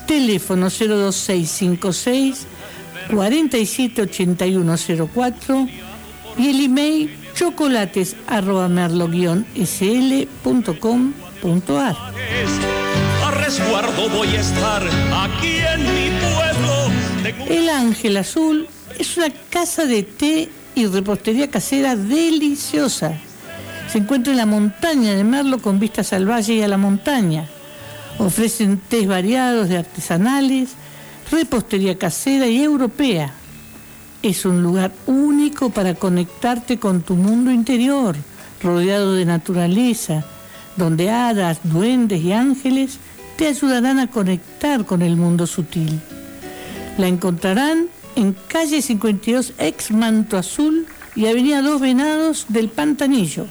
[0.08, 2.48] Teléfono 02656
[3.10, 5.68] 478104
[6.38, 10.28] y el email chocolates arroba sl.com.ar.
[13.24, 16.47] A resguardo voy a estar aquí en mi pueblo.
[17.28, 23.20] El Ángel Azul es una casa de té y repostería casera deliciosa.
[23.92, 27.46] Se encuentra en la montaña de Merlo con vistas al valle y a la montaña.
[28.18, 30.70] Ofrecen tés variados de artesanales,
[31.30, 33.34] repostería casera y europea.
[34.24, 38.16] Es un lugar único para conectarte con tu mundo interior,
[38.64, 40.24] rodeado de naturaleza,
[40.78, 43.00] donde hadas, duendes y ángeles
[43.36, 46.00] te ayudarán a conectar con el mundo sutil.
[46.98, 53.46] La encontrarán en calle 52 ex Manto Azul y avenida Dos Venados del Pantanillo.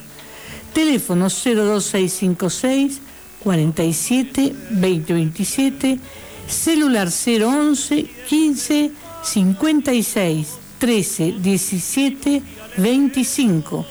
[0.73, 3.01] Teléfono 02656
[3.45, 6.01] 47 2027,
[6.49, 8.91] celular 011 15
[9.23, 10.49] 56
[10.79, 12.43] 13 17
[12.77, 13.87] 25,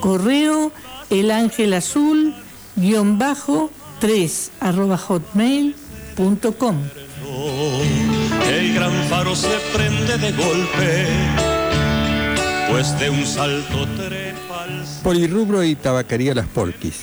[0.00, 0.72] correo
[1.10, 2.34] el ángel azul
[2.76, 6.76] guion bajo 3 arroba hotmail.com.
[8.50, 11.06] El gran faro se prende de golpe,
[12.68, 14.66] pues de un salto trepa
[15.04, 17.02] Polirrubro y tabaquería Las Polquis.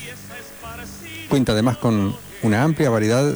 [1.30, 3.34] Cuenta además con una amplia variedad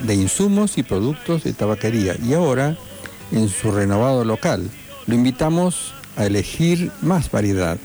[0.00, 2.74] de insumos y productos de tabaquería y ahora
[3.32, 4.70] en su renovado local.
[5.06, 7.76] Lo invitamos a elegir más variedad.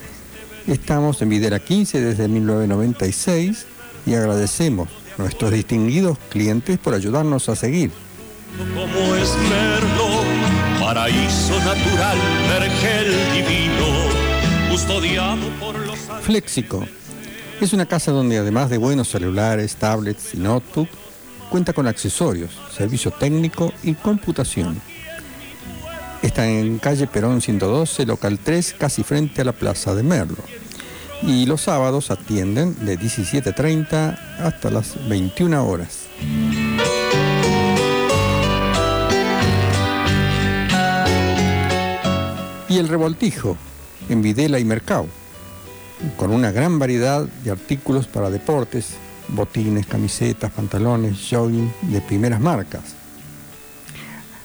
[0.65, 3.65] Estamos en Videra 15 desde 1996
[4.05, 4.87] y agradecemos
[5.17, 8.06] a nuestros distinguidos clientes por ayudarnos a seguir.
[8.73, 9.35] Como es
[10.79, 12.17] paraíso natural,
[12.49, 16.85] vergel divino, custodiado por los Flexico
[17.59, 20.87] es una casa donde además de buenos celulares, tablets y notebook,
[21.49, 24.79] cuenta con accesorios, servicio técnico y computación.
[26.21, 30.43] Está en calle Perón 112, local 3, casi frente a la Plaza de Merlo.
[31.23, 36.05] Y los sábados atienden de 17.30 hasta las 21 horas.
[42.77, 43.57] Y el revoltijo,
[44.07, 45.07] en Videla y Mercado.
[46.15, 48.89] con una gran variedad de artículos para deportes,
[49.29, 52.83] botines, camisetas, pantalones, jogging de primeras marcas.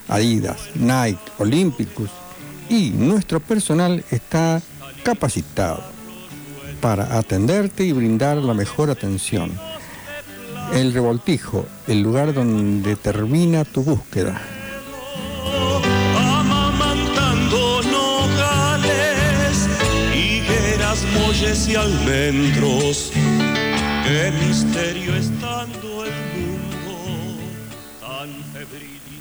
[0.08, 2.08] Adidas, Nike, Olympicus
[2.70, 4.62] y nuestro personal está
[5.04, 5.82] capacitado
[6.80, 9.52] para atenderte y brindar la mejor atención.
[10.72, 14.40] El revoltijo, el lugar donde termina tu búsqueda.
[21.14, 23.12] Molles y almendros.
[24.04, 27.38] Qué misterio estando el mundo
[28.00, 29.20] tan febril y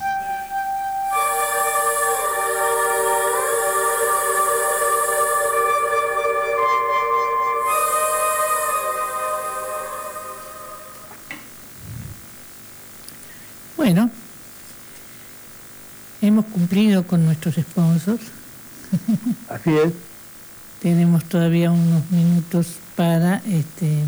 [13.78, 14.10] Bueno,
[16.22, 18.24] hemos cumplido con nuestros sponsors.
[19.50, 20.11] Así es.
[20.82, 24.00] Tenemos todavía unos minutos para este,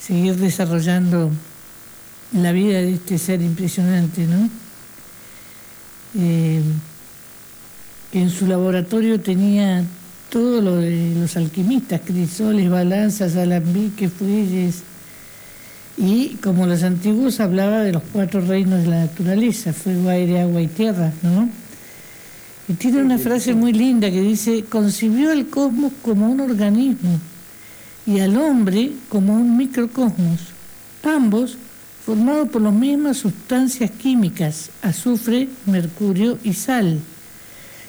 [0.00, 1.30] seguir desarrollando
[2.32, 4.48] la vida de este ser impresionante, ¿no?
[6.16, 6.62] Eh,
[8.12, 9.84] en su laboratorio tenía
[10.30, 14.82] todo lo de los alquimistas, crisoles, balanzas, alambiques, fuelles,
[15.96, 20.60] y como los antiguos hablaba de los cuatro reinos de la naturaleza, fuego, aire, agua
[20.62, 21.48] y tierra, ¿no?
[22.68, 27.20] Y tiene una frase muy linda que dice, concibió al cosmos como un organismo
[28.06, 30.40] y al hombre como un microcosmos,
[31.02, 31.58] ambos
[32.04, 37.00] formados por las mismas sustancias químicas, azufre, mercurio y sal.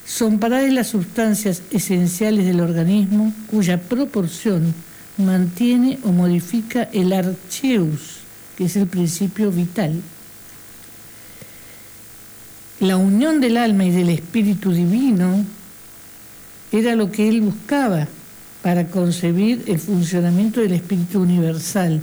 [0.06, 4.73] Son para él las sustancias esenciales del organismo cuya proporción
[5.18, 8.19] mantiene o modifica el archeus,
[8.57, 10.02] que es el principio vital.
[12.80, 15.45] La unión del alma y del espíritu divino
[16.72, 18.07] era lo que él buscaba
[18.61, 22.02] para concebir el funcionamiento del espíritu universal.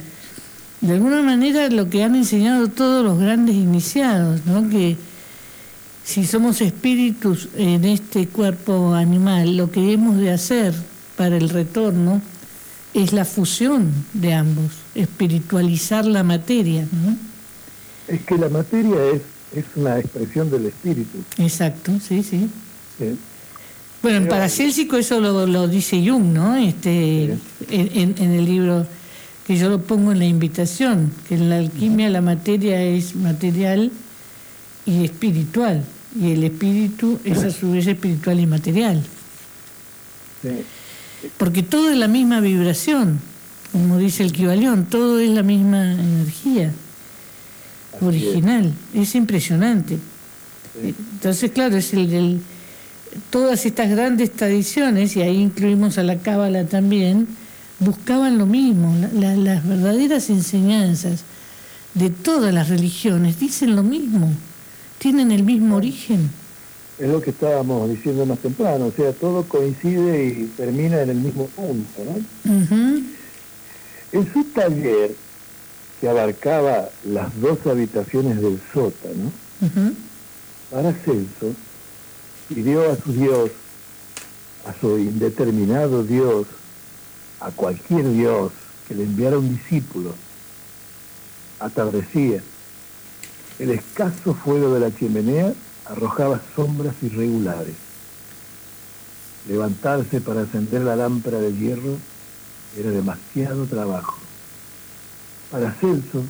[0.81, 4.69] De alguna manera lo que han enseñado todos los grandes iniciados, ¿no?
[4.71, 4.97] que
[6.05, 10.75] si somos espíritus en este cuerpo animal, lo que hemos de hacer
[11.17, 12.23] para el retorno
[12.95, 16.87] es la fusión de ambos, espiritualizar la materia.
[16.91, 17.17] ¿no?
[18.09, 19.23] Es que la materia es,
[19.55, 21.19] es una expresión del espíritu.
[21.39, 22.49] Exacto, sí, sí.
[22.99, 23.17] ¿sí?
[24.03, 26.57] Bueno, en Paracélsico eso lo, lo dice Jung, ¿no?
[26.57, 27.39] Este, en,
[27.71, 28.87] en- en el libro
[29.47, 33.91] que yo lo pongo en la invitación, que en la alquimia la materia es material
[34.87, 35.85] y espiritual,
[36.21, 39.03] y el espíritu es a su vez espiritual y material.
[40.43, 40.49] Sí.
[41.39, 43.21] Porque todo es la misma vibración,
[43.71, 46.73] como dice el Kibalión, todo es la misma energía
[47.97, 48.73] Así original.
[48.95, 49.99] Es, impresionante.
[50.83, 52.41] Entonces, claro, es el, el-
[53.31, 57.29] todas estas grandes tradiciones, y ahí incluimos a la Cábala también,
[57.79, 58.95] buscaban lo mismo.
[59.15, 61.25] La- la- las verdaderas enseñanzas
[61.95, 64.31] de todas las religiones dicen lo mismo,
[64.99, 66.31] tienen el mismo origen.
[66.99, 71.17] Es lo que estábamos diciendo más temprano, o sea, todo coincide y termina en el
[71.17, 72.03] mismo punto,
[72.45, 72.53] ¿no?
[74.13, 75.15] En su taller,
[76.03, 79.31] que abarcaba las dos habitaciones del sótano,
[79.61, 79.95] Ujú.
[80.73, 81.55] Paracelso
[82.49, 83.51] pidió a su Dios,
[84.67, 86.49] a su indeterminado Dios,
[87.39, 88.51] a cualquier Dios
[88.89, 90.13] que le enviara un discípulo.
[91.61, 92.43] Atardecía.
[93.61, 95.53] El escaso fuego de la chimenea
[95.85, 97.77] arrojaba sombras irregulares.
[99.49, 101.97] Levantarse para encender la lámpara de hierro
[102.77, 104.22] era demasiado trabajo.
[105.53, 106.25] Paracelso,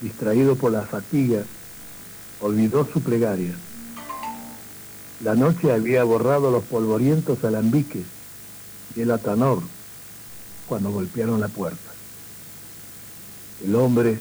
[0.00, 1.42] distraído por la fatiga,
[2.40, 3.52] olvidó su plegaria.
[5.24, 8.04] La noche había borrado los polvorientos alambiques
[8.94, 9.60] y el atanor
[10.68, 11.90] cuando golpearon la puerta.
[13.64, 14.20] El hombre,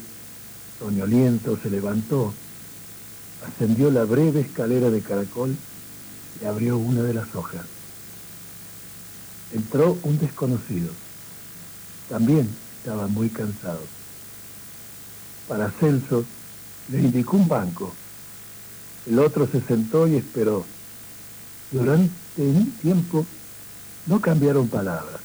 [0.80, 2.34] soñoliento, se levantó,
[3.48, 5.56] ascendió la breve escalera de caracol
[6.42, 7.68] y abrió una de las hojas.
[9.54, 10.90] Entró un desconocido.
[12.10, 12.50] También
[12.82, 13.82] estaba muy cansado.
[15.48, 16.26] Paracelso
[16.90, 17.94] le indicó un banco.
[19.08, 20.66] El otro se sentó y esperó.
[21.72, 23.26] Durante un tiempo
[24.08, 25.22] no cambiaron palabras.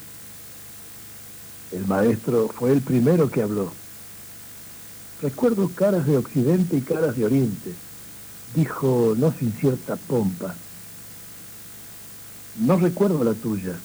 [1.73, 3.73] El maestro fue el primero que habló.
[5.23, 7.73] Recuerdo caras de Occidente y caras de Oriente,
[8.55, 10.55] dijo no sin cierta pompa.
[12.61, 13.77] No recuerdo la tuya.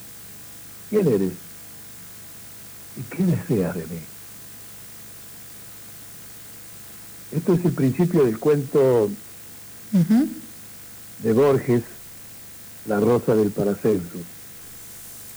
[0.89, 1.50] ¿Quién eres?
[2.97, 3.99] ¿Y qué deseas de mí?
[7.31, 9.09] Esto es el principio del cuento
[11.23, 11.83] de Borges,
[12.87, 14.19] La Rosa del Paracelso.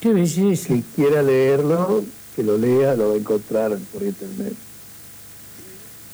[0.00, 0.66] Qué belleza.
[0.68, 2.02] Quien quiera leerlo,
[2.34, 4.54] que lo lea, lo va a encontrar por internet.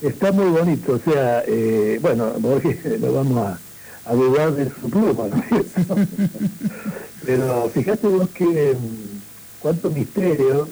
[0.02, 3.58] Está muy bonito, o sea, eh, bueno, Borges lo vamos a,
[4.04, 5.96] a dudar de su pluma, ¿no es cierto?
[7.24, 9.20] Pero fíjate vos que mm,
[9.60, 10.68] cuánto misterio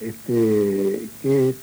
[0.00, 1.54] este, que,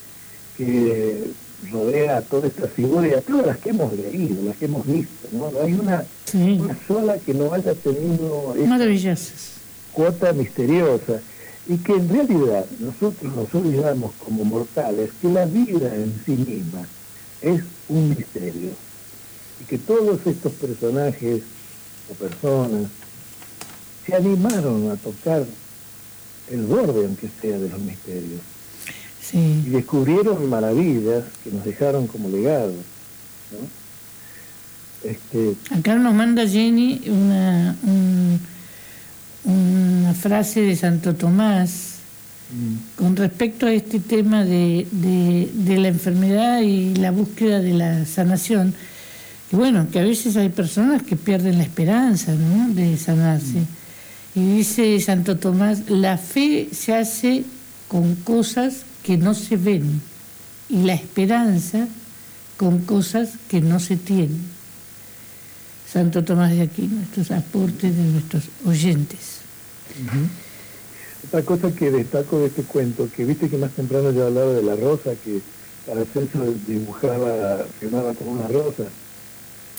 [0.57, 1.31] que
[1.71, 4.85] rodea a toda esta figura y a todas las que hemos leído, las que hemos
[4.85, 5.51] visto, ¿no?
[5.51, 9.51] No hay una, una sola que no haya tenido Maravillosas.
[9.91, 11.21] cuota misteriosa
[11.67, 16.87] y que en realidad nosotros nos olvidamos como mortales que la vida en sí misma
[17.41, 18.71] es un misterio
[19.61, 21.43] y que todos estos personajes
[22.09, 22.87] o personas
[24.05, 25.45] se animaron a tocar
[26.49, 28.41] el borde, aunque sea, de los misterios.
[29.33, 32.73] Y descubrieron maravillas que nos dejaron como legado.
[33.51, 35.09] ¿no?
[35.09, 38.39] Este, Acá nos manda Jenny una, un-
[39.43, 41.87] una frase de Santo Tomás
[42.97, 48.05] con respecto a este tema de, de- de la enfermedad y la búsqueda de la
[48.05, 48.73] sanación.
[49.51, 52.73] Y bueno, que a veces hay personas que pierden la esperanza ¿no?
[52.73, 53.63] de sanarse.
[54.35, 57.43] Y dice Santo Tomás, la fe se hace
[57.87, 60.01] con cosas que no se ven
[60.69, 61.87] y la esperanza
[62.55, 64.41] con cosas que no se tienen.
[65.91, 69.41] Santo Tomás de Aquino, estos aportes de nuestros oyentes.
[71.27, 74.63] Otra cosa que destaco de este cuento, que viste que más temprano yo hablaba de
[74.63, 75.41] la rosa, que
[75.85, 78.83] Paracelso dibujaba, firmaba con una rosa.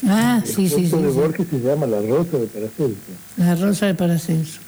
[0.07, 0.97] Ah, El sí, sí, sí.
[0.97, 1.17] de sí.
[1.19, 2.97] Borges se llama La rosa de Paracelso.
[3.37, 4.61] La rosa de Paracelso.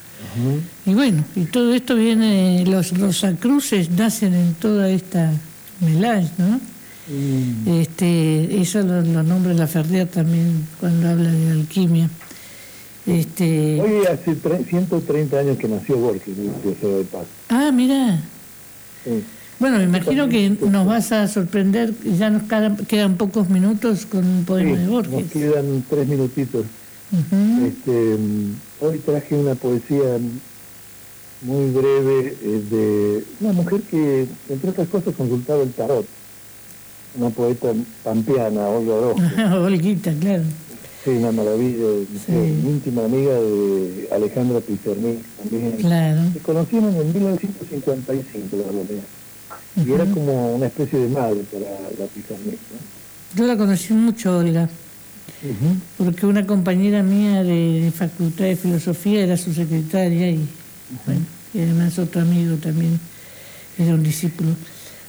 [0.86, 5.30] Y bueno, y todo esto viene, los Rosacruces nacen en toda esta
[5.80, 6.60] melange, ¿no?
[7.80, 12.08] Este, eso lo, lo nombra la Ferrer también cuando habla de alquimia.
[13.06, 17.24] Este, Hoy hace tre- 130 años que nació Borges, de Ciudad de Paz.
[17.50, 18.18] ah, mira.
[19.04, 19.22] Sí.
[19.60, 22.42] Bueno, me imagino que nos vas a sorprender, ya nos
[22.88, 25.30] quedan, pocos minutos con un poema Sí, de nos Borges.
[25.32, 26.66] quedan tres minutitos.
[27.64, 28.16] Este,
[28.80, 30.18] hoy traje una poesía
[31.42, 36.06] muy breve eh, de una mujer que, entre otras cosas, consultaba el tarot.
[37.16, 37.68] Una poeta
[38.02, 39.22] pampeana, Olga Orozco.
[39.62, 40.42] Olguita, claro.
[41.04, 41.84] Sí, una maravilla.
[42.26, 42.32] mujer,
[42.64, 45.72] íntima amiga de Alejandra Pizarnik también.
[45.78, 46.22] Claro.
[46.32, 49.04] Se conocieron en 1955, la verdad.
[49.76, 51.64] Y era como una especie de madre para
[51.98, 52.52] la Pizarnik.
[52.54, 53.36] ¿no?
[53.36, 54.68] Yo la conocí mucho, Olga,
[55.98, 60.46] porque una compañera mía de, Facultad de Filosofía era su secretaria y,
[61.06, 61.22] bueno,
[61.52, 63.00] y además otro amigo también
[63.78, 64.50] era un discípulo.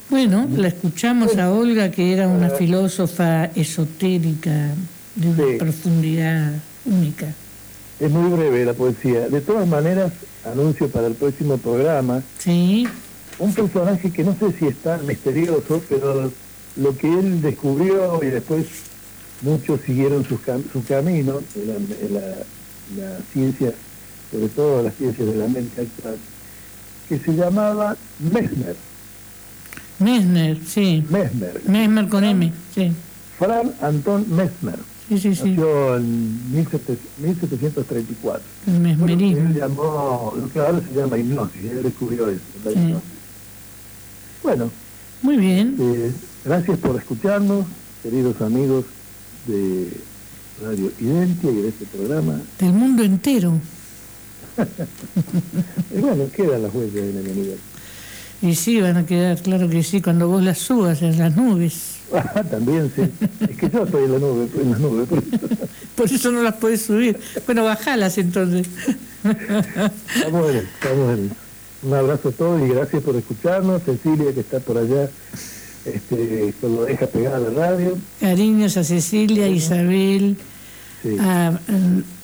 [0.09, 4.69] Bueno, la escuchamos a Olga, que era una filósofa esotérica
[5.15, 5.57] de una Sí.
[5.59, 6.53] profundidad
[6.85, 7.33] única.
[7.99, 9.29] Es muy breve la poesía.
[9.29, 10.11] De todas maneras,
[10.45, 12.87] anuncio para el próximo programa Sí.
[13.39, 16.31] Un personaje que no sé si es tan misterioso, pero
[16.77, 18.65] lo que él descubrió y después
[19.41, 22.35] muchos siguieron su, cam- su camino la, la-
[22.97, 23.73] la ciencia,
[24.31, 26.17] sobre todo las ciencias de la mente actual,
[27.09, 28.75] que se llamaba Mesmer.
[29.99, 31.03] Mesmer, sí.
[31.09, 31.61] Mesmer.
[31.67, 32.91] Mesmer con M, sí.
[33.39, 34.77] Fran Anton Mesmer.
[35.07, 35.49] Sí, sí, sí.
[35.51, 38.41] Nació en 1700 1734.
[38.67, 39.37] El mesmerismo.
[39.37, 42.39] Él llamó, lo que ahora se llama hipnosis, él descubrió eso.
[42.63, 42.77] la Sí.
[42.79, 43.09] hipnosis.
[44.45, 44.69] Bueno,
[45.23, 45.75] Muy bien.
[45.79, 46.11] eh,
[46.45, 47.65] gracias por escucharnos,
[48.03, 48.85] queridos amigos
[49.47, 49.89] de
[50.63, 52.39] Radio Identia y de este programa.
[52.59, 53.53] Del mundo entero.
[55.95, 57.55] Y bueno, quedan las huellas de la humanidad.
[58.43, 61.95] Y sí, van a quedar, claro que sí, cuando vos las subas en las nubes.
[62.13, 63.01] Ah, También, sí.
[63.49, 65.07] Es que yo estoy en la nube, en las nubes.
[65.07, 65.67] por eso.
[65.95, 67.17] Por eso no las podés subir.
[67.47, 68.67] Bueno, bajalas entonces.
[69.23, 71.44] Estamos en, estamos en.
[71.85, 73.83] Un abrazo a todos y gracias por escucharnos.
[73.83, 75.07] Cecilia, que está por allá,
[75.85, 77.97] este, lo deja pegada a la radio.
[78.19, 80.37] Cariños a Cecilia, a Isabel,
[81.03, 81.15] Sí.
[81.19, 81.59] a,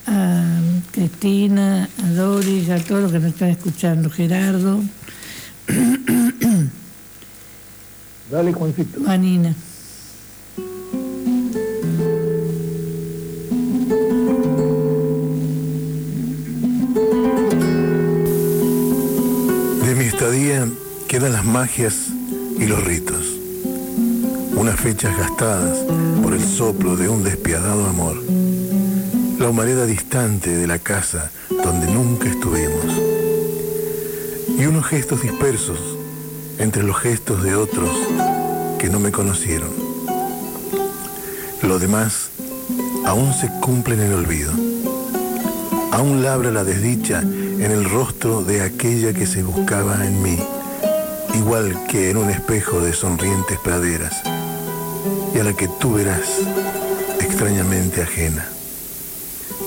[0.07, 0.59] a
[0.91, 4.79] Cristina, a Doris, a todos los que nos están escuchando, Gerardo,
[8.31, 8.99] Dale, Juancito.
[9.03, 9.53] Juanina.
[20.31, 20.65] Estadía
[21.09, 22.07] quedan las magias
[22.57, 23.37] y los ritos,
[24.55, 25.79] unas fechas gastadas
[26.23, 28.15] por el soplo de un despiadado amor,
[29.37, 32.85] la humareda distante de la casa donde nunca estuvimos,
[34.57, 35.79] y unos gestos dispersos
[36.59, 37.91] entre los gestos de otros
[38.79, 39.71] que no me conocieron.
[41.61, 42.29] Lo demás
[43.05, 44.53] aún se cumple en el olvido,
[45.91, 47.21] aún labra la desdicha
[47.61, 50.37] en el rostro de aquella que se buscaba en mí,
[51.35, 54.23] igual que en un espejo de sonrientes praderas,
[55.35, 56.39] y a la que tú verás
[57.19, 58.49] extrañamente ajena,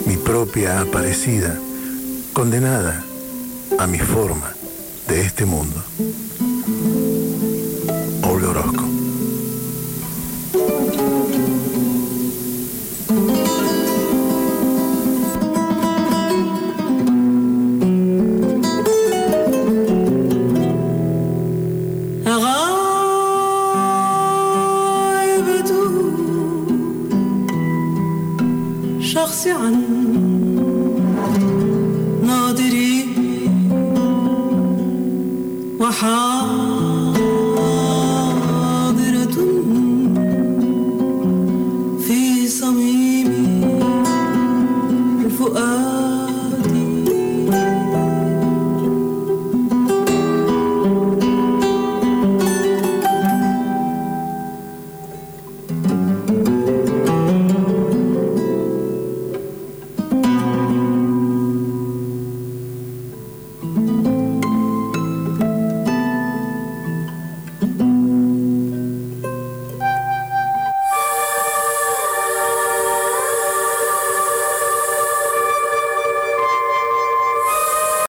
[0.06, 1.56] mi propia aparecida,
[2.32, 3.04] condenada
[3.78, 4.52] a mi forma
[5.06, 5.80] de este mundo.